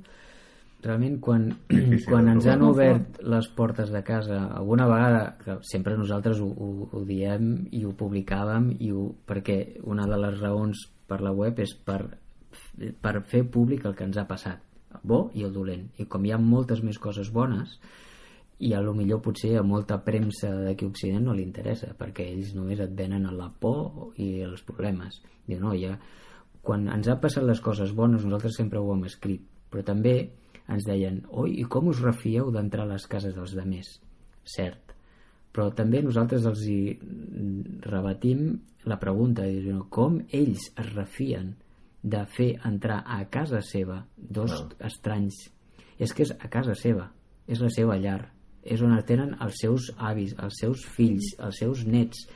realment 0.87 1.17
quan, 1.19 1.49
Difícil 1.69 2.05
quan 2.13 2.29
ens 2.31 2.45
han 2.47 2.61
obert 2.63 3.17
les 3.27 3.49
portes 3.57 3.89
de 3.91 4.03
casa 4.07 4.37
alguna 4.55 4.85
vegada, 4.87 5.23
que 5.43 5.57
sempre 5.67 5.97
nosaltres 5.99 6.39
ho, 6.39 6.47
ho, 6.47 6.89
ho 6.93 7.01
diem 7.09 7.67
i 7.73 7.81
ho 7.89 7.91
publicàvem 7.99 8.69
i 8.79 8.93
ho, 8.93 9.09
perquè 9.27 9.81
una 9.83 10.05
de 10.07 10.21
les 10.21 10.39
raons 10.45 10.85
per 11.09 11.23
la 11.25 11.33
web 11.33 11.59
és 11.65 11.73
per, 11.75 12.05
per 12.77 13.15
fer 13.29 13.45
públic 13.53 13.87
el 13.87 13.95
que 13.97 14.07
ens 14.07 14.19
ha 14.21 14.27
passat 14.29 14.63
el 14.97 15.03
bo 15.03 15.21
i 15.35 15.45
el 15.47 15.55
dolent. 15.55 15.89
I 16.01 16.07
com 16.11 16.25
hi 16.25 16.33
ha 16.33 16.41
moltes 16.41 16.83
més 16.85 16.99
coses 16.99 17.33
bones 17.33 17.79
i 18.59 18.73
a 18.73 18.81
lo 18.81 18.95
millor 18.97 19.21
potser 19.25 19.57
a 19.59 19.65
molta 19.67 19.99
premsa 20.05 20.53
d'aquí 20.65 20.87
a 20.87 20.93
Occident 20.93 21.27
no 21.27 21.35
li 21.37 21.45
interessa 21.45 21.93
perquè 21.99 22.31
ells 22.33 22.55
només 22.57 22.81
et 22.81 22.95
venen 22.97 23.27
a 23.29 23.35
la 23.35 23.51
por 23.51 24.15
i 24.17 24.41
els 24.47 24.65
problemes. 24.65 25.21
Diu 25.47 25.61
no, 25.61 25.75
ja, 25.77 25.99
quan 26.63 26.89
ens 26.93 27.09
ha 27.09 27.21
passat 27.21 27.45
les 27.45 27.61
coses 27.61 27.93
bones 27.95 28.25
nosaltres 28.25 28.57
sempre 28.57 28.81
ho 28.81 28.95
hem 28.95 29.05
escrit 29.11 29.45
però 29.71 29.85
també 29.85 30.17
ens 30.73 30.87
deien 30.87 31.21
oi, 31.29 31.53
i 31.61 31.65
com 31.71 31.91
us 31.91 32.03
refieu 32.03 32.51
d'entrar 32.55 32.87
a 32.87 32.93
les 32.95 33.07
cases 33.11 33.35
dels 33.37 33.55
demés 33.55 33.97
cert. 34.47 34.95
Però 35.53 35.71
també 35.75 36.03
nosaltres 36.05 36.47
els 36.49 36.63
hi 36.69 36.81
rebatim 37.87 38.49
la 38.87 38.99
pregunta 39.03 39.47
i 39.47 39.61
diuen, 39.63 39.87
com 39.91 40.21
ells 40.35 40.69
es 40.77 40.91
refien 40.95 41.55
de 42.07 42.23
fer 42.31 42.53
entrar 42.69 43.01
a 43.03 43.25
casa 43.33 43.61
seva 43.67 44.05
dos 44.17 44.55
estranys. 44.87 45.35
És 45.99 46.13
que 46.15 46.23
és 46.27 46.33
a 46.39 46.49
casa 46.53 46.77
seva 46.79 47.09
és 47.51 47.61
la 47.63 47.71
seva 47.73 47.97
llar 47.99 48.21
és 48.67 48.83
on 48.83 48.95
tenen 49.07 49.37
els 49.43 49.61
seus 49.63 49.93
avis, 49.97 50.35
els 50.43 50.59
seus 50.61 50.85
fills 50.97 51.35
els 51.39 51.59
seus 51.63 51.85
nets. 51.87 52.27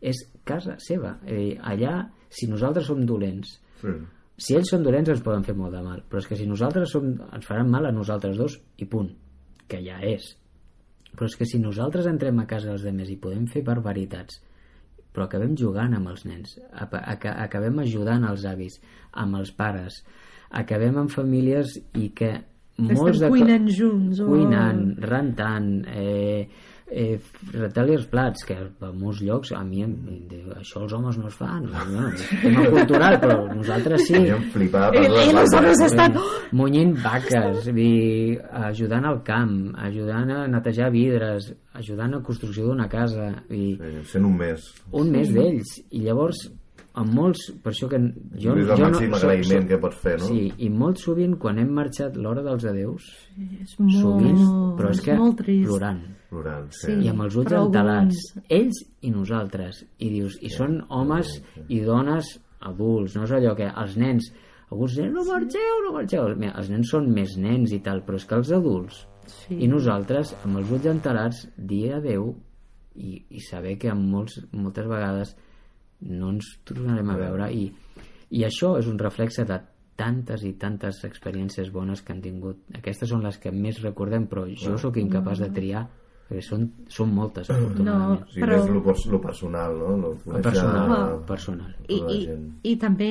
És 0.00 0.20
casa 0.46 0.76
seva. 0.82 1.16
Eh, 1.26 1.56
allà 1.58 2.08
si 2.30 2.46
nosaltres 2.50 2.86
som 2.86 3.04
dolents 3.06 3.58
Sí. 3.80 3.94
si 4.36 4.54
ells 4.54 4.70
són 4.70 4.82
dolents 4.82 5.10
ens 5.10 5.22
poden 5.22 5.44
fer 5.46 5.54
molt 5.54 5.74
de 5.74 5.82
mal. 5.82 6.02
Però 6.08 6.18
és 6.18 6.26
que 6.26 6.36
si 6.36 6.46
nosaltres 6.46 6.90
som, 6.90 7.08
ens 7.32 7.46
faran 7.46 7.70
mal 7.70 7.86
a 7.86 7.92
nosaltres 7.94 8.36
dos 8.36 8.60
i 8.78 8.86
punt, 8.86 9.10
que 9.68 9.82
ja 9.82 9.98
és. 10.02 10.36
Però 11.14 11.26
és 11.26 11.36
que 11.36 11.46
si 11.46 11.58
nosaltres 11.58 12.06
entrem 12.06 12.38
a 12.38 12.46
casa 12.46 12.70
dels 12.70 12.84
altres 12.86 13.10
i 13.10 13.16
podem 13.16 13.46
fer 13.46 13.62
barbaritats 13.66 14.42
però 15.12 15.26
acabem 15.26 15.56
jugant 15.58 15.96
amb 15.96 16.12
els 16.12 16.24
nens. 16.28 16.56
Acabem 16.78 17.82
ajudant 17.84 18.26
els 18.28 18.44
avis 18.48 18.78
amb 19.12 19.40
els 19.40 19.52
pares. 19.54 20.02
Acabem 20.50 20.96
en 21.00 21.10
famílies 21.12 21.76
i 21.98 22.10
que 22.16 22.32
molts 22.78 23.18
Estem 23.18 23.34
cuinant 23.34 23.68
junts 23.74 24.20
o... 24.22 24.28
cuinant, 24.30 24.82
rentant 25.02 25.70
eh, 25.90 26.46
eh, 26.90 27.18
retalli 27.52 27.94
els 27.98 28.06
plats 28.10 28.44
que 28.48 28.54
a 28.56 28.90
molts 28.92 29.20
llocs 29.22 29.52
a 29.52 29.62
mi 29.64 29.82
em, 29.84 29.92
em 30.08 30.20
diu, 30.30 30.50
això 30.56 30.82
els 30.84 30.92
homes 30.96 31.18
no 31.20 31.28
es 31.28 31.34
fan 31.36 31.66
no, 31.68 32.04
és 32.12 32.22
tema 32.42 32.64
cultural 32.72 33.18
però 33.22 33.36
nosaltres 33.54 34.06
sí 34.08 34.16
I 34.22 34.30
em 34.36 34.46
flipava 34.54 34.92
per 34.94 35.02
les 35.04 35.80
i 35.82 35.84
estan... 35.88 36.16
munyint 36.52 36.94
vaques 37.04 37.68
i 37.74 38.38
ajudant 38.64 39.04
al 39.10 39.20
camp 39.26 39.74
ajudant 39.88 40.30
a 40.32 40.46
netejar 40.48 40.90
vidres 40.94 41.50
ajudant 41.78 42.14
a 42.16 42.22
construcció 42.24 42.66
d'una 42.70 42.88
casa 42.88 43.30
i 43.50 43.74
Sí, 43.78 43.92
sent 44.14 44.24
un 44.24 44.36
mes. 44.40 44.64
un 44.92 45.10
mes 45.12 45.28
d'ells 45.34 45.76
i 45.90 46.00
llavors 46.06 46.46
amb 46.98 47.12
molts, 47.14 47.44
per 47.62 47.70
això 47.70 47.86
que 47.86 47.98
jo, 48.42 48.56
és 48.58 48.64
el 48.66 48.76
jo 48.80 48.86
màxim 48.88 49.12
soc- 49.12 49.20
agraïment 49.20 49.60
soc- 49.62 49.68
que 49.68 49.76
pots 49.78 49.98
fer, 50.02 50.16
no? 50.18 50.26
sí, 50.32 50.48
i 50.66 50.70
molt 50.72 50.98
sovint 50.98 51.36
quan 51.38 51.60
hem 51.62 51.68
marxat 51.76 52.16
l'hora 52.18 52.42
dels 52.42 52.64
adeus 52.66 53.04
És 53.62 53.76
molt, 53.78 54.00
sovint, 54.00 54.40
però 54.80 54.90
és 54.90 54.98
és 54.98 55.04
que 55.04 55.14
molt 55.20 55.36
trist. 55.38 55.68
plorant 55.68 56.00
Plorant, 56.28 56.66
sí. 56.76 56.86
Sí. 56.92 56.98
i 57.06 57.08
amb 57.08 57.22
els 57.24 57.36
ulls 57.40 57.48
Però 57.48 57.62
entelats. 57.66 58.18
Alguns- 58.34 58.50
ells 58.58 58.82
i 59.00 59.10
nosaltres. 59.10 59.84
I 59.98 60.10
dius, 60.12 60.36
i 60.44 60.50
són 60.52 60.82
homes 60.88 61.30
i 61.68 61.80
dones 61.80 62.34
adults, 62.60 63.14
no 63.16 63.24
és 63.24 63.32
allò 63.32 63.54
que 63.56 63.68
els 63.70 63.96
nens 63.96 64.32
alguns 64.70 64.98
nens, 64.98 65.14
no 65.14 65.22
marxeu, 65.24 65.78
no 65.86 65.92
marxeu. 65.94 66.26
Mira, 66.36 66.52
els 66.60 66.68
nens 66.68 66.90
són 66.90 67.06
més 67.14 67.36
nens 67.40 67.72
i 67.72 67.78
tal 67.80 68.02
però 68.04 68.16
és 68.20 68.26
que 68.28 68.34
els 68.36 68.50
adults 68.52 69.06
Sí. 69.28 69.56
i 69.64 69.68
nosaltres 69.68 70.34
amb 70.44 70.56
els 70.58 70.70
ulls 70.70 70.86
entelats 70.86 71.46
dir 71.56 71.92
adeu 71.94 72.34
i, 72.96 73.22
i 73.30 73.40
saber 73.40 73.78
que 73.78 73.88
amb 73.88 74.04
molts, 74.10 74.38
moltes 74.52 74.86
vegades 74.86 75.34
no 76.00 76.30
ens 76.30 76.58
tornarem 76.64 77.08
a 77.10 77.16
veure. 77.16 77.48
I, 77.52 77.72
i 78.30 78.44
això 78.44 78.76
és 78.78 78.86
un 78.86 78.98
reflexe 78.98 79.44
de 79.44 79.58
tantes 79.96 80.44
i 80.44 80.52
tantes 80.54 81.00
experiències 81.04 81.70
bones 81.72 82.02
que 82.02 82.12
han 82.12 82.20
tingut. 82.22 82.58
Aquestes 82.76 83.08
són 83.08 83.22
les 83.24 83.38
que 83.38 83.50
més 83.50 83.80
recordem 83.82 84.26
però 84.28 84.44
jo 84.46 84.76
sóc 84.78 84.96
incapaç 85.00 85.40
de 85.40 85.48
triar 85.50 85.88
perquè 86.28 86.42
són, 86.44 86.66
són 86.92 87.14
moltes 87.16 87.48
afortunadament 87.50 88.22
O 88.22 88.26
sigui, 88.32 88.42
Però- 88.44 88.58
més 88.58 89.06
lo, 89.06 89.12
lo 89.14 89.20
personal, 89.22 89.78
no? 89.78 89.96
Lo 89.96 90.10
conèixer- 90.24 90.42
personal, 90.50 90.90
Well, 90.90 91.22
personal. 91.26 91.70
I, 91.88 92.02
i, 92.16 92.18
i 92.72 92.76
també 92.76 93.08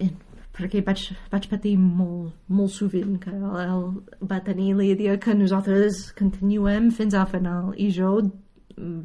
eh, 0.00 0.10
perquè 0.54 0.84
vaig, 0.86 1.02
vaig 1.32 1.48
patir 1.50 1.72
molt, 1.78 2.32
molt 2.48 2.70
sovint 2.70 3.16
que 3.18 3.32
ell 3.34 3.88
va 4.30 4.38
tenir 4.46 4.74
la 4.78 4.84
idea 4.86 5.16
que 5.18 5.34
nosaltres 5.34 6.12
continuem 6.18 6.92
fins 6.94 7.14
al 7.18 7.26
final 7.26 7.72
i 7.76 7.88
jo 7.90 8.12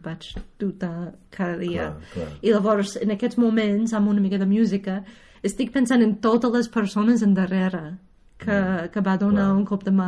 vaig 0.03 0.27
dubtar 0.59 1.13
cada 1.29 1.57
dia 1.57 1.89
Clar, 1.89 2.13
clar. 2.13 2.27
i 2.41 2.49
llavors 2.53 2.95
en 3.01 3.11
aquests 3.13 3.37
moments 3.37 3.93
amb 3.93 4.09
una 4.09 4.21
mica 4.21 4.37
de 4.41 4.45
música 4.49 5.03
estic 5.45 5.71
pensant 5.73 6.01
en 6.01 6.15
totes 6.21 6.51
les 6.55 6.69
persones 6.73 7.21
endarrere 7.25 7.97
que, 8.41 8.89
que 8.93 9.01
va 9.05 9.17
donar 9.17 9.49
Clar. 9.51 9.57
un 9.57 9.65
cop 9.65 9.83
de 9.85 9.91
mà 9.93 10.07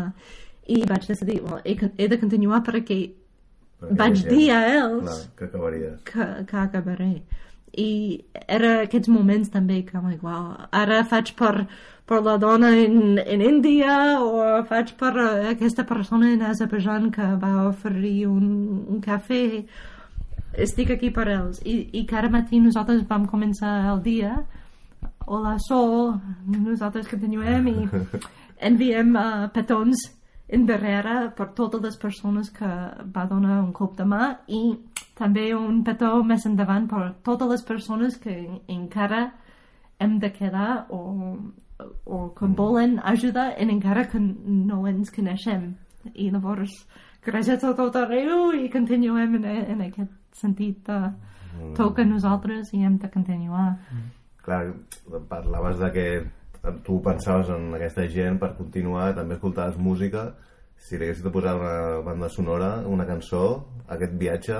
i 0.68 0.80
vaig 0.88 1.06
decidir 1.10 1.42
well, 1.44 1.62
he, 1.66 1.76
he 1.98 2.08
de 2.08 2.18
continuar 2.22 2.62
Perquè 2.66 2.98
vaig 3.82 4.16
ja- 4.22 4.30
dir 4.30 4.52
a 4.52 4.60
ells 4.76 5.04
Clar, 5.04 5.22
que 5.38 5.46
acabaries. 5.46 6.02
que, 6.06 6.28
que 6.48 6.58
acabaré. 6.58 7.14
I 7.78 8.24
era 8.48 8.82
aquests 8.84 9.08
moments 9.08 9.50
també 9.50 9.82
que 9.88 9.98
oh 9.98 10.02
my, 10.04 10.18
wow, 10.22 10.68
ara 10.76 11.04
faig 11.08 11.32
per, 11.40 11.68
per 12.06 12.20
la 12.22 12.38
dona 12.38 12.74
en, 12.76 13.18
en 13.20 13.42
Índia 13.42 14.20
o 14.20 14.64
faig 14.68 14.92
per 15.00 15.14
eh, 15.16 15.50
aquesta 15.54 15.86
persona 15.88 16.34
en 16.34 16.42
Azerbaijan 16.44 17.12
que 17.16 17.24
va 17.40 17.68
oferir 17.70 18.28
un, 18.28 18.86
un 18.90 19.00
cafè. 19.02 19.64
Estic 20.60 20.92
aquí 20.92 21.10
per 21.16 21.30
ells 21.32 21.62
i, 21.64 21.78
i 21.96 22.06
cada 22.06 22.28
matí 22.30 22.60
nosaltres 22.60 23.06
vam 23.08 23.24
començar 23.32 23.86
el 23.94 24.02
dia. 24.04 24.34
Hola 25.26 25.56
sol. 25.64 26.18
Nosaltres 26.52 27.08
continuem 27.08 27.68
i 27.72 27.88
enviem 28.70 29.16
uh, 29.16 29.48
petons 29.56 30.10
endarrere 30.52 31.32
per 31.38 31.52
totes 31.56 31.82
les 31.82 31.98
persones 31.98 32.50
que 32.52 32.70
va 33.16 33.26
donar 33.30 33.62
un 33.62 33.72
cop 33.74 33.96
de 33.98 34.06
mà 34.06 34.24
i 34.48 34.62
també 35.18 35.52
un 35.56 35.84
petó 35.88 36.12
més 36.28 36.46
endavant 36.50 36.88
per 36.92 37.04
totes 37.24 37.50
les 37.54 37.64
persones 37.68 38.18
que 38.20 38.36
encara 38.68 39.30
hem 40.02 40.18
de 40.20 40.32
quedar 40.34 40.88
o, 40.90 41.38
o 42.06 42.20
que 42.38 42.50
volen 42.58 43.00
ajuda 43.14 43.52
en 43.58 43.70
encara 43.70 44.08
que 44.10 44.20
no 44.20 44.84
ens 44.90 45.14
coneixem. 45.14 45.76
I 46.14 46.32
llavors 46.34 46.74
gràcies 47.26 47.64
a 47.64 47.76
tot 47.78 47.96
arreu 47.96 48.52
i 48.58 48.70
continuem 48.74 49.38
en, 49.40 49.46
en 49.46 49.86
aquest 49.88 50.18
sentit 50.42 50.82
de 50.88 51.00
toca 51.78 52.02
a 52.02 52.10
nosaltres 52.10 52.74
i 52.74 52.84
hem 52.84 52.98
de 52.98 53.10
continuar. 53.14 53.76
Clar, 54.42 54.64
parlaves 55.30 55.78
de 55.80 55.92
que 55.94 56.06
tu 56.86 57.02
pensaves 57.02 57.50
en 57.50 57.74
aquesta 57.78 58.06
gent 58.10 58.40
per 58.42 58.56
continuar, 58.58 59.12
també 59.18 59.38
escoltaves 59.38 59.78
música. 59.82 60.32
Si 60.82 60.96
haguessis 60.98 61.22
de 61.22 61.30
posar 61.30 61.54
una 61.60 62.02
banda 62.02 62.28
sonora, 62.34 62.70
una 62.90 63.06
cançó, 63.06 63.68
aquest 63.92 64.16
viatge, 64.18 64.56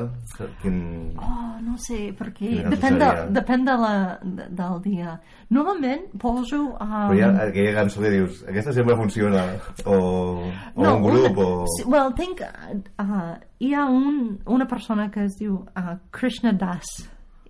quin... 0.62 0.76
Oh, 1.18 1.56
no 1.66 1.74
sé, 1.82 2.12
perquè 2.18 2.52
depèn, 2.70 3.00
de, 3.02 3.08
depèn 3.34 3.66
de 3.66 3.76
la, 3.82 3.94
de, 4.22 4.46
del 4.60 4.76
dia. 4.84 5.16
Normalment 5.50 6.04
poso... 6.22 6.60
Um, 6.76 6.94
Però 7.10 7.18
hi 7.18 7.24
ha 7.26 7.32
aquella 7.48 7.74
cançó 7.80 8.04
que 8.06 8.14
dius, 8.14 8.44
aquesta 8.46 8.76
sempre 8.78 8.98
funciona, 9.00 9.48
o, 9.86 9.98
o 10.76 10.86
un 10.92 11.08
grup, 11.08 11.26
una, 11.32 11.48
o... 11.48 11.66
sí, 11.74 11.88
Well, 11.90 12.14
think, 12.18 12.46
uh, 12.46 13.34
hi 13.58 13.74
ha 13.74 13.88
un, 13.90 14.38
una 14.46 14.70
persona 14.70 15.10
que 15.10 15.26
es 15.26 15.40
diu 15.42 15.58
uh, 15.64 15.98
Krishna 16.14 16.54
Das 16.54 16.86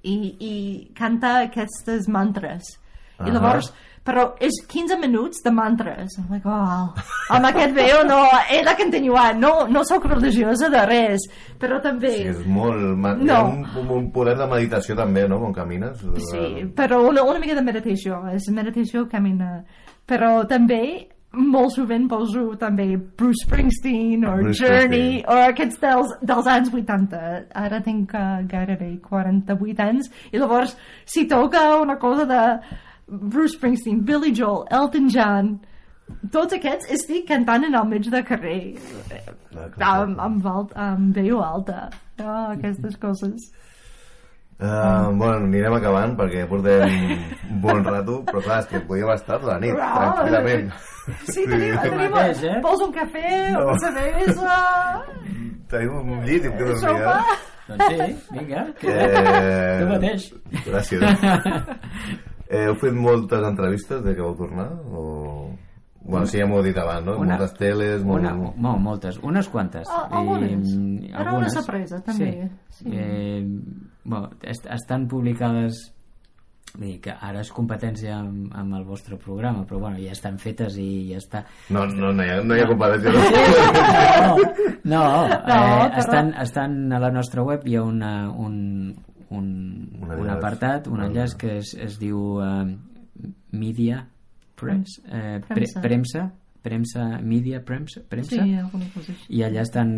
i, 0.04 0.16
i 0.40 0.54
canta 0.98 1.42
aquestes 1.50 2.08
mantres. 2.08 2.78
I 3.20 3.28
Ahà. 3.28 3.36
llavors, 3.36 3.74
però 4.04 4.26
és 4.42 4.58
15 4.68 4.98
minuts 5.02 5.44
de 5.46 5.52
mantres. 5.54 6.18
I'm 6.18 6.34
like, 6.34 6.50
oh, 6.50 6.90
amb 7.36 7.50
aquest 7.52 7.76
veu 7.78 8.02
no, 8.08 8.24
he 8.50 8.64
de 8.66 8.74
continuar. 8.80 9.30
No, 9.38 9.68
no 9.70 9.84
sóc 9.86 10.08
religiosa 10.10 10.72
de 10.74 10.82
res, 10.90 11.28
però 11.62 11.78
també... 11.84 12.16
Sí, 12.18 12.28
és 12.34 12.42
molt... 12.50 12.82
No. 13.22 13.40
Un, 13.54 13.94
un 14.00 14.12
poder 14.14 14.36
de 14.40 14.50
meditació 14.50 14.98
també, 14.98 15.28
no?, 15.30 15.40
quan 15.46 15.56
camines. 15.62 16.02
Sí, 16.32 16.66
però 16.78 17.04
una, 17.12 17.26
una 17.28 17.42
mica 17.42 17.58
de 17.58 17.66
meditació, 17.66 18.24
és 18.34 18.50
meditació 18.54 19.06
camina. 19.12 19.60
Però 20.10 20.40
també 20.50 20.82
molt 21.32 21.72
sovint 21.72 22.10
poso 22.12 22.58
també 22.60 22.98
Bruce 22.98 23.46
Springsteen 23.46 24.26
o 24.28 24.34
Bruce 24.42 24.66
Journey 24.66 25.22
o 25.24 25.38
aquests 25.46 25.80
dels, 25.80 26.12
dels 26.28 26.50
anys 26.52 26.74
80 26.76 27.22
ara 27.56 27.80
tinc 27.86 28.12
uh, 28.12 28.42
gairebé 28.52 28.98
48 29.06 29.86
anys 29.86 30.12
i 30.34 30.42
llavors 30.42 30.76
si 31.08 31.24
toca 31.32 31.64
una 31.80 31.96
cosa 32.02 32.26
de 32.28 32.42
Bruce 33.12 33.58
Springsteen, 33.58 34.02
Billy 34.08 34.32
Joel, 34.32 34.64
Elton 34.72 35.10
John 35.12 35.58
tots 36.32 36.56
aquests 36.58 36.90
estic 36.92 37.28
cantant 37.30 37.64
en 37.68 37.76
el 37.76 37.88
mig 37.88 38.08
de 38.12 38.24
carrer 38.28 38.60
Clar, 39.52 39.68
clar, 39.76 39.92
amb, 40.06 40.20
amb, 40.20 40.48
alt, 40.48 40.72
amb 40.76 41.16
veu 41.16 41.40
alta 41.44 41.90
oh, 42.20 42.52
aquestes 42.56 42.98
coses 43.02 43.52
Uh, 44.62 45.10
bueno, 45.18 45.48
anirem 45.48 45.74
acabant 45.74 46.12
perquè 46.20 46.44
portem 46.46 46.84
un 47.50 47.62
bon 47.64 47.80
rato, 47.82 48.20
però 48.28 48.44
clar, 48.46 48.60
és 48.62 48.68
que 48.70 48.82
podíem 48.86 49.10
estar 49.10 49.40
tota 49.40 49.56
la 49.56 49.62
nit, 49.64 49.74
tranquil·lament. 49.74 50.68
Sí, 51.26 51.48
tenim, 51.50 51.80
tenim, 51.82 52.04
mateix, 52.14 52.44
eh? 52.46 52.60
vols 52.62 52.84
un 52.86 52.94
cafè, 52.94 53.32
No. 53.56 53.64
una 53.72 53.80
cervesa... 53.82 54.60
Tenim 55.72 56.14
un 56.14 56.22
llit 56.28 56.46
i 56.46 56.52
dormir, 56.60 56.78
sopa... 56.84 57.16
eh? 57.18 57.40
Doncs 57.72 57.88
sí, 57.88 58.38
vinga. 58.38 58.68
Que... 58.84 58.94
Eh, 59.08 59.80
Tu 59.82 59.90
mateix. 59.96 60.30
Gràcies. 60.68 61.26
Eh, 62.52 62.66
heu 62.68 62.76
fet 62.82 62.92
moltes 62.98 63.44
entrevistes 63.48 64.02
de 64.04 64.14
que 64.16 64.22
vau 64.26 64.34
tornar? 64.36 64.68
O... 64.92 65.52
Bueno, 66.04 66.26
sí, 66.26 66.40
ja 66.42 66.48
m'ho 66.50 66.58
heu 66.60 66.64
dit 66.66 66.78
abans, 66.82 67.06
no? 67.06 67.14
Una- 67.22 67.38
moltes 67.38 67.54
teles, 67.60 68.02
molt... 68.04 68.24
Una, 68.26 68.34
no, 68.58 68.72
moltes, 68.82 69.20
unes 69.24 69.48
quantes. 69.54 69.88
Ah, 69.88 70.08
algunes. 70.20 70.68
I, 70.74 71.12
Era 71.14 71.36
una 71.38 71.50
sorpresa, 71.54 72.00
també. 72.04 72.32
Sí. 72.74 72.82
Sí. 72.82 72.90
Eh, 72.92 73.46
bueno, 74.04 74.32
est 74.42 74.66
estan 74.74 75.08
publicades 75.08 75.78
vull 76.74 76.88
dir 76.88 77.00
que 77.04 77.12
ara 77.12 77.42
és 77.44 77.50
competència 77.52 78.14
amb, 78.16 78.48
amb 78.56 78.78
el 78.78 78.86
vostre 78.88 79.18
programa 79.20 79.66
però 79.68 79.78
bueno, 79.84 79.98
ja 80.00 80.14
estan 80.16 80.38
fetes 80.40 80.78
i 80.80 81.10
ja 81.12 81.18
està 81.20 81.42
No, 81.70 81.84
no, 81.86 82.14
no 82.16 82.24
hi 82.24 82.30
ha, 82.32 82.38
no 82.48 82.56
hi 82.56 82.62
ha 82.64 82.68
competència. 82.70 83.12
no, 84.88 85.02
no, 85.04 85.26
eh, 85.28 85.40
però- 85.46 85.98
estan, 86.00 86.34
estan 86.42 86.78
a 86.96 87.00
la 87.04 87.12
nostra 87.12 87.44
web 87.44 87.66
hi 87.68 87.76
ha 87.76 87.84
una, 87.84 88.14
un, 88.32 88.96
un, 89.32 89.48
Un 90.02 90.12
un, 90.20 90.30
apartat, 90.30 90.88
un 90.92 91.02
enllaç 91.08 91.38
que 91.40 91.58
es, 91.62 91.74
es 91.80 91.98
diu 92.02 92.40
eh, 92.44 92.76
Media 93.52 94.06
Press, 94.56 95.00
eh, 95.10 95.40
pre, 95.48 95.66
Premsa. 95.82 96.28
premsa, 96.62 97.18
Media 97.26 97.64
Premsa, 97.66 98.02
premsa 98.08 98.44
Sí, 98.44 98.54
alguna 98.54 98.86
cosa 98.94 99.12
així. 99.12 99.26
i 99.34 99.40
allà 99.42 99.64
estan 99.66 99.90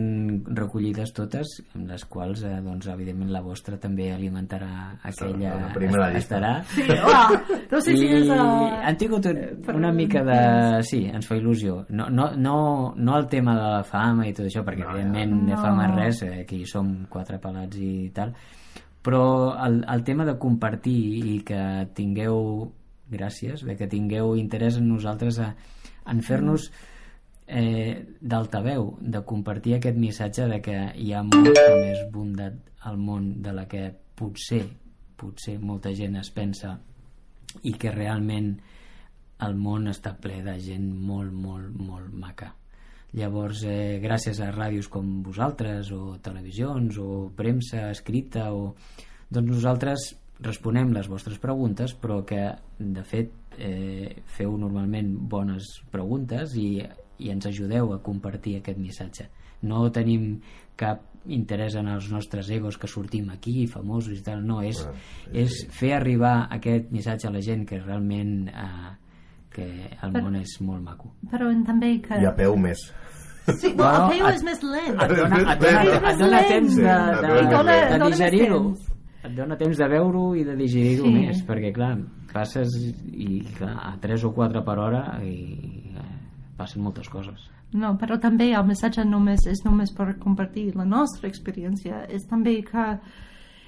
recollides 0.55 1.11
totes 1.11 1.57
amb 1.75 1.89
les 1.91 2.05
quals, 2.07 2.43
eh, 2.47 2.61
doncs, 2.63 2.87
evidentment 2.87 3.33
la 3.35 3.41
vostra 3.43 3.75
també 3.77 4.13
alimentarà 4.13 4.69
aquella 5.03 5.57
la 5.65 5.73
primera 5.75 6.07
estarà 6.15 6.53
Sí, 6.71 6.85
uah, 6.87 7.35
no 7.73 7.81
sé 7.83 7.97
si 7.97 8.07
és... 8.07 8.29
Uh, 8.31 8.71
han 8.87 8.95
tingut 9.01 9.27
un, 9.27 9.41
per 9.65 9.75
una 9.75 9.91
un 9.91 9.99
mica 9.99 10.23
de... 10.23 10.39
Sí, 10.87 11.03
ens 11.11 11.27
fa 11.27 11.35
il·lusió. 11.35 11.81
No, 11.89 12.07
no, 12.09 12.29
no, 12.39 12.57
no 12.95 13.17
el 13.19 13.27
tema 13.27 13.57
de 13.59 13.67
la 13.75 13.83
fama 13.83 14.29
i 14.29 14.33
tot 14.33 14.47
això, 14.47 14.63
perquè 14.63 14.87
evidentment 14.87 15.41
de 15.49 15.57
No. 15.57 15.61
fama 15.61 15.91
res, 15.97 16.23
eh, 16.23 16.45
aquí 16.47 16.63
som 16.65 17.01
quatre 17.11 17.41
pelats 17.43 17.75
i 17.75 18.09
tal, 18.15 18.31
però 19.03 19.23
el, 19.65 19.83
el 19.89 20.03
tema 20.07 20.25
de 20.25 20.37
compartir 20.39 20.97
i 21.33 21.35
que 21.45 21.59
tingueu 21.95 22.71
gràcies, 23.13 23.65
de 23.67 23.75
que 23.77 23.89
tingueu 23.91 24.33
interès 24.39 24.79
en 24.79 24.87
nosaltres 24.89 25.39
a, 25.43 25.51
en 26.09 26.21
fer-nos 26.23 26.69
eh, 27.47 28.15
d'altaveu, 28.21 28.93
de 28.99 29.23
compartir 29.27 29.77
aquest 29.77 29.99
missatge 29.99 30.47
de 30.49 30.61
que 30.63 30.77
hi 30.95 31.11
ha 31.13 31.23
molta 31.27 31.67
més 31.81 32.05
bondat 32.13 32.57
al 32.87 32.97
món 32.97 33.41
de 33.43 33.53
la 33.55 33.67
que 33.67 33.89
potser, 34.15 34.63
potser 35.19 35.59
molta 35.59 35.93
gent 35.95 36.17
es 36.19 36.31
pensa 36.33 36.77
i 37.63 37.75
que 37.79 37.91
realment 37.91 38.55
el 39.43 39.55
món 39.59 39.91
està 39.91 40.15
ple 40.19 40.41
de 40.45 40.55
gent 40.63 40.87
molt, 40.93 41.33
molt, 41.33 41.75
molt 41.75 42.13
maca. 42.15 42.53
Llavors, 43.13 43.61
eh, 43.69 43.99
gràcies 44.01 44.39
a 44.41 44.49
ràdios 44.51 44.89
com 44.89 45.21
vosaltres, 45.25 45.91
o 45.93 46.17
televisions, 46.23 46.97
o 46.97 47.29
premsa 47.37 47.91
escrita, 47.91 48.49
o... 48.53 48.73
doncs 49.29 49.51
nosaltres 49.51 50.09
responem 50.43 50.91
les 50.93 51.07
vostres 51.07 51.37
preguntes, 51.39 51.93
però 51.93 52.23
que, 52.25 52.41
de 52.79 53.03
fet, 53.05 53.31
eh, 53.57 54.23
feu 54.25 54.57
normalment 54.57 55.13
bones 55.29 55.69
preguntes 55.93 56.57
i, 56.57 56.81
i 57.21 57.29
ens 57.29 57.45
ajudeu 57.45 57.93
a 57.93 58.01
compartir 58.01 58.57
aquest 58.57 58.81
missatge. 58.81 59.29
No 59.63 59.85
tenim 59.93 60.39
cap 60.75 61.05
interès 61.29 61.77
en 61.79 61.87
els 61.87 62.09
nostres 62.11 62.49
egos 62.51 62.77
que 62.81 62.89
sortim 62.89 63.29
aquí, 63.31 63.67
famosos 63.69 64.17
i 64.17 64.25
tal, 64.25 64.41
no, 64.43 64.59
és, 64.65 64.81
és 65.31 65.61
fer 65.71 65.93
arribar 65.95 66.49
aquest 66.51 66.89
missatge 66.91 67.29
a 67.29 67.31
la 67.31 67.43
gent 67.45 67.63
que 67.69 67.79
realment 67.79 68.49
eh, 68.49 68.91
que 69.53 69.65
el 70.03 70.11
món 70.17 70.35
és 70.39 70.55
molt 70.61 70.81
maco. 70.83 71.13
Però 71.31 71.49
en 71.51 71.63
també 71.67 71.95
que... 72.01 72.17
I 72.21 72.25
a 72.25 72.33
peu 72.35 72.55
més. 72.57 72.79
Sí, 73.43 73.73
Bueno, 73.75 74.07
bueno, 74.07 74.07
el 74.07 74.17
teu 74.17 74.27
et- 74.27 74.35
és 74.35 74.43
més 74.47 74.61
lent. 74.63 75.01
Et 75.03 75.13
dona, 75.17 75.39
et 75.53 75.59
dona, 75.59 75.83
et 76.11 76.19
dona 76.19 76.41
temps 76.47 76.75
de, 76.75 76.83
de, 76.83 77.31
de, 77.51 77.97
de 77.99 78.09
digerir-ho. 78.11 78.61
Et 79.23 79.33
dona 79.35 79.55
temps 79.59 79.77
de 79.77 79.87
veure-ho 79.91 80.29
i 80.35 80.43
de 80.47 80.55
digerir-ho 80.59 81.05
Sí. 81.05 81.11
més, 81.13 81.41
perquè 81.47 81.73
clar, 81.75 81.97
passes 82.33 82.69
i 83.11 83.41
clar, 83.57 83.73
a 83.91 83.97
3 84.01 84.23
o 84.27 84.31
4 84.35 84.63
per 84.63 84.77
hora 84.79 85.03
i 85.23 85.35
eh, 85.95 86.07
passen 86.57 86.83
moltes 86.83 87.07
coses. 87.11 87.49
No, 87.73 87.95
però 87.97 88.19
també 88.21 88.51
el 88.53 88.65
missatge 88.67 89.03
només 89.03 89.45
és 89.49 89.63
només 89.65 89.91
per 89.91 90.11
compartir 90.19 90.69
la 90.75 90.85
nostra 90.85 91.27
experiència. 91.27 92.03
És 92.09 92.27
també 92.29 92.61
que 92.63 92.87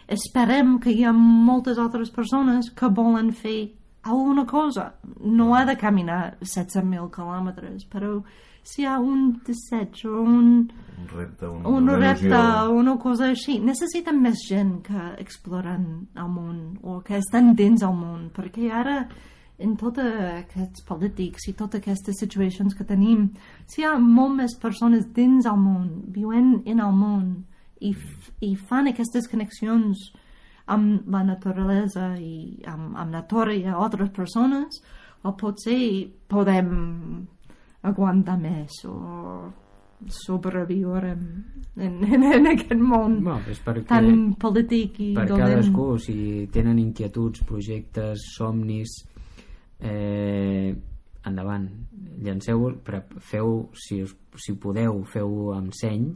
esperem 0.07 0.77
que 0.79 0.91
hi 0.93 1.03
ha 1.07 1.11
moltes 1.15 1.79
altres 1.81 2.11
persones 2.13 2.69
que 2.71 2.88
volen 2.93 3.31
fer 3.33 3.71
alguna 4.05 4.45
cosa. 4.45 4.93
No 5.19 5.55
ha 5.55 5.65
de 5.65 5.75
caminar 5.77 6.37
17.000 6.41 7.09
quilòmetres, 7.11 7.85
però 7.91 8.19
si 8.65 8.81
hi 8.81 8.85
ha 8.89 8.97
un 8.99 9.39
desig 9.45 10.05
o 10.05 10.21
un, 10.21 10.71
Un 10.97 11.07
repte, 11.11 11.45
un, 11.45 11.65
un 11.65 11.83
una 11.83 11.97
repte 11.97 12.39
una 12.71 12.95
cosa 12.97 13.27
així, 13.29 13.59
necessiten 13.59 14.21
més 14.21 14.41
gent 14.47 14.79
que 14.85 15.01
exploren 15.21 16.07
el 16.15 16.29
món 16.31 16.59
o 16.81 17.01
que 17.05 17.19
estan 17.19 17.53
dins 17.55 17.83
el 17.83 17.93
món, 17.93 18.29
perquè 18.33 18.71
ara 18.73 19.03
en 19.61 19.75
tots 19.79 20.01
aquests 20.01 20.83
polítics 20.87 21.47
i 21.47 21.53
totes 21.53 21.81
aquestes 21.81 22.17
situacions 22.19 22.75
que 22.75 22.87
tenim, 22.87 23.29
si 23.67 23.81
hi 23.81 23.87
ha 23.87 23.95
molt 23.99 24.35
més 24.41 24.57
persones 24.59 25.05
dins 25.15 25.45
el 25.45 25.59
món, 25.61 25.89
viuen 26.11 26.61
en 26.65 26.81
el 26.83 26.95
món 26.95 27.29
i, 27.79 27.93
i 28.41 28.55
fan 28.55 28.89
aquestes 28.91 29.29
connexions 29.31 30.09
amb 30.74 31.09
la 31.11 31.22
naturalesa 31.26 32.16
i 32.18 32.63
amb, 32.68 32.95
amb 32.97 33.11
natura 33.13 33.53
i 33.53 33.66
altres 33.70 34.09
persones, 34.16 34.82
o 35.26 35.34
potser 35.38 35.78
podem 36.30 36.72
aguantar 37.86 38.38
més 38.41 38.82
o 38.89 38.95
sobreviure 40.11 41.13
en, 41.13 41.24
en, 41.78 42.24
en, 42.24 42.47
aquest 42.51 42.82
món 42.82 43.22
Bueno, 43.24 43.39
és 43.49 43.61
perquè 43.63 43.88
tan 43.89 44.34
polític 44.41 44.99
i 45.01 45.11
per 45.16 45.28
dolent. 45.30 45.53
cadascú, 45.55 45.88
si 46.01 46.18
tenen 46.53 46.82
inquietuds, 46.82 47.45
projectes, 47.47 48.26
somnis, 48.36 48.97
eh, 49.80 50.76
endavant, 51.26 51.66
llanceu 52.22 52.68
feu, 53.20 53.55
si, 53.74 54.03
us, 54.03 54.13
si 54.41 54.57
podeu, 54.61 55.01
feu 55.09 55.53
amb 55.55 55.74
seny, 55.74 56.09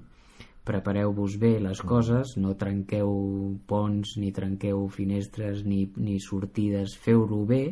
prepareu-vos 0.67 1.37
bé 1.41 1.57
les 1.63 1.81
coses, 1.81 2.35
no 2.37 2.55
trenqueu 2.59 3.11
ponts, 3.69 4.15
ni 4.21 4.31
trenqueu 4.35 4.87
finestres, 4.93 5.63
ni, 5.65 5.85
ni 5.97 6.19
sortides, 6.23 6.95
feu-ho 6.99 7.43
bé, 7.49 7.63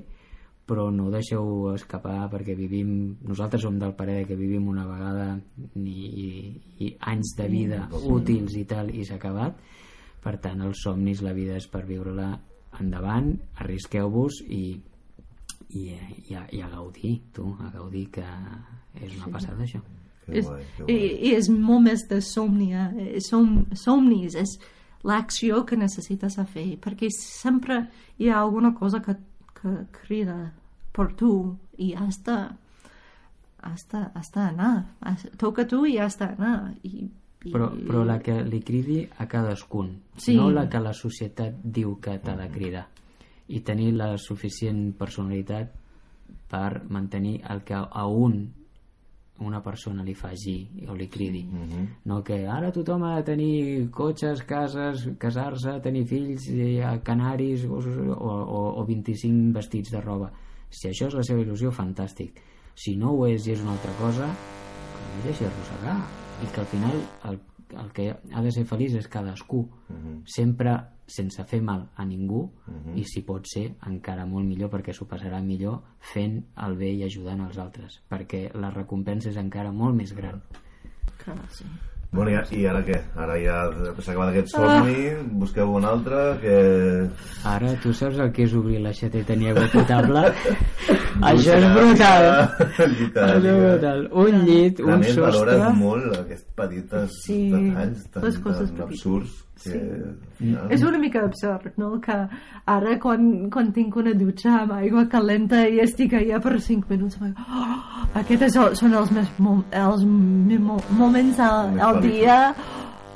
però 0.68 0.90
no 0.92 1.08
ho 1.08 1.12
deixeu 1.14 1.70
escapar 1.72 2.28
perquè 2.32 2.56
vivim, 2.58 2.90
nosaltres 3.24 3.64
som 3.64 3.78
del 3.80 3.94
parer 3.96 4.26
que 4.28 4.36
vivim 4.36 4.68
una 4.68 4.84
vegada 4.88 5.28
i, 5.80 5.94
i, 6.26 6.30
i 6.84 6.90
anys 7.14 7.36
de 7.38 7.48
vida 7.52 7.86
útils 8.12 8.58
i 8.60 8.66
tal 8.68 8.92
i 8.92 9.06
s'ha 9.08 9.16
acabat. 9.16 9.62
Per 10.24 10.36
tant 10.44 10.66
els 10.66 10.82
somnis, 10.84 11.22
la 11.24 11.32
vida 11.38 11.56
és 11.56 11.70
per 11.72 11.86
viure-la 11.88 12.34
endavant, 12.82 13.32
arrisqueu-vos 13.64 14.42
i, 14.44 14.66
i, 15.70 15.86
i, 15.86 16.36
a, 16.36 16.44
i 16.52 16.60
a 16.60 16.74
gaudir 16.74 17.14
tu, 17.32 17.48
a 17.64 17.72
gaudir 17.78 18.10
que 18.20 18.28
és 19.00 19.16
una 19.22 19.32
passada 19.38 19.64
això 19.64 19.80
És, 20.28 20.48
és 20.88 21.50
molt 21.50 21.84
més 21.86 22.04
de 22.10 22.20
somnia, 22.22 22.90
eh, 23.00 23.20
som, 23.24 23.66
somnis, 23.74 24.36
és 24.36 24.58
l'acció 25.08 25.64
que 25.66 25.78
necessites 25.80 26.38
a 26.40 26.46
fer, 26.46 26.78
perquè 26.84 27.08
sempre 27.14 27.86
hi 28.20 28.30
ha 28.30 28.42
alguna 28.42 28.74
cosa 28.76 29.00
que, 29.02 29.16
que 29.56 29.76
crida 30.02 30.52
per 30.92 31.14
tu 31.16 31.56
i 31.78 31.94
has 31.96 32.18
de, 32.26 32.38
has 33.64 33.88
de, 33.92 34.02
has 34.16 34.32
d'anar. 34.34 34.74
Has- 35.02 35.28
Toca 35.38 35.66
tu 35.68 35.86
i 35.86 35.98
has 36.02 36.18
d'anar. 36.20 36.74
I, 36.84 37.08
i, 37.46 37.52
però, 37.54 37.70
però 37.72 38.04
la 38.04 38.20
que 38.20 38.42
li 38.44 38.60
cridi 38.66 39.04
a 39.22 39.28
cadascun 39.30 39.94
Sí. 40.18 40.36
no 40.36 40.50
la 40.52 40.68
que 40.70 40.80
la 40.82 40.94
societat 40.94 41.60
diu 41.64 42.00
que 42.02 42.18
t'ha 42.20 42.36
de 42.36 42.48
cridar 42.50 42.88
i 43.48 43.62
tenir 43.62 43.94
la 43.96 44.18
suficient 44.18 44.90
personalitat 44.98 45.70
per 46.50 46.82
mantenir 46.90 47.38
el 47.48 47.62
que 47.64 47.76
a 47.78 48.06
un 48.08 48.50
una 49.46 49.62
persona 49.62 50.04
li 50.04 50.14
faci 50.18 50.56
o 50.88 50.96
li 50.98 51.08
cridi 51.08 51.44
no? 52.06 52.22
Que 52.26 52.40
ara 52.50 52.72
tothom 52.74 53.04
ha 53.06 53.16
de 53.20 53.26
tenir 53.32 53.90
cotxes, 53.94 54.44
cases, 54.48 55.08
casar-se 55.20 55.78
tenir 55.84 56.06
fills, 56.10 56.48
canaris 57.04 57.66
o, 57.66 57.80
o, 57.80 58.32
o, 58.34 58.62
o 58.82 58.86
25 58.86 59.54
vestits 59.56 59.94
de 59.94 60.02
roba. 60.02 60.32
Si 60.70 60.90
això 60.90 61.08
és 61.12 61.18
la 61.18 61.26
seva 61.26 61.44
il·lusió, 61.44 61.72
fantàstic. 61.72 62.42
Si 62.78 62.96
no 63.00 63.14
ho 63.16 63.28
és 63.28 63.48
i 63.48 63.54
és 63.56 63.62
una 63.64 63.74
altra 63.78 63.94
cosa 64.02 64.28
que 64.30 65.06
no 65.14 65.24
deixi 65.26 65.46
arrossegar? 65.48 66.00
I 66.44 66.50
que 66.54 66.62
al 66.62 66.70
final 66.74 67.00
el, 67.30 67.40
el 67.76 67.92
que 67.92 68.12
ha 68.12 68.44
de 68.44 68.52
ser 68.52 68.66
feliç 68.66 68.96
és 69.00 69.10
cadascú 69.12 69.66
sempre 70.26 70.78
sense 71.08 71.44
fer 71.48 71.62
mal 71.64 71.86
a 71.96 72.06
ningú 72.06 72.44
i 72.96 73.04
si 73.08 73.24
pot 73.28 73.48
ser 73.48 73.66
encara 73.88 74.26
molt 74.26 74.48
millor 74.48 74.72
perquè 74.72 74.94
s'ho 74.94 75.08
passarà 75.08 75.42
millor 75.44 75.82
fent 76.14 76.42
el 76.68 76.76
bé 76.80 76.94
i 76.94 77.04
ajudant 77.04 77.46
els 77.48 77.58
altres 77.58 78.02
perquè 78.10 78.48
la 78.56 78.72
recompensa 78.76 79.30
és 79.30 79.38
encara 79.38 79.72
molt 79.72 79.96
més 79.96 80.14
gran. 80.16 80.42
Que, 81.18 81.36
sí. 81.52 81.66
Bueno, 82.12 82.32
i, 82.32 82.38
i 82.56 82.66
ara 82.66 82.80
què? 82.88 82.98
Ara 83.20 83.36
ja 83.42 83.56
s'ha 84.00 84.14
acabat 84.14 84.30
aquest 84.32 84.54
somni, 84.54 85.10
busqueu 85.42 85.74
un 85.76 85.86
altre, 85.86 86.22
que... 86.42 86.56
Ara, 87.52 87.74
tu 87.84 87.92
saps 87.94 88.22
el 88.24 88.32
que 88.34 88.46
és 88.48 88.54
obrir 88.58 88.80
l'aixeta 88.84 89.20
i 89.20 89.26
tenir 89.28 89.52
aigua 89.52 89.68
potable? 89.74 90.24
Això 91.32 91.58
és 91.58 91.68
brutal. 91.76 92.30
Això 92.70 92.88
és 92.88 93.44
brutal. 93.44 94.08
Un 94.24 94.40
llit, 94.48 94.80
A 94.80 94.88
un 94.88 95.04
més, 95.04 95.12
sostre... 95.18 95.58
valores 95.58 95.78
molt 95.82 96.16
aquests 96.22 96.48
petites 96.62 97.20
Sí, 97.26 97.42
detalls 97.52 98.08
tan, 98.08 98.24
tan 98.24 98.72
petites. 98.86 99.44
Sí. 99.58 99.80
És 100.70 100.84
una 100.86 101.00
mica 101.02 101.24
absurd, 101.26 101.74
no? 101.82 101.96
Que 102.04 102.18
ara 102.70 102.98
quan, 103.02 103.50
quan 103.54 103.72
tinc 103.76 103.96
una 103.98 104.14
dutxa 104.18 104.54
amb 104.62 104.76
aigua 104.78 105.08
calenta 105.12 105.64
i 105.68 105.82
estic 105.84 106.14
allà 106.18 106.42
per 106.44 106.58
5 106.62 106.92
minuts 106.94 107.18
oh, 107.22 107.78
aquests 108.22 108.58
són, 108.80 108.94
els, 109.02 109.14
més, 109.16 109.32
els 109.82 110.06
moments 110.08 111.40
al, 111.42 111.80
al 111.82 112.02
dia 112.06 112.38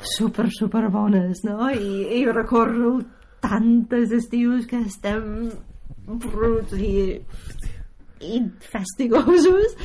super, 0.01 0.49
super 0.51 0.87
bones, 0.89 1.43
no? 1.45 1.69
I, 1.69 2.21
i 2.21 2.25
recordo 2.31 2.99
tantes 3.41 4.11
estius 4.13 4.65
que 4.69 4.81
estem 4.85 5.51
bruts 6.05 6.73
i 6.77 7.21
i 8.22 8.41
fastigosos. 8.72 9.76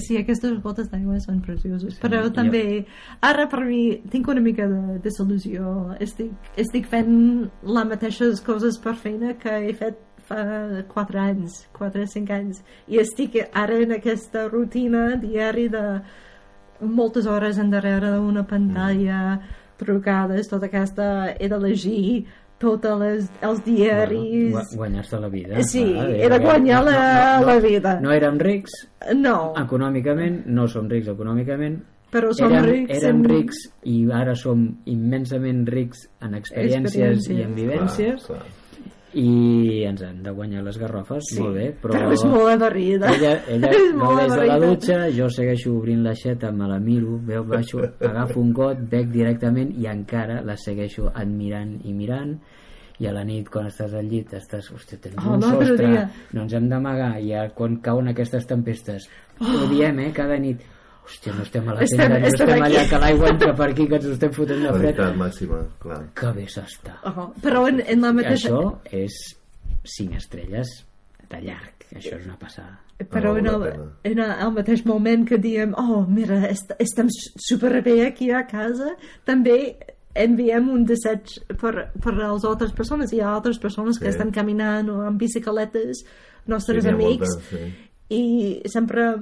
Sí, 0.00 0.16
aquestes 0.20 0.58
gotes 0.62 0.88
d'aigua 0.90 1.18
són 1.20 1.40
precioses. 1.44 1.98
Però 2.02 2.22
jo- 2.24 2.32
també 2.32 2.86
ara 3.20 3.48
per 3.48 3.60
mi 3.64 3.98
tinc 4.10 4.28
una 4.28 4.40
mica 4.40 4.66
de 4.68 4.98
desil·lusió 5.04 5.96
estic, 6.00 6.32
estic 6.56 6.86
fent 6.86 7.50
les 7.62 7.84
mateixes 7.88 8.40
coses 8.40 8.78
per 8.78 8.94
feina 8.96 9.34
que 9.38 9.52
he 9.68 9.74
fet 9.74 9.98
fa 10.22 10.38
4 10.88 11.18
anys 11.20 11.66
4 11.74 12.02
o 12.02 12.06
5 12.06 12.30
anys. 12.32 12.62
I 12.88 12.98
estic 13.02 13.36
ara 13.52 13.80
en 13.82 13.92
aquesta 13.92 14.46
rutina 14.48 15.16
diari 15.16 15.68
de 15.68 15.82
moltes 16.80 17.26
hores 17.26 17.58
endarrere 17.58 18.10
d'una 18.16 18.44
pantalla 18.46 19.40
trucades, 19.78 20.46
tota 20.48 20.66
aquesta 20.66 21.32
he 21.40 21.48
de 21.50 21.58
llegir 21.58 22.24
tots 22.62 22.92
les, 23.02 23.28
els 23.42 23.60
diaris 23.66 24.52
Gua- 24.54 24.64
Guanyar-se 24.78 25.20
la 25.20 25.28
vida. 25.28 25.62
Sí, 25.66 25.82
clar, 25.92 26.10
era 26.28 26.38
guanyar 26.38 26.84
la- 26.86 27.40
la 27.44 27.58
vida. 27.60 27.98
No 28.00 28.12
érem 28.14 28.38
rics 28.38 28.70
no, 29.18 29.52
econòmicament, 29.58 30.44
no 30.46 30.68
som 30.70 30.88
rics 30.88 31.08
econòmicament, 31.12 31.80
però 32.12 32.32
som 32.36 32.52
érem, 32.52 32.64
rics 32.70 32.98
érem 33.02 33.16
en- 33.22 33.24
rics 33.30 33.62
i 33.84 34.06
ara 34.12 34.34
som 34.36 34.66
immensament 34.86 35.66
rics 35.68 36.06
en 36.20 36.34
experiències, 36.34 36.96
i 37.28 37.42
en 37.42 37.52
Experiències. 37.52 37.54
vivències 37.56 38.26
Clar, 38.26 38.38
clar. 38.38 38.61
I 39.14 39.82
ens 39.84 40.00
hem 40.06 40.22
de 40.24 40.30
guanyar 40.32 40.62
les 40.64 40.78
garrofes, 40.80 41.24
Sí, 41.32 41.40
molt 41.42 41.54
bé, 41.58 41.66
però... 41.82 41.92
però 41.98 42.12
és 42.14 42.24
molt 42.24 42.48
avorrida. 42.54 43.10
Ella, 43.12 43.32
ella 43.52 43.70
és 43.76 43.94
no 43.94 44.14
des 44.16 44.32
de 44.32 44.46
la 44.48 44.58
dutxa, 44.62 44.98
jo 45.12 45.28
segueixo 45.28 45.74
obrint 45.76 46.02
l'aixeta, 46.06 46.50
me 46.52 46.68
la 46.70 46.78
miro, 46.80 47.18
veu, 47.26 47.44
baixo, 47.44 47.82
agafo 48.00 48.40
un 48.40 48.52
got, 48.56 48.80
bec 48.90 49.10
directament 49.12 49.74
i 49.76 49.86
encara 49.90 50.40
la 50.46 50.56
segueixo 50.56 51.10
admirant 51.14 51.78
i 51.84 51.92
mirant. 51.92 52.36
I 53.02 53.08
a 53.08 53.12
la 53.16 53.24
nit 53.26 53.48
quan 53.50 53.66
estàs 53.66 53.94
al 53.98 54.06
llit 54.06 54.30
estàs, 54.36 54.68
hòstia, 54.70 54.98
tens 55.02 55.16
Oh, 55.18 55.32
un 55.34 55.42
sostre 55.42 55.88
dia. 55.88 56.04
no 56.36 56.42
ens 56.44 56.52
hem 56.54 56.68
d'amagar 56.70 57.16
i 57.20 57.32
quan 57.56 57.80
cauen 57.82 58.08
aquestes 58.12 58.46
tempestes 58.46 59.08
ho 59.40 59.66
diem, 59.72 59.98
eh, 60.04 60.12
cada 60.14 60.36
nit 60.38 60.60
hòstia, 61.04 61.34
no 61.34 61.42
estem 61.42 61.68
a 61.68 61.74
la 61.74 61.82
Estem- 61.82 61.98
tenda, 62.00 62.18
no 62.20 62.26
estem 62.26 62.48
estem 62.48 62.62
allà 62.66 62.82
que 62.90 62.98
l'aigua 63.02 63.28
entra 63.32 63.54
per 63.58 63.68
aquí 63.70 63.86
que 63.88 63.94
ens 63.96 64.06
ho 64.06 64.12
estem 64.12 64.32
fotent 64.32 64.62
de 64.62 64.72
fred. 64.72 64.96
Qualitat 64.96 65.16
màxima, 65.16 65.60
clar. 65.82 66.00
que 66.14 66.32
bé 66.36 66.46
s'està. 66.48 66.94
Oh, 67.10 67.32
però 67.42 67.66
en, 67.68 67.80
en 67.86 68.00
la 68.06 68.12
mateixa 68.12 68.48
això 68.50 68.78
és 68.90 69.18
5 69.84 70.16
estrelles 70.16 70.68
de 71.28 71.40
llarg. 71.42 71.86
Això 71.92 72.16
és 72.18 72.24
una 72.26 72.38
passada. 72.38 72.78
Però 73.10 73.32
No, 73.34 73.38
en, 73.38 73.46
el, 73.50 73.64
en 74.12 74.18
el, 74.22 74.52
mateix 74.54 74.84
moment 74.86 75.24
que 75.28 75.36
diem 75.42 75.74
oh, 75.76 76.04
mira, 76.08 76.38
est 76.48 76.70
estem 76.78 77.08
superbé 77.10 78.06
aquí 78.06 78.30
a 78.30 78.44
casa 78.46 78.92
també 79.26 79.76
enviem 80.14 80.68
un 80.70 80.84
desig 80.84 81.34
per, 81.58 81.88
per 82.00 82.12
a 82.14 82.32
les 82.32 82.44
altres 82.44 82.70
persones. 82.72 83.12
Hi 83.12 83.20
ha 83.20 83.32
altres 83.34 83.58
persones 83.58 83.98
que 83.98 84.04
Sí. 84.06 84.10
estan 84.14 84.30
caminant 84.30 84.88
o 84.92 85.00
amb 85.02 85.18
bicicletes 85.18 86.04
nostres 86.46 86.84
Sí, 86.84 86.90
amics 86.90 87.28
moltes, 87.34 87.48
sí. 87.50 87.74
i 88.14 88.62
sempre 88.70 89.16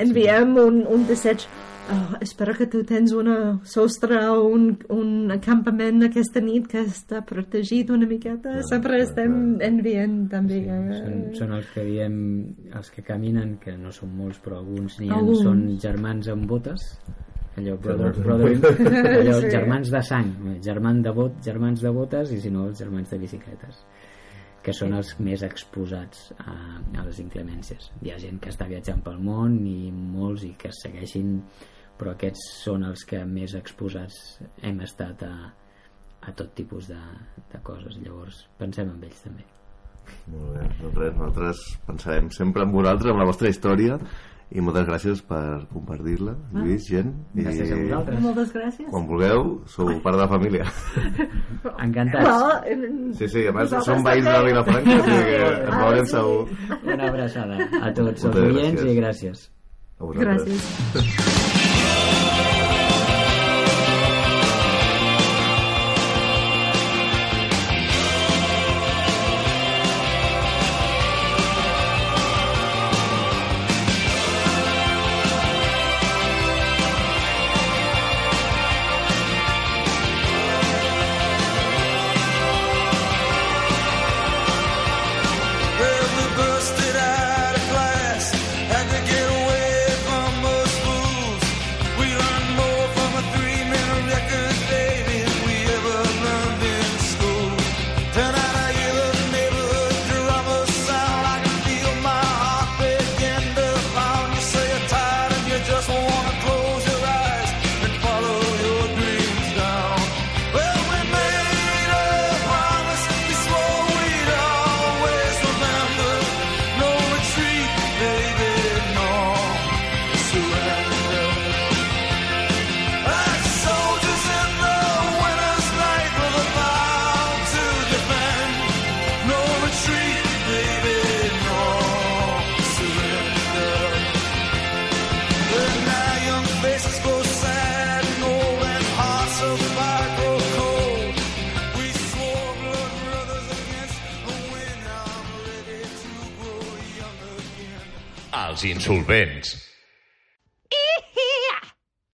enviem 0.00 0.56
un, 0.60 0.82
un 0.90 1.06
desig. 1.08 1.46
Oh, 1.92 2.16
espero 2.24 2.54
que 2.56 2.64
tu 2.66 2.78
tens 2.88 3.12
una 3.12 3.58
sostre 3.68 4.16
o 4.32 4.46
un, 4.48 4.70
un 4.88 5.30
acampament 5.34 6.06
aquesta 6.06 6.40
nit 6.40 6.64
que 6.72 6.80
està 6.80 7.20
protegit 7.28 7.90
una 7.92 8.06
miqueta. 8.08 8.54
Sempre 8.70 9.02
estem 9.04 9.58
enviant 9.60 10.14
també 10.32 10.62
eh, 10.64 10.78
són, 10.96 11.18
són 11.36 11.52
els 11.58 11.68
que 11.74 11.84
diem 11.84 12.16
els 12.72 12.88
que 12.94 13.04
caminen, 13.04 13.58
que 13.60 13.76
no 13.76 13.92
són 13.92 14.14
molts 14.16 14.40
però 14.40 14.62
alguns 14.62 14.96
n'hi 14.96 15.10
ha, 15.12 15.18
Alguns. 15.20 15.42
són 15.44 15.60
germans 15.84 16.32
amb 16.32 16.48
botes. 16.48 16.86
Allò, 17.60 17.76
brother, 17.78 18.14
brother, 18.16 18.56
allò 19.20 19.36
Sí. 19.44 19.50
germans 19.52 19.92
de 19.92 20.00
sang. 20.08 20.32
Germans 20.64 21.04
de, 21.04 21.12
bot, 21.20 21.36
germans 21.44 21.84
de 21.84 21.92
botes 21.94 22.32
i 22.32 22.40
si 22.40 22.50
no 22.50 22.64
els 22.70 22.80
germans 22.80 23.12
de 23.12 23.20
bicicletes 23.20 23.84
que 24.64 24.72
són 24.72 24.96
els 24.96 25.12
més 25.20 25.44
exposats 25.44 26.30
a, 26.40 26.54
a 26.96 27.04
les 27.04 27.20
inclemències 27.20 27.90
hi 28.02 28.12
ha 28.12 28.18
gent 28.20 28.40
que 28.40 28.52
està 28.52 28.66
viatjant 28.70 29.02
pel 29.04 29.20
món 29.20 29.58
i 29.68 29.92
molts 29.92 30.46
i 30.48 30.54
que 30.58 30.72
segueixin 30.72 31.36
però 31.98 32.14
aquests 32.14 32.46
són 32.64 32.84
els 32.88 33.04
que 33.08 33.20
més 33.28 33.54
exposats 33.58 34.20
hem 34.66 34.80
estat 34.86 35.22
a, 35.26 35.34
a 36.24 36.34
tot 36.36 36.54
tipus 36.58 36.88
de, 36.90 37.00
de 37.52 37.60
coses. 37.66 37.98
Llavors 38.02 38.44
pensem 38.58 38.90
en 38.90 39.04
ells 39.06 39.20
també. 39.24 39.46
Molt 40.28 40.50
bé, 40.52 40.64
doncs 40.80 40.98
res, 40.98 41.14
nosaltres 41.16 41.62
pensarem 41.86 42.30
sempre 42.34 42.64
en 42.66 42.72
vosaltres, 42.74 43.12
amb 43.12 43.22
la 43.22 43.28
vostra 43.30 43.52
història 43.52 43.98
i 44.50 44.60
moltes 44.60 44.84
gràcies 44.86 45.22
per 45.26 45.66
compartir-la, 45.72 46.34
Lluís, 46.52 46.84
gent 46.88 47.12
i 47.34 47.42
Gràcies 47.42 47.72
a 47.72 47.76
vosaltres. 47.80 48.20
moltes 48.20 48.52
gràcies. 48.54 48.90
quan 48.90 49.06
vulgueu, 49.08 49.62
sou 49.66 49.88
part 50.02 50.16
de 50.16 50.22
la 50.22 50.28
família. 50.28 50.64
Encantats. 51.84 52.28
Well, 52.28 52.60
en- 52.66 53.14
sí, 53.14 53.28
sí, 53.28 53.46
a 53.46 53.52
més 53.52 53.70
som 53.84 54.04
veïns 54.04 54.24
de 54.24 54.30
la. 54.30 54.42
Vilafranca 54.44 54.90
sigui 54.90 55.24
que 55.24 55.42
ens 55.42 55.74
Ah, 55.74 55.82
veurem 55.84 56.04
sí. 56.06 56.12
segur. 56.12 56.48
Una 56.94 57.08
abraçada 57.08 57.58
a 57.82 57.92
tots 57.94 58.24
els 58.24 58.36
oients 58.36 58.82
i 58.84 58.96
gràcies. 59.00 59.50
a 59.98 60.04
vosaltres. 60.04 60.44
Gràcies 60.94 61.63